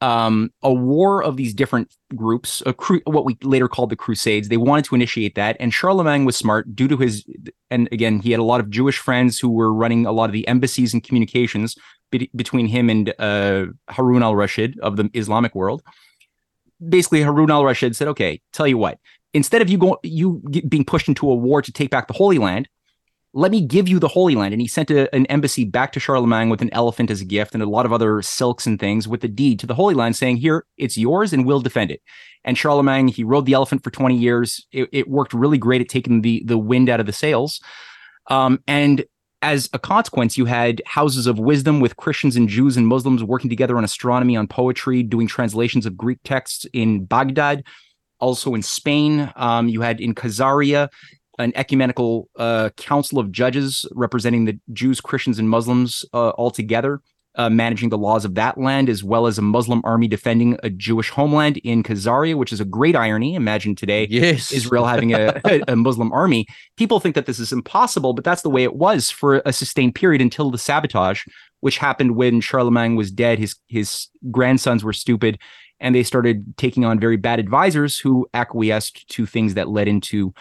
um, 0.00 0.50
a 0.62 0.72
war 0.72 1.22
of 1.22 1.36
these 1.36 1.54
different 1.54 1.94
groups, 2.14 2.62
cru- 2.76 3.02
what 3.04 3.24
we 3.24 3.36
later 3.42 3.68
called 3.68 3.90
the 3.90 3.96
Crusades. 3.96 4.48
They 4.48 4.56
wanted 4.56 4.84
to 4.86 4.94
initiate 4.94 5.34
that, 5.36 5.56
and 5.58 5.72
Charlemagne 5.72 6.24
was 6.24 6.36
smart 6.36 6.74
due 6.74 6.88
to 6.88 6.96
his, 6.96 7.24
and 7.70 7.88
again, 7.92 8.20
he 8.20 8.30
had 8.30 8.40
a 8.40 8.44
lot 8.44 8.60
of 8.60 8.70
Jewish 8.70 8.98
friends 8.98 9.38
who 9.38 9.48
were 9.48 9.72
running 9.72 10.04
a 10.04 10.12
lot 10.12 10.28
of 10.28 10.32
the 10.32 10.46
embassies 10.48 10.92
and 10.92 11.02
communications 11.02 11.76
be- 12.10 12.30
between 12.36 12.66
him 12.66 12.90
and 12.90 13.14
uh, 13.18 13.66
Harun 13.88 14.22
al-Rashid 14.22 14.78
of 14.80 14.96
the 14.96 15.10
Islamic 15.14 15.54
world. 15.54 15.82
Basically, 16.86 17.22
Harun 17.22 17.50
al-Rashid 17.50 17.96
said, 17.96 18.08
"Okay, 18.08 18.40
tell 18.52 18.66
you 18.66 18.78
what." 18.78 18.98
Instead 19.32 19.62
of 19.62 19.68
you 19.68 19.78
going, 19.78 19.96
you 20.02 20.42
being 20.68 20.84
pushed 20.84 21.08
into 21.08 21.30
a 21.30 21.34
war 21.34 21.60
to 21.62 21.72
take 21.72 21.90
back 21.90 22.06
the 22.06 22.14
Holy 22.14 22.38
Land, 22.38 22.68
let 23.36 23.50
me 23.50 23.60
give 23.60 23.86
you 23.86 23.98
the 23.98 24.08
Holy 24.08 24.34
Land. 24.34 24.54
And 24.54 24.62
he 24.62 24.66
sent 24.66 24.90
a, 24.90 25.14
an 25.14 25.26
embassy 25.26 25.64
back 25.64 25.92
to 25.92 26.00
Charlemagne 26.00 26.48
with 26.48 26.62
an 26.62 26.72
elephant 26.72 27.10
as 27.10 27.20
a 27.20 27.24
gift 27.26 27.52
and 27.52 27.62
a 27.62 27.68
lot 27.68 27.84
of 27.84 27.92
other 27.92 28.22
silks 28.22 28.66
and 28.66 28.80
things 28.80 29.06
with 29.06 29.20
the 29.20 29.28
deed 29.28 29.60
to 29.60 29.66
the 29.66 29.74
Holy 29.74 29.94
Land 29.94 30.16
saying, 30.16 30.38
here, 30.38 30.64
it's 30.78 30.96
yours 30.96 31.34
and 31.34 31.44
we'll 31.44 31.60
defend 31.60 31.90
it. 31.90 32.00
And 32.44 32.56
Charlemagne, 32.56 33.08
he 33.08 33.24
rode 33.24 33.44
the 33.44 33.52
elephant 33.52 33.84
for 33.84 33.90
20 33.90 34.16
years. 34.16 34.66
It, 34.72 34.88
it 34.90 35.10
worked 35.10 35.34
really 35.34 35.58
great 35.58 35.82
at 35.82 35.90
taking 35.90 36.22
the, 36.22 36.42
the 36.46 36.56
wind 36.56 36.88
out 36.88 36.98
of 36.98 37.04
the 37.04 37.12
sails. 37.12 37.60
Um, 38.28 38.62
and 38.66 39.04
as 39.42 39.68
a 39.74 39.78
consequence, 39.78 40.38
you 40.38 40.46
had 40.46 40.80
houses 40.86 41.26
of 41.26 41.38
wisdom 41.38 41.80
with 41.80 41.98
Christians 41.98 42.36
and 42.36 42.48
Jews 42.48 42.78
and 42.78 42.86
Muslims 42.86 43.22
working 43.22 43.50
together 43.50 43.76
on 43.76 43.84
astronomy, 43.84 44.34
on 44.34 44.48
poetry, 44.48 45.02
doing 45.02 45.26
translations 45.26 45.84
of 45.84 45.94
Greek 45.94 46.20
texts 46.24 46.64
in 46.72 47.04
Baghdad, 47.04 47.64
also 48.18 48.54
in 48.54 48.62
Spain. 48.62 49.30
Um, 49.36 49.68
you 49.68 49.82
had 49.82 50.00
in 50.00 50.14
Khazaria 50.14 50.88
an 51.38 51.52
ecumenical 51.54 52.28
uh, 52.36 52.70
council 52.76 53.18
of 53.18 53.30
judges 53.30 53.86
representing 53.94 54.44
the 54.44 54.58
Jews, 54.72 55.00
Christians, 55.00 55.38
and 55.38 55.48
Muslims 55.48 56.04
uh, 56.12 56.30
all 56.30 56.50
together, 56.50 57.00
uh, 57.36 57.50
managing 57.50 57.90
the 57.90 57.98
laws 57.98 58.24
of 58.24 58.34
that 58.34 58.58
land, 58.58 58.88
as 58.88 59.04
well 59.04 59.26
as 59.26 59.38
a 59.38 59.42
Muslim 59.42 59.82
army 59.84 60.08
defending 60.08 60.58
a 60.62 60.70
Jewish 60.70 61.10
homeland 61.10 61.58
in 61.58 61.82
Khazaria, 61.82 62.34
which 62.34 62.52
is 62.52 62.60
a 62.60 62.64
great 62.64 62.96
irony. 62.96 63.34
Imagine 63.34 63.74
today, 63.74 64.06
yes. 64.08 64.50
Israel 64.50 64.86
having 64.86 65.12
a, 65.14 65.40
a, 65.68 65.76
Muslim 65.76 66.12
army. 66.12 66.46
People 66.76 66.98
think 66.98 67.14
that 67.14 67.26
this 67.26 67.38
is 67.38 67.52
impossible, 67.52 68.14
but 68.14 68.24
that's 68.24 68.42
the 68.42 68.50
way 68.50 68.62
it 68.62 68.76
was 68.76 69.10
for 69.10 69.42
a 69.44 69.52
sustained 69.52 69.94
period 69.94 70.22
until 70.22 70.50
the 70.50 70.58
sabotage, 70.58 71.24
which 71.60 71.78
happened 71.78 72.16
when 72.16 72.40
Charlemagne 72.40 72.96
was 72.96 73.10
dead. 73.10 73.38
His 73.38 73.54
his 73.68 74.08
grandsons 74.30 74.82
were 74.82 74.94
stupid, 74.94 75.38
and 75.78 75.94
they 75.94 76.02
started 76.02 76.56
taking 76.56 76.86
on 76.86 76.98
very 76.98 77.18
bad 77.18 77.38
advisors 77.38 77.98
who 77.98 78.26
acquiesced 78.32 79.08
to 79.10 79.26
things 79.26 79.54
that 79.54 79.68
led 79.68 79.88
into 79.88 80.32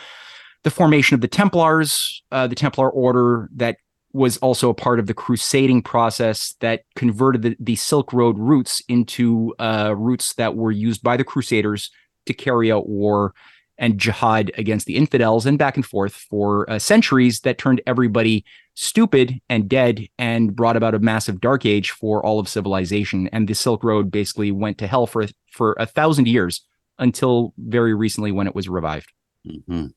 the 0.65 0.71
formation 0.71 1.13
of 1.13 1.21
the 1.21 1.27
Templars, 1.27 2.23
uh, 2.31 2.47
the 2.47 2.55
Templar 2.55 2.89
order 2.89 3.49
that 3.55 3.77
was 4.13 4.37
also 4.37 4.67
a 4.69 4.73
part 4.73 4.99
of 4.99 5.05
the 5.05 5.13
crusading 5.13 5.83
process 5.83 6.55
that 6.59 6.81
converted 6.95 7.43
the, 7.43 7.55
the 7.59 7.75
Silk 7.75 8.11
Road 8.11 8.35
routes 8.39 8.81
into 8.89 9.53
uh, 9.59 9.93
routes 9.95 10.33
that 10.33 10.55
were 10.55 10.71
used 10.71 11.03
by 11.03 11.17
the 11.17 11.23
Crusaders 11.23 11.91
to 12.25 12.33
carry 12.33 12.71
out 12.71 12.89
war 12.89 13.35
and 13.77 13.99
jihad 13.99 14.51
against 14.57 14.87
the 14.87 14.95
infidels 14.95 15.45
and 15.45 15.59
back 15.59 15.75
and 15.75 15.85
forth 15.85 16.15
for 16.15 16.67
uh, 16.67 16.79
centuries 16.79 17.41
that 17.41 17.59
turned 17.59 17.81
everybody 17.85 18.43
stupid 18.73 19.39
and 19.47 19.69
dead 19.69 20.07
and 20.17 20.55
brought 20.55 20.77
about 20.77 20.95
a 20.95 20.99
massive 20.99 21.39
dark 21.39 21.63
age 21.63 21.91
for 21.91 22.25
all 22.25 22.39
of 22.39 22.49
civilization. 22.49 23.27
And 23.27 23.47
the 23.47 23.53
Silk 23.53 23.83
Road 23.83 24.09
basically 24.09 24.51
went 24.51 24.79
to 24.79 24.87
hell 24.87 25.05
for 25.05 25.27
for 25.51 25.75
a 25.77 25.85
thousand 25.85 26.27
years 26.27 26.61
until 26.97 27.53
very 27.59 27.93
recently 27.93 28.31
when 28.31 28.47
it 28.47 28.55
was 28.55 28.67
revived. 28.67 29.11
Mm-hmm. 29.45 29.87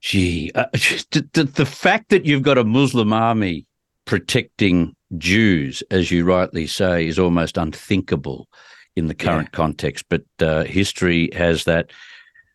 Gee, 0.00 0.50
uh, 0.54 0.66
the, 0.72 1.50
the, 1.54 1.66
fact 1.66 2.10
that 2.10 2.24
you've 2.24 2.42
got 2.42 2.58
a 2.58 2.64
Muslim 2.64 3.12
army 3.12 3.66
protecting 4.04 4.94
Jews, 5.18 5.82
as 5.90 6.10
you 6.10 6.24
rightly 6.24 6.66
say, 6.66 7.06
is 7.06 7.18
almost 7.18 7.56
unthinkable 7.56 8.48
in 8.94 9.06
the 9.06 9.14
current 9.14 9.48
yeah. 9.52 9.56
context. 9.56 10.04
But 10.08 10.24
uh, 10.40 10.64
history 10.64 11.30
has 11.34 11.64
that 11.64 11.90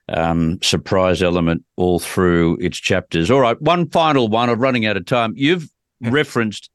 um, 0.09 0.61
surprise 0.61 1.21
element 1.21 1.63
all 1.77 1.99
through 1.99 2.57
its 2.57 2.77
chapters. 2.77 3.31
All 3.31 3.39
right, 3.39 3.61
one 3.61 3.89
final 3.89 4.27
one. 4.27 4.49
I'm 4.49 4.59
running 4.59 4.85
out 4.85 4.97
of 4.97 5.05
time. 5.05 5.33
You've 5.35 5.69
referenced 6.01 6.69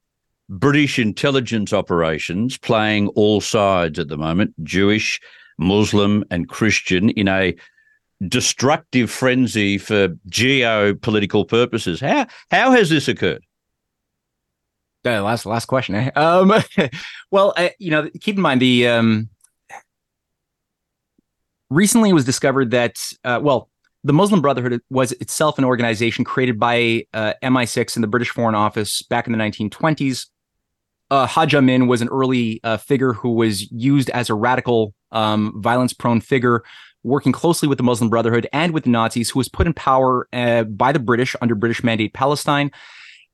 British 0.49 0.97
intelligence 0.97 1.73
operations 1.73 2.57
playing 2.57 3.09
all 3.09 3.41
sides 3.41 3.99
at 3.99 4.07
the 4.07 4.17
moment 4.17 4.53
Jewish, 4.63 5.19
Muslim, 5.57 6.23
and 6.31 6.47
Christian 6.47 7.09
in 7.11 7.27
a 7.27 7.55
destructive 8.25 9.11
frenzy 9.11 9.77
for 9.77 10.09
geopolitical 10.29 11.47
purposes. 11.47 11.99
How, 11.99 12.27
how 12.51 12.71
has 12.71 12.89
this 12.89 13.07
occurred? 13.07 13.43
Uh, 15.05 15.23
last 15.23 15.45
last 15.45 15.65
question. 15.65 15.95
Eh? 15.95 16.09
Um, 16.15 16.53
well, 17.31 17.53
uh, 17.55 17.69
you 17.79 17.91
know, 17.91 18.09
keep 18.19 18.35
in 18.35 18.41
mind 18.41 18.61
the 18.61 18.87
um, 18.87 19.29
recently 21.69 22.09
it 22.09 22.13
was 22.13 22.25
discovered 22.25 22.71
that 22.71 22.97
uh, 23.23 23.39
well, 23.41 23.69
the 24.03 24.13
Muslim 24.13 24.41
Brotherhood 24.41 24.81
was 24.89 25.11
itself 25.13 25.57
an 25.57 25.65
organization 25.65 26.23
created 26.23 26.59
by 26.59 27.05
uh, 27.13 27.33
MI6 27.43 27.95
and 27.95 28.03
the 28.03 28.07
British 28.07 28.29
Foreign 28.29 28.55
Office 28.55 29.01
back 29.03 29.27
in 29.27 29.33
the 29.33 29.39
1920s. 29.39 30.27
Uh, 31.09 31.25
Haj 31.25 31.55
Amin 31.55 31.87
was 31.87 32.01
an 32.01 32.09
early 32.09 32.59
uh, 32.63 32.77
figure 32.77 33.13
who 33.13 33.31
was 33.33 33.71
used 33.71 34.09
as 34.09 34.29
a 34.29 34.33
radical, 34.33 34.93
um, 35.11 35.53
violence-prone 35.61 36.19
figure, 36.19 36.63
working 37.07 37.31
closely 37.31 37.67
with 37.67 37.77
the 37.77 37.83
Muslim 37.83 38.09
Brotherhood 38.09 38.47
and 38.53 38.73
with 38.73 38.83
the 38.83 38.89
Nazis, 38.89 39.29
who 39.29 39.39
was 39.39 39.49
put 39.49 39.65
in 39.65 39.73
power 39.73 40.27
uh, 40.33 40.63
by 40.63 40.91
the 40.91 40.99
British 40.99 41.35
under 41.41 41.55
British 41.55 41.83
Mandate 41.83 42.13
Palestine 42.13 42.71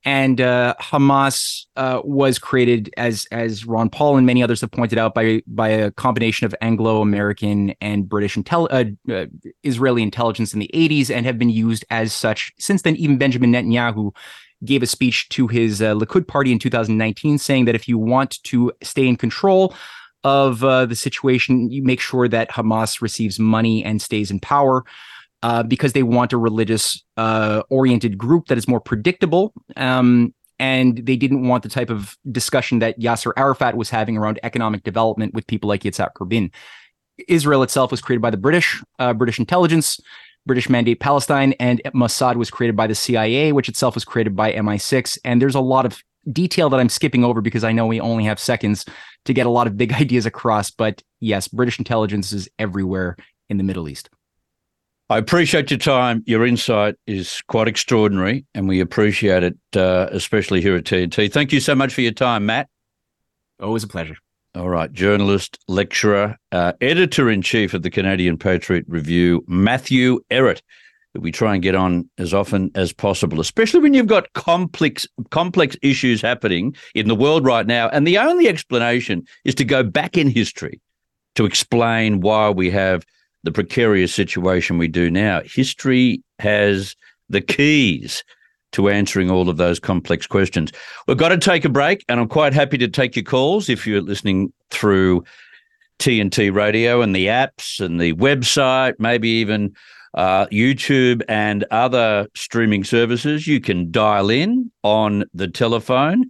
and 0.04 0.40
uh, 0.40 0.74
Hamas 0.80 1.64
uh, 1.76 2.00
was 2.04 2.38
created 2.38 2.92
as 2.96 3.26
as 3.32 3.64
Ron 3.64 3.88
Paul 3.88 4.16
and 4.16 4.26
many 4.26 4.42
others 4.42 4.60
have 4.60 4.70
pointed 4.70 4.98
out 4.98 5.14
by 5.14 5.42
by 5.46 5.68
a 5.68 5.90
combination 5.90 6.44
of 6.44 6.54
Anglo 6.60 7.00
American 7.00 7.74
and 7.80 8.08
British 8.08 8.36
intel 8.36 8.68
uh, 8.70 9.12
uh, 9.12 9.26
Israeli 9.62 10.02
intelligence 10.02 10.52
in 10.52 10.60
the 10.60 10.70
80s 10.74 11.10
and 11.10 11.24
have 11.24 11.38
been 11.38 11.50
used 11.50 11.84
as 11.90 12.12
such 12.12 12.52
since 12.58 12.82
then. 12.82 12.96
Even 12.96 13.18
Benjamin 13.18 13.52
Netanyahu 13.52 14.14
gave 14.64 14.82
a 14.82 14.86
speech 14.86 15.28
to 15.30 15.46
his 15.48 15.80
uh, 15.80 15.94
Likud 15.94 16.26
party 16.26 16.52
in 16.52 16.58
2019 16.58 17.38
saying 17.38 17.64
that 17.64 17.74
if 17.74 17.88
you 17.88 17.98
want 17.98 18.42
to 18.44 18.72
stay 18.82 19.06
in 19.06 19.16
control 19.16 19.74
of 20.24 20.64
uh, 20.64 20.86
the 20.86 20.96
situation, 20.96 21.70
you 21.70 21.82
make 21.82 22.00
sure 22.00 22.26
that 22.28 22.50
Hamas 22.50 23.00
receives 23.00 23.38
money 23.38 23.84
and 23.84 24.00
stays 24.00 24.30
in 24.30 24.40
power 24.40 24.84
uh, 25.42 25.62
because 25.62 25.92
they 25.92 26.02
want 26.02 26.32
a 26.32 26.38
religious 26.38 27.04
uh, 27.18 27.62
oriented 27.68 28.16
group 28.16 28.46
that 28.46 28.56
is 28.56 28.66
more 28.66 28.80
predictable. 28.80 29.52
Um, 29.76 30.34
and 30.58 31.04
they 31.04 31.16
didn't 31.16 31.46
want 31.46 31.62
the 31.62 31.68
type 31.68 31.90
of 31.90 32.16
discussion 32.32 32.78
that 32.78 32.98
Yasser 32.98 33.32
Arafat 33.36 33.76
was 33.76 33.90
having 33.90 34.16
around 34.16 34.40
economic 34.42 34.82
development 34.82 35.34
with 35.34 35.46
people 35.46 35.68
like 35.68 35.82
Yitzhak 35.82 36.10
Rabin. 36.18 36.50
Israel 37.28 37.62
itself 37.62 37.90
was 37.90 38.00
created 38.00 38.22
by 38.22 38.30
the 38.30 38.36
British, 38.36 38.82
uh, 38.98 39.12
British 39.12 39.38
intelligence, 39.38 40.00
British 40.46 40.68
Mandate 40.68 41.00
Palestine, 41.00 41.52
and 41.54 41.82
Mossad 41.94 42.36
was 42.36 42.50
created 42.50 42.76
by 42.76 42.86
the 42.86 42.94
CIA, 42.94 43.52
which 43.52 43.68
itself 43.68 43.94
was 43.94 44.04
created 44.04 44.34
by 44.34 44.52
MI6. 44.52 45.18
And 45.24 45.42
there's 45.42 45.54
a 45.54 45.60
lot 45.60 45.86
of 45.86 46.02
detail 46.32 46.70
that 46.70 46.80
I'm 46.80 46.88
skipping 46.88 47.24
over 47.24 47.40
because 47.40 47.64
I 47.64 47.72
know 47.72 47.86
we 47.86 48.00
only 48.00 48.24
have 48.24 48.38
seconds 48.38 48.84
to 49.24 49.32
get 49.32 49.46
a 49.46 49.50
lot 49.50 49.66
of 49.66 49.76
big 49.76 49.92
ideas 50.00 50.26
across. 50.26 50.70
But 50.70 51.02
yes, 51.20 51.48
British 51.48 51.78
intelligence 51.78 52.32
is 52.32 52.48
everywhere 52.58 53.16
in 53.48 53.56
the 53.58 53.64
Middle 53.64 53.88
East. 53.88 54.10
I 55.10 55.18
appreciate 55.18 55.70
your 55.70 55.78
time. 55.78 56.22
Your 56.26 56.46
insight 56.46 56.94
is 57.06 57.42
quite 57.46 57.68
extraordinary, 57.68 58.46
and 58.54 58.66
we 58.66 58.80
appreciate 58.80 59.42
it, 59.42 59.56
uh, 59.76 60.08
especially 60.10 60.62
here 60.62 60.76
at 60.76 60.84
TNT. 60.84 61.30
Thank 61.30 61.52
you 61.52 61.60
so 61.60 61.74
much 61.74 61.92
for 61.92 62.00
your 62.00 62.12
time, 62.12 62.46
Matt. 62.46 62.68
Always 63.60 63.84
a 63.84 63.88
pleasure. 63.88 64.16
All 64.54 64.68
right, 64.68 64.90
journalist, 64.90 65.58
lecturer, 65.68 66.38
uh, 66.52 66.72
editor 66.80 67.28
in 67.28 67.42
chief 67.42 67.74
of 67.74 67.82
the 67.82 67.90
Canadian 67.90 68.38
Patriot 68.38 68.84
Review, 68.88 69.44
Matthew 69.46 70.20
Ehret. 71.14 71.22
We 71.22 71.32
try 71.32 71.54
and 71.54 71.62
get 71.62 71.74
on 71.74 72.08
as 72.18 72.34
often 72.34 72.70
as 72.74 72.92
possible, 72.92 73.40
especially 73.40 73.80
when 73.80 73.94
you've 73.94 74.06
got 74.06 74.32
complex 74.34 75.06
complex 75.30 75.76
issues 75.82 76.20
happening 76.20 76.74
in 76.94 77.08
the 77.08 77.14
world 77.14 77.44
right 77.44 77.66
now. 77.66 77.88
And 77.88 78.06
the 78.06 78.18
only 78.18 78.48
explanation 78.48 79.24
is 79.44 79.54
to 79.56 79.64
go 79.64 79.82
back 79.82 80.16
in 80.16 80.28
history 80.28 80.80
to 81.34 81.44
explain 81.44 82.20
why 82.20 82.50
we 82.50 82.70
have 82.70 83.04
the 83.42 83.52
precarious 83.52 84.14
situation 84.14 84.78
we 84.78 84.88
do 84.88 85.10
now. 85.10 85.42
History 85.44 86.22
has 86.38 86.96
the 87.28 87.40
keys 87.40 88.24
to 88.72 88.88
answering 88.88 89.30
all 89.30 89.48
of 89.48 89.56
those 89.56 89.78
complex 89.78 90.26
questions. 90.26 90.72
We've 91.06 91.16
got 91.16 91.28
to 91.28 91.38
take 91.38 91.64
a 91.64 91.68
break, 91.68 92.04
and 92.08 92.18
I'm 92.18 92.28
quite 92.28 92.52
happy 92.52 92.76
to 92.78 92.88
take 92.88 93.14
your 93.14 93.24
calls 93.24 93.68
if 93.68 93.86
you're 93.86 94.00
listening 94.00 94.52
through 94.70 95.24
TNT 96.00 96.52
Radio 96.52 97.00
and 97.00 97.14
the 97.14 97.26
apps 97.26 97.78
and 97.78 98.00
the 98.00 98.14
website, 98.14 98.94
maybe 98.98 99.28
even 99.28 99.74
uh, 100.14 100.46
YouTube 100.46 101.22
and 101.28 101.64
other 101.70 102.28
streaming 102.34 102.84
services. 102.84 103.46
You 103.46 103.60
can 103.60 103.90
dial 103.90 104.30
in 104.30 104.70
on 104.82 105.24
the 105.34 105.48
telephone 105.48 106.26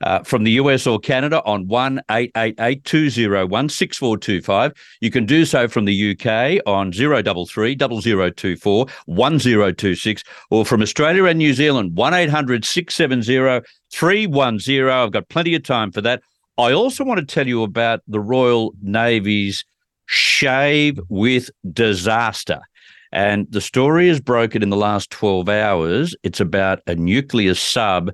uh, 0.00 0.22
from 0.22 0.44
the 0.44 0.52
US 0.52 0.86
or 0.86 0.98
Canada 0.98 1.42
on 1.44 1.66
1 1.66 2.00
888 2.10 2.84
201 2.84 3.68
6425. 3.68 4.72
You 5.00 5.10
can 5.10 5.26
do 5.26 5.44
so 5.44 5.68
from 5.68 5.84
the 5.84 6.12
UK 6.12 6.60
on 6.66 6.92
033 6.92 7.76
0024 7.76 8.86
1026 9.06 10.24
or 10.50 10.64
from 10.64 10.82
Australia 10.82 11.24
and 11.24 11.38
New 11.38 11.54
Zealand 11.54 11.96
1 11.96 12.14
800 12.14 12.64
670 12.64 13.66
310. 13.92 14.88
I've 14.88 15.12
got 15.12 15.28
plenty 15.28 15.54
of 15.54 15.62
time 15.62 15.92
for 15.92 16.00
that. 16.02 16.22
I 16.56 16.72
also 16.72 17.04
want 17.04 17.20
to 17.20 17.26
tell 17.26 17.46
you 17.46 17.62
about 17.62 18.00
the 18.08 18.20
Royal 18.20 18.74
Navy's 18.82 19.64
Shave 20.06 20.98
with 21.08 21.50
Disaster. 21.72 22.60
And 23.12 23.46
the 23.50 23.60
story 23.60 24.08
is 24.08 24.20
broken 24.20 24.62
in 24.62 24.70
the 24.70 24.76
last 24.76 25.10
12 25.10 25.48
hours. 25.48 26.14
It's 26.22 26.40
about 26.40 26.80
a 26.86 26.94
nuclear 26.94 27.54
sub 27.54 28.12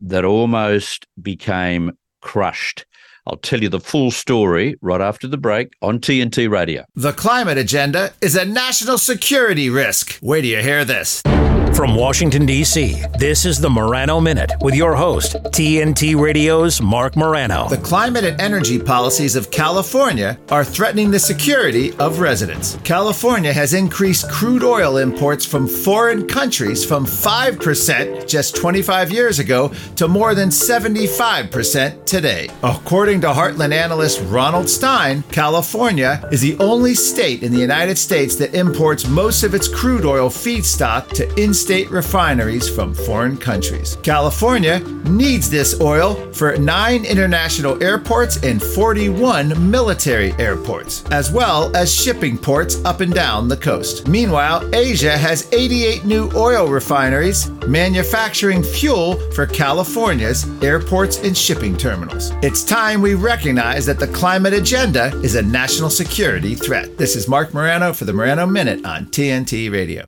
that 0.00 0.24
almost 0.24 1.06
became 1.20 1.92
crushed. 2.20 2.84
I'll 3.26 3.36
tell 3.36 3.60
you 3.60 3.68
the 3.68 3.80
full 3.80 4.10
story 4.10 4.76
right 4.82 5.00
after 5.00 5.26
the 5.26 5.36
break 5.36 5.72
on 5.82 5.98
TNT 5.98 6.48
Radio. 6.48 6.84
The 6.94 7.12
climate 7.12 7.58
agenda 7.58 8.12
is 8.20 8.36
a 8.36 8.44
national 8.44 8.98
security 8.98 9.68
risk. 9.68 10.16
Where 10.20 10.40
do 10.40 10.48
you 10.48 10.62
hear 10.62 10.84
this. 10.84 11.22
From 11.76 11.94
Washington, 11.94 12.46
D.C., 12.46 13.02
this 13.18 13.44
is 13.44 13.60
the 13.60 13.68
Morano 13.68 14.18
Minute 14.18 14.50
with 14.62 14.74
your 14.74 14.94
host, 14.94 15.34
TNT 15.52 16.18
Radio's 16.18 16.80
Marc 16.80 17.16
Morano. 17.16 17.68
The 17.68 17.76
climate 17.76 18.24
and 18.24 18.40
energy 18.40 18.78
policies 18.78 19.36
of 19.36 19.50
California 19.50 20.38
are 20.48 20.64
threatening 20.64 21.10
the 21.10 21.18
security 21.18 21.92
of 21.98 22.18
residents. 22.18 22.78
California 22.82 23.52
has 23.52 23.74
increased 23.74 24.30
crude 24.30 24.64
oil 24.64 24.96
imports 24.96 25.44
from 25.44 25.68
foreign 25.68 26.26
countries 26.26 26.82
from 26.82 27.04
5% 27.04 28.26
just 28.26 28.56
25 28.56 29.10
years 29.10 29.38
ago 29.38 29.70
to 29.96 30.08
more 30.08 30.34
than 30.34 30.48
75% 30.48 32.06
today. 32.06 32.48
According 32.62 33.20
to 33.20 33.26
Heartland 33.26 33.74
analyst 33.74 34.22
Ronald 34.28 34.70
Stein, 34.70 35.22
California 35.24 36.26
is 36.32 36.40
the 36.40 36.56
only 36.56 36.94
state 36.94 37.42
in 37.42 37.52
the 37.52 37.60
United 37.60 37.98
States 37.98 38.34
that 38.36 38.54
imports 38.54 39.06
most 39.06 39.42
of 39.42 39.54
its 39.54 39.68
crude 39.68 40.06
oil 40.06 40.30
feedstock 40.30 41.10
to 41.10 41.26
in 41.38 41.52
state 41.66 41.90
refineries 41.90 42.68
from 42.68 42.94
foreign 42.94 43.36
countries. 43.36 43.98
California 44.04 44.78
needs 45.08 45.50
this 45.50 45.80
oil 45.80 46.14
for 46.32 46.56
nine 46.58 47.04
international 47.04 47.82
airports 47.82 48.40
and 48.44 48.62
41 48.62 49.68
military 49.68 50.32
airports, 50.34 51.04
as 51.10 51.32
well 51.32 51.76
as 51.76 51.92
shipping 51.92 52.38
ports 52.38 52.76
up 52.84 53.00
and 53.00 53.12
down 53.12 53.48
the 53.48 53.56
coast. 53.56 54.06
Meanwhile, 54.06 54.72
Asia 54.72 55.18
has 55.18 55.52
88 55.52 56.04
new 56.04 56.30
oil 56.36 56.68
refineries 56.68 57.50
manufacturing 57.66 58.62
fuel 58.62 59.16
for 59.32 59.44
California's 59.44 60.46
airports 60.62 61.18
and 61.18 61.36
shipping 61.36 61.76
terminals. 61.76 62.30
It's 62.44 62.62
time 62.62 63.02
we 63.02 63.14
recognize 63.14 63.84
that 63.86 63.98
the 63.98 64.06
climate 64.06 64.52
agenda 64.52 65.06
is 65.24 65.34
a 65.34 65.42
national 65.42 65.90
security 65.90 66.54
threat. 66.54 66.96
This 66.96 67.16
is 67.16 67.26
Marc 67.26 67.52
Morano 67.52 67.92
for 67.92 68.04
the 68.04 68.12
Morano 68.12 68.46
Minute 68.46 68.84
on 68.86 69.06
TNT 69.06 69.72
Radio. 69.72 70.04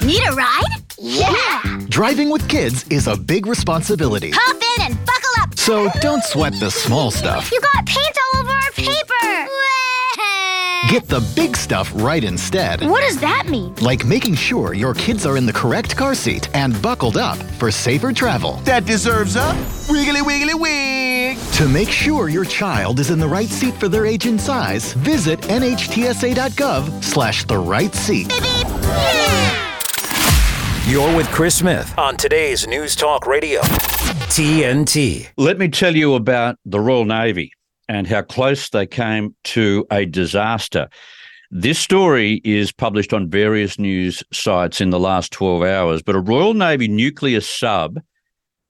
Need 0.00 0.22
a 0.26 0.32
ride? 0.32 0.82
Yeah! 0.98 1.78
Driving 1.88 2.30
with 2.30 2.48
kids 2.48 2.84
is 2.88 3.06
a 3.06 3.16
big 3.16 3.46
responsibility. 3.46 4.32
Hop 4.34 4.56
in 4.56 4.86
and 4.86 5.06
buckle 5.06 5.30
up! 5.42 5.56
So 5.56 5.90
don't 6.00 6.24
sweat 6.24 6.54
the 6.58 6.70
small 6.70 7.10
stuff. 7.10 7.52
You 7.52 7.60
got 7.60 7.86
paint 7.86 8.16
all 8.34 8.40
over 8.40 8.50
our 8.50 8.70
paper! 8.72 9.48
Get 10.88 11.06
the 11.08 11.20
big 11.36 11.56
stuff 11.56 11.90
right 11.94 12.22
instead. 12.24 12.82
What 12.82 13.02
does 13.02 13.18
that 13.20 13.46
mean? 13.48 13.74
Like 13.76 14.04
making 14.04 14.34
sure 14.34 14.74
your 14.74 14.92
kids 14.94 15.24
are 15.24 15.36
in 15.36 15.46
the 15.46 15.52
correct 15.52 15.96
car 15.96 16.14
seat 16.14 16.48
and 16.54 16.80
buckled 16.82 17.16
up 17.16 17.38
for 17.58 17.70
safer 17.70 18.12
travel. 18.12 18.56
That 18.64 18.84
deserves 18.84 19.36
a 19.36 19.54
wiggly 19.88 20.20
wiggly 20.20 20.54
wig. 20.54 21.38
To 21.54 21.68
make 21.68 21.88
sure 21.90 22.28
your 22.28 22.44
child 22.44 22.98
is 22.98 23.10
in 23.10 23.18
the 23.20 23.28
right 23.28 23.48
seat 23.48 23.74
for 23.74 23.88
their 23.88 24.04
age 24.04 24.26
and 24.26 24.40
size, 24.40 24.92
visit 24.94 25.40
nhtsa.gov 25.42 27.04
slash 27.04 27.44
the 27.44 27.58
right 27.58 27.94
seat. 27.94 28.30
You're 30.88 31.16
with 31.16 31.28
Chris 31.28 31.58
Smith 31.58 31.96
on 31.96 32.16
today's 32.16 32.66
News 32.66 32.96
Talk 32.96 33.24
Radio, 33.24 33.60
TNT. 33.60 35.28
Let 35.36 35.56
me 35.56 35.68
tell 35.68 35.94
you 35.94 36.14
about 36.14 36.58
the 36.64 36.80
Royal 36.80 37.04
Navy 37.04 37.52
and 37.88 38.04
how 38.04 38.22
close 38.22 38.68
they 38.68 38.88
came 38.88 39.36
to 39.44 39.86
a 39.92 40.06
disaster. 40.06 40.88
This 41.52 41.78
story 41.78 42.40
is 42.44 42.72
published 42.72 43.12
on 43.12 43.30
various 43.30 43.78
news 43.78 44.24
sites 44.32 44.80
in 44.80 44.90
the 44.90 44.98
last 44.98 45.30
12 45.30 45.62
hours, 45.62 46.02
but 46.02 46.16
a 46.16 46.20
Royal 46.20 46.52
Navy 46.52 46.88
nuclear 46.88 47.40
sub 47.40 48.00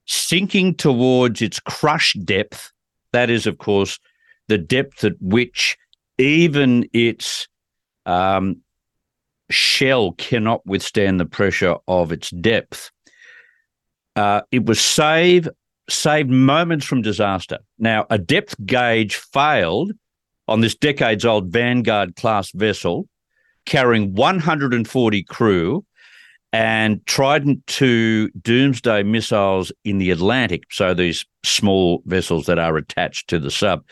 sinking 0.06 0.74
towards 0.74 1.40
its 1.40 1.60
crush 1.60 2.12
depth, 2.24 2.72
that 3.14 3.30
is, 3.30 3.46
of 3.46 3.56
course, 3.56 3.98
the 4.48 4.58
depth 4.58 5.02
at 5.02 5.14
which 5.22 5.78
even 6.18 6.86
its 6.92 7.48
um, 8.04 8.61
shell 9.52 10.12
cannot 10.12 10.66
withstand 10.66 11.20
the 11.20 11.26
pressure 11.26 11.76
of 11.86 12.12
its 12.12 12.30
depth. 12.30 12.90
Uh, 14.16 14.42
it 14.50 14.66
was 14.66 14.80
save 14.80 15.48
saved 15.88 16.30
moments 16.30 16.86
from 16.86 17.02
disaster. 17.02 17.58
Now, 17.78 18.06
a 18.10 18.18
depth 18.18 18.54
gauge 18.64 19.16
failed 19.16 19.92
on 20.48 20.60
this 20.60 20.74
decades 20.74 21.24
old 21.24 21.48
Vanguard 21.52 22.16
class 22.16 22.50
vessel 22.52 23.08
carrying 23.66 24.14
140 24.14 25.22
crew 25.24 25.84
and 26.52 27.04
Trident 27.06 27.80
II 27.80 28.28
doomsday 28.40 29.02
missiles 29.02 29.72
in 29.84 29.98
the 29.98 30.10
Atlantic. 30.10 30.64
So 30.70 30.92
these 30.92 31.24
small 31.44 32.02
vessels 32.06 32.46
that 32.46 32.58
are 32.58 32.76
attached 32.76 33.28
to 33.28 33.38
the 33.38 33.50
sub. 33.50 33.84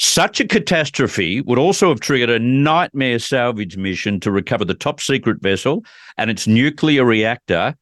Such 0.00 0.38
a 0.38 0.46
catastrophe 0.46 1.40
would 1.40 1.58
also 1.58 1.88
have 1.88 1.98
triggered 1.98 2.30
a 2.30 2.38
nightmare 2.38 3.18
salvage 3.18 3.76
mission 3.76 4.20
to 4.20 4.30
recover 4.30 4.64
the 4.64 4.74
top 4.74 5.00
secret 5.00 5.42
vessel 5.42 5.84
and 6.16 6.30
its 6.30 6.46
nuclear 6.46 7.04
reactor 7.04 7.76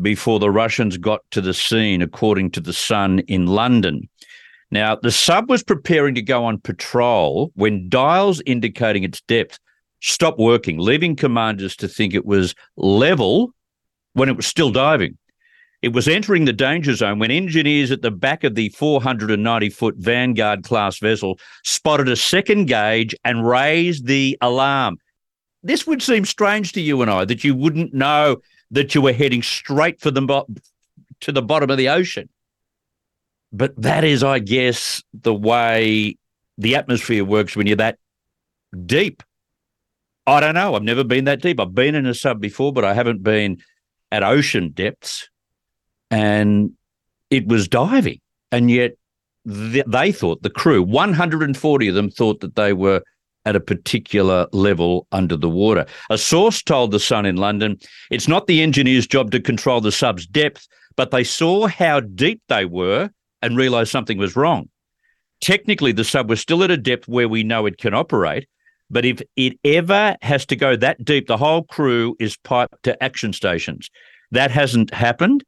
before 0.00 0.38
the 0.38 0.50
Russians 0.50 0.96
got 0.96 1.20
to 1.32 1.42
the 1.42 1.52
scene, 1.52 2.00
according 2.00 2.52
to 2.52 2.60
The 2.60 2.72
Sun 2.72 3.20
in 3.20 3.46
London. 3.46 4.08
Now, 4.70 4.96
the 4.96 5.10
sub 5.10 5.50
was 5.50 5.62
preparing 5.62 6.14
to 6.14 6.22
go 6.22 6.46
on 6.46 6.58
patrol 6.58 7.52
when 7.54 7.90
dials 7.90 8.40
indicating 8.46 9.04
its 9.04 9.20
depth 9.20 9.58
stopped 10.00 10.38
working, 10.38 10.78
leaving 10.78 11.14
commanders 11.14 11.76
to 11.76 11.88
think 11.88 12.14
it 12.14 12.24
was 12.24 12.54
level 12.76 13.52
when 14.14 14.30
it 14.30 14.36
was 14.36 14.46
still 14.46 14.70
diving. 14.70 15.18
It 15.82 15.92
was 15.92 16.06
entering 16.06 16.44
the 16.44 16.52
danger 16.52 16.94
zone 16.94 17.18
when 17.18 17.32
engineers 17.32 17.90
at 17.90 18.02
the 18.02 18.12
back 18.12 18.44
of 18.44 18.54
the 18.54 18.68
490 18.70 19.68
foot 19.70 19.96
Vanguard 19.96 20.62
class 20.62 20.98
vessel 20.98 21.40
spotted 21.64 22.08
a 22.08 22.14
second 22.14 22.66
gauge 22.66 23.16
and 23.24 23.46
raised 23.46 24.06
the 24.06 24.38
alarm. 24.40 24.98
This 25.64 25.84
would 25.86 26.00
seem 26.00 26.24
strange 26.24 26.72
to 26.72 26.80
you 26.80 27.02
and 27.02 27.10
I 27.10 27.24
that 27.24 27.42
you 27.42 27.56
wouldn't 27.56 27.92
know 27.92 28.36
that 28.70 28.94
you 28.94 29.02
were 29.02 29.12
heading 29.12 29.42
straight 29.42 30.00
for 30.00 30.12
the 30.12 30.22
bo- 30.22 30.46
to 31.20 31.32
the 31.32 31.42
bottom 31.42 31.70
of 31.70 31.78
the 31.78 31.88
ocean. 31.88 32.28
But 33.52 33.74
that 33.82 34.04
is, 34.04 34.22
I 34.22 34.38
guess, 34.38 35.02
the 35.12 35.34
way 35.34 36.16
the 36.58 36.76
atmosphere 36.76 37.24
works 37.24 37.56
when 37.56 37.66
you're 37.66 37.76
that 37.76 37.98
deep. 38.86 39.22
I 40.26 40.40
don't 40.40 40.54
know. 40.54 40.76
I've 40.76 40.82
never 40.84 41.04
been 41.04 41.24
that 41.24 41.42
deep. 41.42 41.58
I've 41.58 41.74
been 41.74 41.96
in 41.96 42.06
a 42.06 42.14
sub 42.14 42.40
before, 42.40 42.72
but 42.72 42.84
I 42.84 42.94
haven't 42.94 43.22
been 43.22 43.58
at 44.12 44.22
ocean 44.22 44.70
depths. 44.70 45.28
And 46.12 46.72
it 47.30 47.48
was 47.48 47.66
diving. 47.66 48.20
And 48.52 48.70
yet 48.70 48.92
th- 49.48 49.84
they 49.88 50.12
thought, 50.12 50.42
the 50.42 50.50
crew, 50.50 50.82
140 50.82 51.88
of 51.88 51.94
them 51.94 52.10
thought 52.10 52.40
that 52.40 52.54
they 52.54 52.72
were 52.72 53.02
at 53.44 53.56
a 53.56 53.60
particular 53.60 54.46
level 54.52 55.06
under 55.10 55.36
the 55.36 55.48
water. 55.48 55.84
A 56.10 56.18
source 56.18 56.62
told 56.62 56.92
The 56.92 57.00
Sun 57.00 57.26
in 57.26 57.36
London 57.36 57.78
it's 58.10 58.28
not 58.28 58.46
the 58.46 58.62
engineer's 58.62 59.06
job 59.06 59.32
to 59.32 59.40
control 59.40 59.80
the 59.80 59.90
sub's 59.90 60.26
depth, 60.26 60.68
but 60.96 61.10
they 61.10 61.24
saw 61.24 61.66
how 61.66 62.00
deep 62.00 62.40
they 62.48 62.64
were 62.64 63.10
and 63.40 63.56
realised 63.56 63.90
something 63.90 64.18
was 64.18 64.36
wrong. 64.36 64.68
Technically, 65.40 65.90
the 65.90 66.04
sub 66.04 66.30
was 66.30 66.40
still 66.40 66.62
at 66.62 66.70
a 66.70 66.76
depth 66.76 67.08
where 67.08 67.28
we 67.28 67.42
know 67.42 67.66
it 67.66 67.78
can 67.78 67.94
operate, 67.94 68.46
but 68.90 69.04
if 69.04 69.20
it 69.36 69.58
ever 69.64 70.16
has 70.22 70.46
to 70.46 70.54
go 70.54 70.76
that 70.76 71.04
deep, 71.04 71.26
the 71.26 71.36
whole 71.36 71.64
crew 71.64 72.14
is 72.20 72.36
piped 72.36 72.80
to 72.84 73.02
action 73.02 73.32
stations. 73.32 73.90
That 74.30 74.52
hasn't 74.52 74.94
happened. 74.94 75.42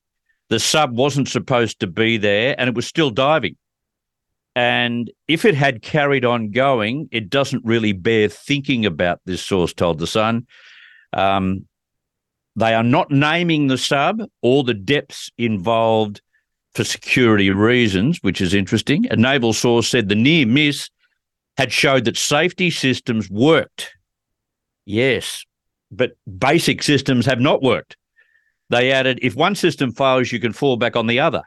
The 0.50 0.60
sub 0.60 0.96
wasn't 0.96 1.28
supposed 1.28 1.80
to 1.80 1.86
be 1.86 2.16
there 2.16 2.54
and 2.58 2.68
it 2.68 2.74
was 2.74 2.86
still 2.86 3.10
diving. 3.10 3.56
And 4.56 5.10
if 5.26 5.44
it 5.44 5.54
had 5.54 5.82
carried 5.82 6.24
on 6.24 6.50
going, 6.50 7.08
it 7.10 7.28
doesn't 7.28 7.64
really 7.64 7.92
bear 7.92 8.28
thinking 8.28 8.86
about, 8.86 9.20
this 9.24 9.42
source 9.42 9.72
told 9.72 9.98
The 9.98 10.06
Sun. 10.06 10.46
Um, 11.12 11.66
they 12.56 12.74
are 12.74 12.84
not 12.84 13.10
naming 13.10 13.66
the 13.66 13.78
sub 13.78 14.22
or 14.42 14.62
the 14.62 14.74
depths 14.74 15.30
involved 15.38 16.20
for 16.74 16.84
security 16.84 17.50
reasons, 17.50 18.18
which 18.22 18.40
is 18.40 18.54
interesting. 18.54 19.06
A 19.10 19.16
naval 19.16 19.52
source 19.52 19.88
said 19.88 20.08
the 20.08 20.14
near 20.14 20.46
miss 20.46 20.88
had 21.56 21.72
showed 21.72 22.04
that 22.04 22.16
safety 22.16 22.70
systems 22.70 23.30
worked. 23.30 23.92
Yes, 24.84 25.44
but 25.90 26.12
basic 26.38 26.82
systems 26.82 27.26
have 27.26 27.40
not 27.40 27.62
worked. 27.62 27.96
They 28.70 28.92
added 28.92 29.18
if 29.22 29.36
one 29.36 29.54
system 29.54 29.92
fails, 29.92 30.32
you 30.32 30.40
can 30.40 30.52
fall 30.52 30.76
back 30.76 30.96
on 30.96 31.06
the 31.06 31.20
other. 31.20 31.42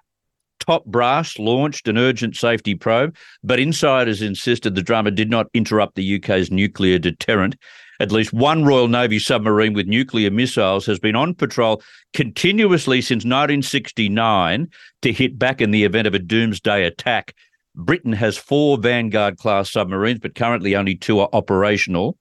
Top 0.60 0.86
Brass 0.86 1.40
launched 1.40 1.88
an 1.88 1.98
urgent 1.98 2.36
safety 2.36 2.76
probe, 2.76 3.16
but 3.44 3.60
insiders 3.60 4.22
insisted 4.22 4.76
the 4.76 4.82
drama 4.82 5.12
did 5.12 5.30
not 5.30 5.48
interrupt 5.54 5.96
the 5.96 6.16
UK's 6.18 6.52
nuclear 6.52 7.00
deterrent. 7.00 7.56
At 8.00 8.12
least 8.12 8.34
one 8.34 8.64
Royal 8.64 8.88
Navy 8.88 9.18
submarine 9.18 9.74
with 9.74 9.88
nuclear 9.88 10.30
missiles 10.30 10.86
has 10.86 11.00
been 11.00 11.16
on 11.16 11.34
patrol 11.34 11.82
continuously 12.14 13.02
since 13.02 13.24
1969 13.24 14.68
to 15.02 15.14
hit 15.14 15.40
back 15.40 15.62
in 15.62 15.72
the 15.72 15.84
event 15.84 16.08
of 16.08 16.14
a 16.14 16.20
doomsday 16.20 16.86
attack. 16.86 17.34
Britain 17.76 18.14
has 18.14 18.38
four 18.38 18.78
Vanguard 18.78 19.38
class 19.38 19.72
submarines, 19.72 20.20
but 20.20 20.36
currently 20.36 20.76
only 20.76 20.96
two 20.96 21.20
are 21.20 21.30
operational. 21.34 22.18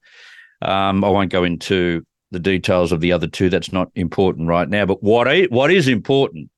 Um, 0.62 1.04
I 1.04 1.08
won't 1.08 1.32
go 1.32 1.44
into 1.44 2.06
the 2.30 2.38
details 2.38 2.92
of 2.92 3.00
the 3.00 3.12
other 3.12 3.26
two. 3.26 3.48
That's 3.48 3.72
not 3.72 3.90
important 3.94 4.48
right 4.48 4.68
now. 4.68 4.86
But 4.86 5.02
what 5.02 5.28
what 5.50 5.70
is 5.70 5.88
important 5.88 6.50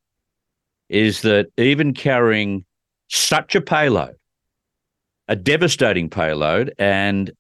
is 0.89 1.23
that 1.23 1.49
even 1.57 1.93
carrying 1.93 2.65
such 3.09 3.55
a 3.55 3.61
payload, 3.61 4.17
a 5.29 5.37
devastating 5.37 6.09
payload, 6.09 6.75
and 6.79 7.31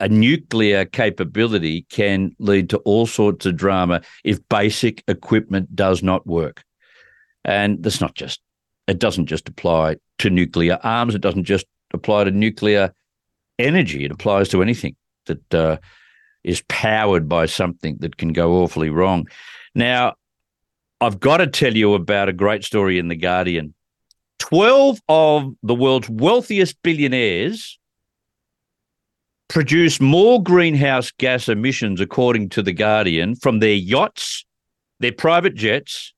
a 0.00 0.08
nuclear 0.08 0.84
capability 0.84 1.86
can 1.88 2.34
lead 2.40 2.68
to 2.70 2.78
all 2.78 3.06
sorts 3.06 3.46
of 3.46 3.56
drama 3.56 4.02
if 4.24 4.40
basic 4.48 5.04
equipment 5.06 5.74
does 5.76 6.02
not 6.02 6.26
work. 6.26 6.64
And 7.44 7.80
that's 7.82 8.00
not 8.00 8.16
just, 8.16 8.40
it 8.88 8.98
doesn't 8.98 9.26
just 9.26 9.48
apply 9.48 9.96
to 10.18 10.28
nuclear 10.28 10.80
arms, 10.82 11.14
it 11.14 11.20
doesn't 11.20 11.44
just 11.44 11.66
apply 11.94 12.24
to 12.24 12.32
nuclear 12.32 12.92
energy, 13.60 14.04
it 14.04 14.10
applies 14.10 14.48
to 14.48 14.62
anything 14.62 14.96
that 15.26 15.54
uh, 15.54 15.76
is 16.44 16.62
powered 16.68 17.28
by 17.28 17.46
something 17.46 17.96
that 18.00 18.16
can 18.16 18.32
go 18.32 18.62
awfully 18.62 18.90
wrong. 18.90 19.26
Now, 19.74 20.14
I've 21.00 21.20
got 21.20 21.38
to 21.38 21.46
tell 21.46 21.76
you 21.76 21.94
about 21.94 22.28
a 22.28 22.32
great 22.32 22.64
story 22.64 22.98
in 22.98 23.08
The 23.08 23.16
Guardian. 23.16 23.74
12 24.38 25.00
of 25.08 25.54
the 25.62 25.74
world's 25.74 26.08
wealthiest 26.08 26.80
billionaires 26.82 27.78
produce 29.48 30.00
more 30.00 30.42
greenhouse 30.42 31.10
gas 31.18 31.48
emissions, 31.48 32.00
according 32.00 32.48
to 32.50 32.62
The 32.62 32.72
Guardian, 32.72 33.34
from 33.36 33.58
their 33.58 33.74
yachts, 33.74 34.44
their 35.00 35.12
private 35.12 35.54
jets, 35.54 36.14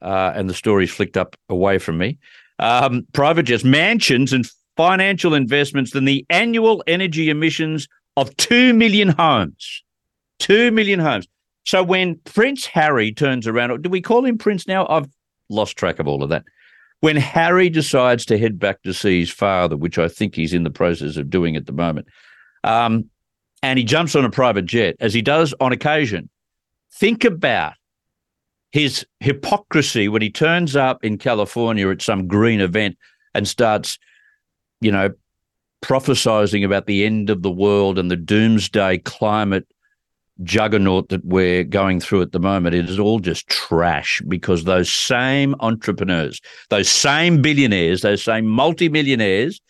uh, 0.00 0.32
and 0.34 0.48
the 0.48 0.54
story's 0.54 0.90
flicked 0.90 1.16
up 1.16 1.36
away 1.48 1.78
from 1.78 1.98
me, 1.98 2.18
um, 2.58 3.06
private 3.12 3.44
jets, 3.44 3.64
mansions, 3.64 4.32
and 4.32 4.48
financial 4.76 5.34
investments 5.34 5.90
than 5.90 6.04
the 6.04 6.24
annual 6.30 6.82
energy 6.86 7.30
emissions 7.30 7.88
of 8.20 8.36
2 8.36 8.74
million 8.74 9.08
homes. 9.08 9.82
2 10.40 10.70
million 10.70 11.00
homes. 11.00 11.26
So 11.64 11.82
when 11.82 12.16
Prince 12.24 12.66
Harry 12.66 13.12
turns 13.12 13.46
around, 13.46 13.82
do 13.82 13.90
we 13.90 14.00
call 14.00 14.24
him 14.24 14.38
Prince 14.38 14.66
now? 14.66 14.86
I've 14.88 15.08
lost 15.48 15.76
track 15.76 15.98
of 15.98 16.08
all 16.08 16.22
of 16.22 16.30
that. 16.30 16.44
When 17.00 17.16
Harry 17.16 17.70
decides 17.70 18.24
to 18.26 18.38
head 18.38 18.58
back 18.58 18.82
to 18.82 18.92
see 18.92 19.20
his 19.20 19.30
father, 19.30 19.76
which 19.76 19.98
I 19.98 20.08
think 20.08 20.34
he's 20.34 20.52
in 20.52 20.64
the 20.64 20.70
process 20.70 21.16
of 21.16 21.30
doing 21.30 21.54
at 21.54 21.66
the 21.66 21.72
moment, 21.72 22.08
um, 22.64 23.08
and 23.62 23.78
he 23.78 23.84
jumps 23.84 24.16
on 24.16 24.24
a 24.24 24.30
private 24.30 24.64
jet, 24.64 24.96
as 24.98 25.14
he 25.14 25.22
does 25.22 25.54
on 25.60 25.72
occasion, 25.72 26.28
think 26.92 27.24
about 27.24 27.74
his 28.72 29.06
hypocrisy 29.20 30.08
when 30.08 30.22
he 30.22 30.30
turns 30.30 30.74
up 30.74 31.04
in 31.04 31.18
California 31.18 31.88
at 31.88 32.02
some 32.02 32.26
green 32.26 32.60
event 32.60 32.96
and 33.34 33.46
starts, 33.46 33.98
you 34.80 34.90
know, 34.90 35.10
prophesizing 35.82 36.64
about 36.64 36.86
the 36.86 37.04
end 37.04 37.30
of 37.30 37.42
the 37.42 37.50
world 37.50 37.98
and 37.98 38.10
the 38.10 38.16
doomsday 38.16 38.98
climate 38.98 39.66
juggernaut 40.42 41.08
that 41.08 41.24
we're 41.24 41.64
going 41.64 42.00
through 42.00 42.22
at 42.22 42.32
the 42.32 42.38
moment, 42.38 42.74
it 42.74 42.88
is 42.88 42.98
all 42.98 43.18
just 43.18 43.46
trash 43.48 44.22
because 44.28 44.64
those 44.64 44.92
same 44.92 45.54
entrepreneurs, 45.60 46.40
those 46.70 46.88
same 46.88 47.42
billionaires, 47.42 48.02
those 48.02 48.22
same 48.22 48.46
multimillionaires 48.46 49.60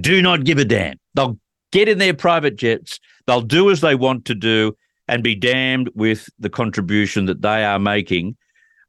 do 0.00 0.22
not 0.22 0.44
give 0.44 0.58
a 0.58 0.64
damn. 0.64 0.96
They'll 1.14 1.38
get 1.72 1.88
in 1.88 1.98
their 1.98 2.14
private 2.14 2.56
jets, 2.56 2.98
they'll 3.26 3.40
do 3.40 3.70
as 3.70 3.80
they 3.80 3.94
want 3.94 4.24
to 4.26 4.34
do, 4.34 4.76
and 5.08 5.22
be 5.22 5.34
damned 5.34 5.90
with 5.94 6.28
the 6.38 6.50
contribution 6.50 7.26
that 7.26 7.42
they 7.42 7.64
are 7.64 7.78
making 7.78 8.36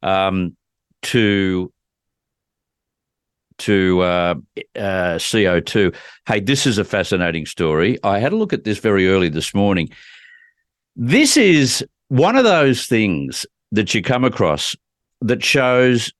um, 0.01 0.55
to 1.03 1.71
to 3.59 4.01
uh, 4.01 4.35
uh, 4.75 5.15
CO2. 5.17 5.95
Hey, 6.25 6.39
this 6.39 6.65
is 6.65 6.77
a 6.77 6.83
fascinating 6.83 7.45
story. 7.45 7.97
I 8.03 8.19
had 8.19 8.33
a 8.33 8.35
look 8.35 8.53
at 8.53 8.63
this 8.63 8.77
very 8.77 9.09
early 9.09 9.29
this 9.29 9.53
morning. 9.53 9.89
This 10.95 11.37
is 11.37 11.85
one 12.09 12.35
of 12.35 12.43
those 12.43 12.85
things 12.85 13.45
that 13.71 13.93
you 13.93 14.01
come 14.01 14.23
across 14.23 14.75
that 15.21 15.43
shows 15.43 16.11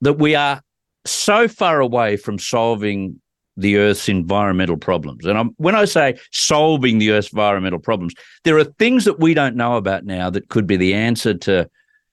that 0.00 0.14
we 0.14 0.34
are 0.34 0.62
so 1.04 1.48
far 1.48 1.80
away 1.80 2.16
from 2.16 2.38
solving 2.38 3.20
the 3.56 3.76
Earth's 3.76 4.08
environmental 4.08 4.76
problems. 4.76 5.26
And 5.26 5.38
I'm, 5.38 5.50
when 5.56 5.74
I 5.74 5.84
say 5.84 6.18
solving 6.32 6.98
the 6.98 7.10
Earth's 7.10 7.32
environmental 7.32 7.78
problems, 7.78 8.14
there 8.44 8.56
are 8.58 8.64
things 8.64 9.04
that 9.04 9.20
we 9.20 9.34
don't 9.34 9.56
know 9.56 9.76
about 9.76 10.04
now 10.04 10.30
that 10.30 10.48
could 10.48 10.66
be 10.66 10.76
the 10.76 10.94
answer 10.94 11.34
to 11.34 11.68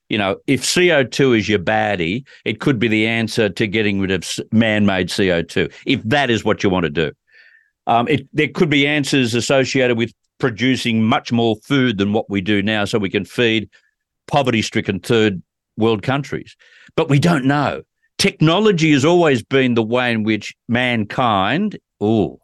you 0.10 0.18
know, 0.18 0.38
if 0.48 0.62
CO2 0.64 1.38
is 1.38 1.50
your 1.50 1.60
baddie, 1.60 2.26
it 2.46 2.60
could 2.60 2.80
be 2.80 2.88
the 2.88 3.08
answer 3.08 3.50
to 3.50 3.68
getting 3.68 4.00
rid 4.00 4.12
of 4.12 4.24
man-made 4.52 5.10
CO2. 5.10 5.72
If 5.86 6.02
that 6.04 6.30
is 6.30 6.46
what 6.46 6.64
you 6.64 6.70
want 6.70 6.84
to 6.84 6.90
do, 6.90 7.12
um, 7.88 8.08
it, 8.08 8.28
there 8.34 8.48
could 8.48 8.70
be 8.70 8.88
answers 8.88 9.34
associated 9.34 9.98
with 9.98 10.14
producing 10.40 11.04
much 11.04 11.32
more 11.32 11.56
food 11.64 11.98
than 11.98 12.14
what 12.14 12.30
we 12.30 12.42
do 12.42 12.62
now, 12.62 12.86
so 12.86 13.00
we 13.00 13.10
can 13.10 13.26
feed 13.26 13.70
poverty-stricken 14.28 15.00
third 15.00 15.42
world 15.78 16.04
countries. 16.04 16.56
But 16.96 17.10
we 17.10 17.20
don't 17.20 17.46
know. 17.46 17.84
Technology 18.18 18.92
has 18.94 19.06
always 19.06 19.44
been 19.44 19.76
the 19.76 19.84
way 19.84 20.12
in 20.12 20.24
which 20.24 20.56
mankind, 20.68 21.78
oh, 22.02 22.40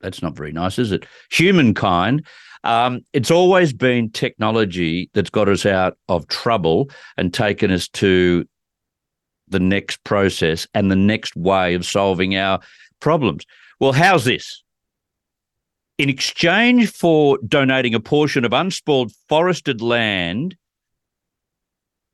that's 0.00 0.22
not 0.22 0.36
very 0.36 0.52
nice, 0.52 0.78
is 0.78 0.92
it? 0.92 1.06
Humankind 1.30 2.24
um, 2.64 3.00
it's 3.12 3.30
always 3.30 3.72
been 3.72 4.10
technology 4.10 5.10
that's 5.14 5.30
got 5.30 5.48
us 5.48 5.64
out 5.66 5.96
of 6.08 6.26
trouble 6.28 6.90
and 7.16 7.32
taken 7.32 7.70
us 7.70 7.88
to 7.88 8.44
the 9.48 9.60
next 9.60 10.02
process 10.04 10.66
and 10.74 10.90
the 10.90 10.96
next 10.96 11.34
way 11.36 11.74
of 11.74 11.86
solving 11.86 12.36
our 12.36 12.60
problems. 13.00 13.44
Well, 13.80 13.92
how's 13.92 14.24
this? 14.24 14.62
In 15.98 16.08
exchange 16.08 16.90
for 16.90 17.38
donating 17.46 17.94
a 17.94 18.00
portion 18.00 18.44
of 18.44 18.52
unspoiled 18.52 19.12
forested 19.28 19.80
land 19.80 20.56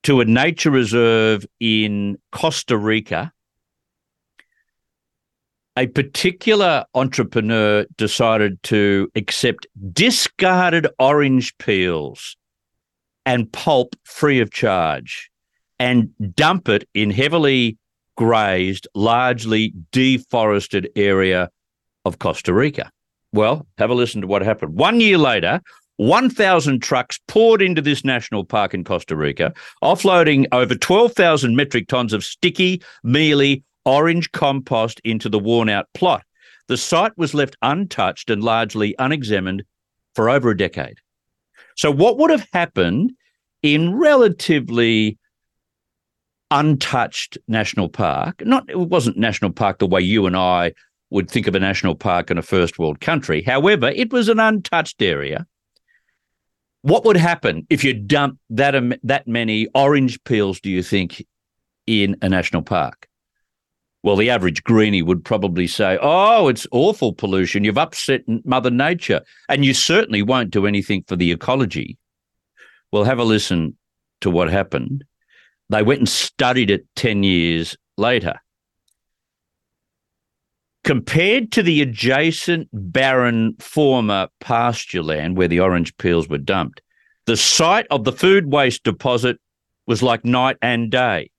to 0.05 0.21
a 0.21 0.25
nature 0.25 0.71
reserve 0.71 1.45
in 1.61 2.17
Costa 2.33 2.77
Rica, 2.77 3.33
a 5.77 5.87
particular 5.89 6.85
entrepreneur 6.95 7.85
decided 7.97 8.63
to 8.63 9.11
accept 9.17 9.67
discarded 9.93 10.87
orange 10.99 11.57
peels 11.59 12.37
and 13.27 13.51
pulp 13.53 13.97
free 14.05 14.41
of 14.41 14.53
charge 14.53 15.31
and 15.79 16.11
dump 16.35 16.69
it 16.69 16.89
in 16.95 17.11
heavily 17.11 17.77
grazed, 18.17 18.87
largely 18.95 19.75
deforested 19.91 20.89
area 20.95 21.51
of 22.05 22.19
Costa 22.19 22.53
Rica. 22.53 22.91
Well, 23.33 23.67
have 23.79 23.91
a 23.91 23.95
listen 23.95 24.21
to 24.21 24.27
what 24.29 24.43
happened. 24.43 24.75
One 24.77 25.01
year 25.01 25.19
later, 25.19 25.61
1,000 25.97 26.81
trucks 26.81 27.19
poured 27.27 27.63
into 27.63 27.83
this 27.83 28.05
national 28.05 28.45
park 28.45 28.75
in 28.75 28.85
Costa 28.85 29.17
Rica, 29.17 29.53
offloading 29.83 30.47
over 30.53 30.75
12,000 30.75 31.57
metric 31.57 31.89
tons 31.89 32.13
of 32.13 32.25
sticky, 32.25 32.83
mealy, 33.03 33.65
orange 33.85 34.33
compost 34.33 35.01
into 35.05 35.29
the 35.29 35.39
worn 35.39 35.69
out 35.69 35.87
plot. 35.95 36.25
The 36.69 36.77
site 36.77 37.17
was 37.17 37.35
left 37.35 37.57
untouched 37.63 38.31
and 38.31 38.43
largely 38.43 38.95
unexamined 38.99 39.65
for 40.15 40.31
over 40.31 40.51
a 40.51 40.57
decade. 40.57 40.99
So, 41.77 41.91
what 41.91 42.19
would 42.19 42.31
have 42.31 42.47
happened 42.53 43.13
in 43.63 43.95
relatively 43.95 45.19
untouched 46.51 47.37
national 47.49 47.89
park? 47.89 48.45
Not 48.45 48.69
it 48.69 48.79
wasn't 48.79 49.19
national 49.19 49.53
park 49.53 49.79
the 49.79 49.87
way 49.87 50.01
you 50.01 50.27
and 50.27 50.37
I 50.37 50.73
would 51.11 51.31
think 51.31 51.47
of 51.47 51.55
a 51.55 51.61
national 51.61 51.95
park 51.95 52.31
in 52.31 52.39
a 52.39 52.43
first 52.43 52.79
world 52.79 53.01
country. 53.01 53.43
However, 53.43 53.89
it 53.89 54.13
was 54.13 54.29
an 54.29 54.41
untouched 54.41 55.03
area. 55.03 55.47
What 56.83 57.05
would 57.05 57.17
happen 57.17 57.67
if 57.71 57.83
you 57.83 57.95
dumped 57.95 58.39
that 58.51 58.75
that 59.03 59.27
many 59.27 59.67
orange 59.75 60.23
peels? 60.25 60.61
Do 60.61 60.71
you 60.71 60.83
think 60.83 61.25
in 61.87 62.17
a 62.23 62.29
national 62.29 62.63
park? 62.63 63.09
Well, 64.05 64.17
the 64.17 64.29
average 64.29 64.63
greenie 64.65 65.01
would 65.01 65.25
probably 65.25 65.67
say, 65.67 65.99
Oh, 66.03 66.49
it's 66.49 66.67
awful 66.71 67.15
pollution. 67.15 67.65
You've 67.65 67.79
upset 67.79 68.21
Mother 68.45 68.71
Nature. 68.71 69.23
And 69.49 69.65
you 69.65 69.73
certainly 69.73 70.21
won't 70.21 70.51
do 70.51 70.67
anything 70.67 71.05
for 71.09 71.17
the 71.17 71.33
ecology. 71.33 71.97
Well, 72.93 73.05
have 73.05 73.19
a 73.19 73.25
listen 73.25 73.79
to 74.21 74.29
what 74.29 74.51
happened. 74.51 75.05
They 75.71 75.83
went 75.83 76.01
and 76.01 76.09
studied 76.09 76.71
it 76.71 76.87
10 76.97 77.23
years 77.23 77.79
later. 77.97 78.35
Compared 80.85 81.51
to 81.53 81.63
the 81.63 81.81
adjacent 81.81 82.69
barren 82.75 83.57
former 83.59 84.29
pasture 84.39 85.03
land 85.03 85.39
where 85.39 85.49
the 85.49 85.61
orange 85.61 85.97
peels 85.97 86.29
were 86.29 86.37
dumped, 86.37 86.83
the 87.25 87.39
site 87.39 87.87
of 87.91 88.05
the 88.05 88.13
food 88.13 88.53
waste 88.53 88.85
deposit 88.85 89.39
was 89.87 90.03
like 90.03 90.27
night 90.27 90.59
and 90.61 90.91
day. 90.91 91.31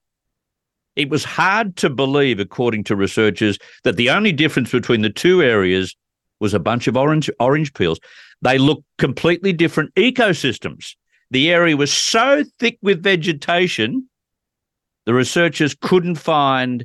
It 0.96 1.10
was 1.10 1.24
hard 1.24 1.76
to 1.76 1.90
believe, 1.90 2.40
according 2.40 2.84
to 2.84 2.96
researchers, 2.96 3.58
that 3.84 3.96
the 3.96 4.10
only 4.10 4.32
difference 4.32 4.72
between 4.72 5.02
the 5.02 5.10
two 5.10 5.42
areas 5.42 5.94
was 6.40 6.54
a 6.54 6.58
bunch 6.58 6.86
of 6.86 6.96
orange 6.96 7.30
orange 7.38 7.72
peels. 7.74 8.00
They 8.42 8.58
looked 8.58 8.84
completely 8.98 9.52
different 9.52 9.94
ecosystems. 9.94 10.94
The 11.30 11.50
area 11.50 11.76
was 11.76 11.92
so 11.92 12.44
thick 12.58 12.78
with 12.82 13.02
vegetation, 13.02 14.08
the 15.06 15.14
researchers 15.14 15.74
couldn't 15.80 16.16
find 16.16 16.84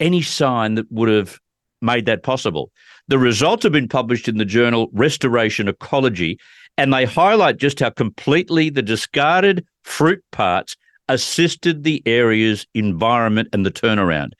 any 0.00 0.22
sign 0.22 0.76
that 0.76 0.90
would 0.90 1.08
have 1.08 1.38
made 1.82 2.06
that 2.06 2.22
possible. 2.22 2.70
The 3.08 3.18
results 3.18 3.64
have 3.64 3.72
been 3.72 3.88
published 3.88 4.28
in 4.28 4.38
the 4.38 4.44
journal 4.44 4.88
Restoration 4.92 5.68
Ecology, 5.68 6.38
and 6.76 6.92
they 6.92 7.04
highlight 7.04 7.56
just 7.56 7.80
how 7.80 7.90
completely 7.90 8.70
the 8.70 8.82
discarded 8.82 9.66
fruit 9.82 10.22
parts 10.30 10.76
assisted 11.08 11.84
the 11.84 12.02
area's 12.06 12.66
environment 12.74 13.48
and 13.52 13.64
the 13.64 13.70
turnaround. 13.70 14.32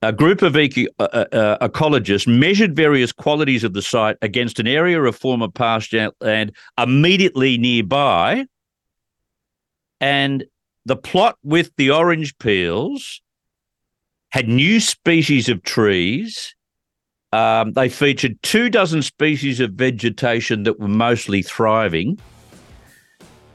A 0.00 0.12
group 0.12 0.42
of 0.42 0.54
uh, 0.54 0.68
uh, 1.00 1.02
uh, 1.02 1.68
ecologists 1.68 2.28
measured 2.28 2.76
various 2.76 3.10
qualities 3.10 3.64
of 3.64 3.72
the 3.72 3.82
site 3.82 4.16
against 4.22 4.60
an 4.60 4.68
area 4.68 5.02
of 5.02 5.16
former 5.16 5.48
pasture 5.48 6.12
land 6.20 6.52
immediately 6.80 7.58
nearby. 7.58 8.46
And 10.00 10.44
the 10.86 10.94
plot 10.94 11.36
with 11.42 11.72
the 11.76 11.90
orange 11.90 12.38
peels 12.38 13.20
had 14.30 14.48
new 14.48 14.78
species 14.78 15.48
of 15.48 15.64
trees. 15.64 16.54
Um, 17.32 17.72
they 17.72 17.88
featured 17.88 18.40
two 18.42 18.70
dozen 18.70 19.02
species 19.02 19.58
of 19.58 19.72
vegetation 19.72 20.62
that 20.62 20.78
were 20.78 20.86
mostly 20.86 21.42
thriving. 21.42 22.20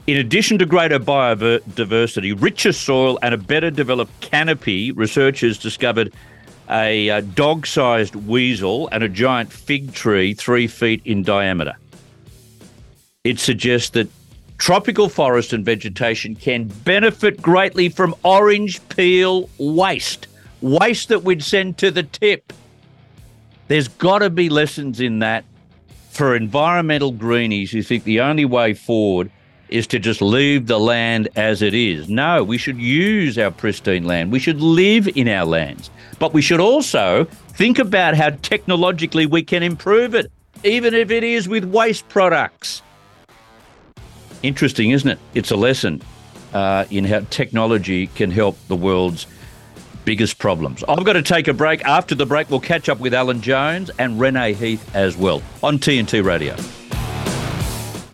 In 0.06 0.18
addition 0.18 0.58
to 0.58 0.66
greater 0.66 1.00
biodiversity, 1.00 2.40
richer 2.40 2.74
soil, 2.74 3.18
and 3.22 3.34
a 3.34 3.38
better 3.38 3.72
developed 3.72 4.20
canopy, 4.20 4.92
researchers 4.92 5.58
discovered 5.58 6.14
a, 6.70 7.10
uh, 7.10 7.20
a 7.20 7.22
dog 7.22 7.66
sized 7.66 8.16
weasel 8.16 8.90
and 8.92 9.02
a 9.02 9.08
giant 9.08 9.52
fig 9.54 9.94
tree 9.94 10.34
three 10.34 10.68
feet 10.68 11.02
in 11.06 11.24
diameter. 11.24 11.76
It 13.24 13.40
suggests 13.40 13.92
that 13.92 14.10
tropical 14.58 15.08
forest 15.08 15.54
and 15.54 15.64
vegetation 15.64 16.36
can 16.36 16.66
benefit 16.66 17.42
greatly 17.42 17.88
from 17.88 18.14
orange 18.24 18.86
peel 18.90 19.50
waste, 19.58 20.28
waste 20.60 21.08
that 21.10 21.24
we'd 21.24 21.44
send 21.44 21.78
to 21.78 21.92
the 21.92 22.04
tip. 22.04 22.52
There's 23.70 23.88
got 23.88 24.20
to 24.20 24.30
be 24.30 24.50
lessons 24.50 25.00
in 25.00 25.20
that 25.20 25.46
for 26.10 26.36
environmental 26.36 27.14
greenies 27.14 27.72
who 27.72 27.82
think 27.82 28.04
the 28.04 28.20
only 28.20 28.44
way 28.44 28.74
forward 28.74 29.32
is 29.70 29.88
to 29.88 30.00
just 30.00 30.22
leave 30.22 30.68
the 30.68 30.80
land 30.80 31.30
as 31.36 31.62
it 31.62 31.74
is. 31.74 32.10
No, 32.10 32.44
we 32.44 32.58
should 32.58 32.78
use 32.78 33.38
our 33.38 33.52
pristine 33.52 34.06
land. 34.06 34.32
We 34.32 34.40
should 34.40 34.62
live 34.62 35.08
in 35.18 35.28
our 35.28 35.46
lands. 35.46 35.90
But 36.20 36.34
we 36.34 36.42
should 36.42 36.60
also 36.60 37.26
think 37.54 37.80
about 37.80 38.16
how 38.16 38.32
technologically 38.42 39.26
we 39.26 39.44
can 39.44 39.64
improve 39.64 40.14
it, 40.14 40.32
even 40.64 40.94
if 40.94 41.12
it 41.12 41.24
is 41.24 41.48
with 41.48 41.66
waste 41.66 42.08
products. 42.10 42.82
Interesting, 44.44 44.92
isn't 44.92 45.10
it? 45.10 45.20
It's 45.34 45.52
a 45.52 45.56
lesson 45.56 46.02
uh, 46.54 46.86
in 46.90 47.06
how 47.06 47.22
technology 47.30 48.08
can 48.08 48.30
help 48.30 48.58
the 48.68 48.76
world's 48.76 49.26
biggest 50.06 50.38
problems. 50.38 50.84
I've 50.88 51.06
got 51.06 51.14
to 51.14 51.22
take 51.22 51.48
a 51.48 51.54
break. 51.54 51.84
After 51.86 52.14
the 52.14 52.26
break, 52.26 52.50
we'll 52.50 52.60
catch 52.60 52.90
up 52.90 53.00
with 53.00 53.14
Alan 53.14 53.42
Jones 53.42 53.90
and 53.98 54.20
Renee 54.20 54.54
Heath 54.54 54.96
as 54.96 55.18
well 55.18 55.42
on 55.64 55.80
TNT 55.80 56.24
Radio. 56.24 56.56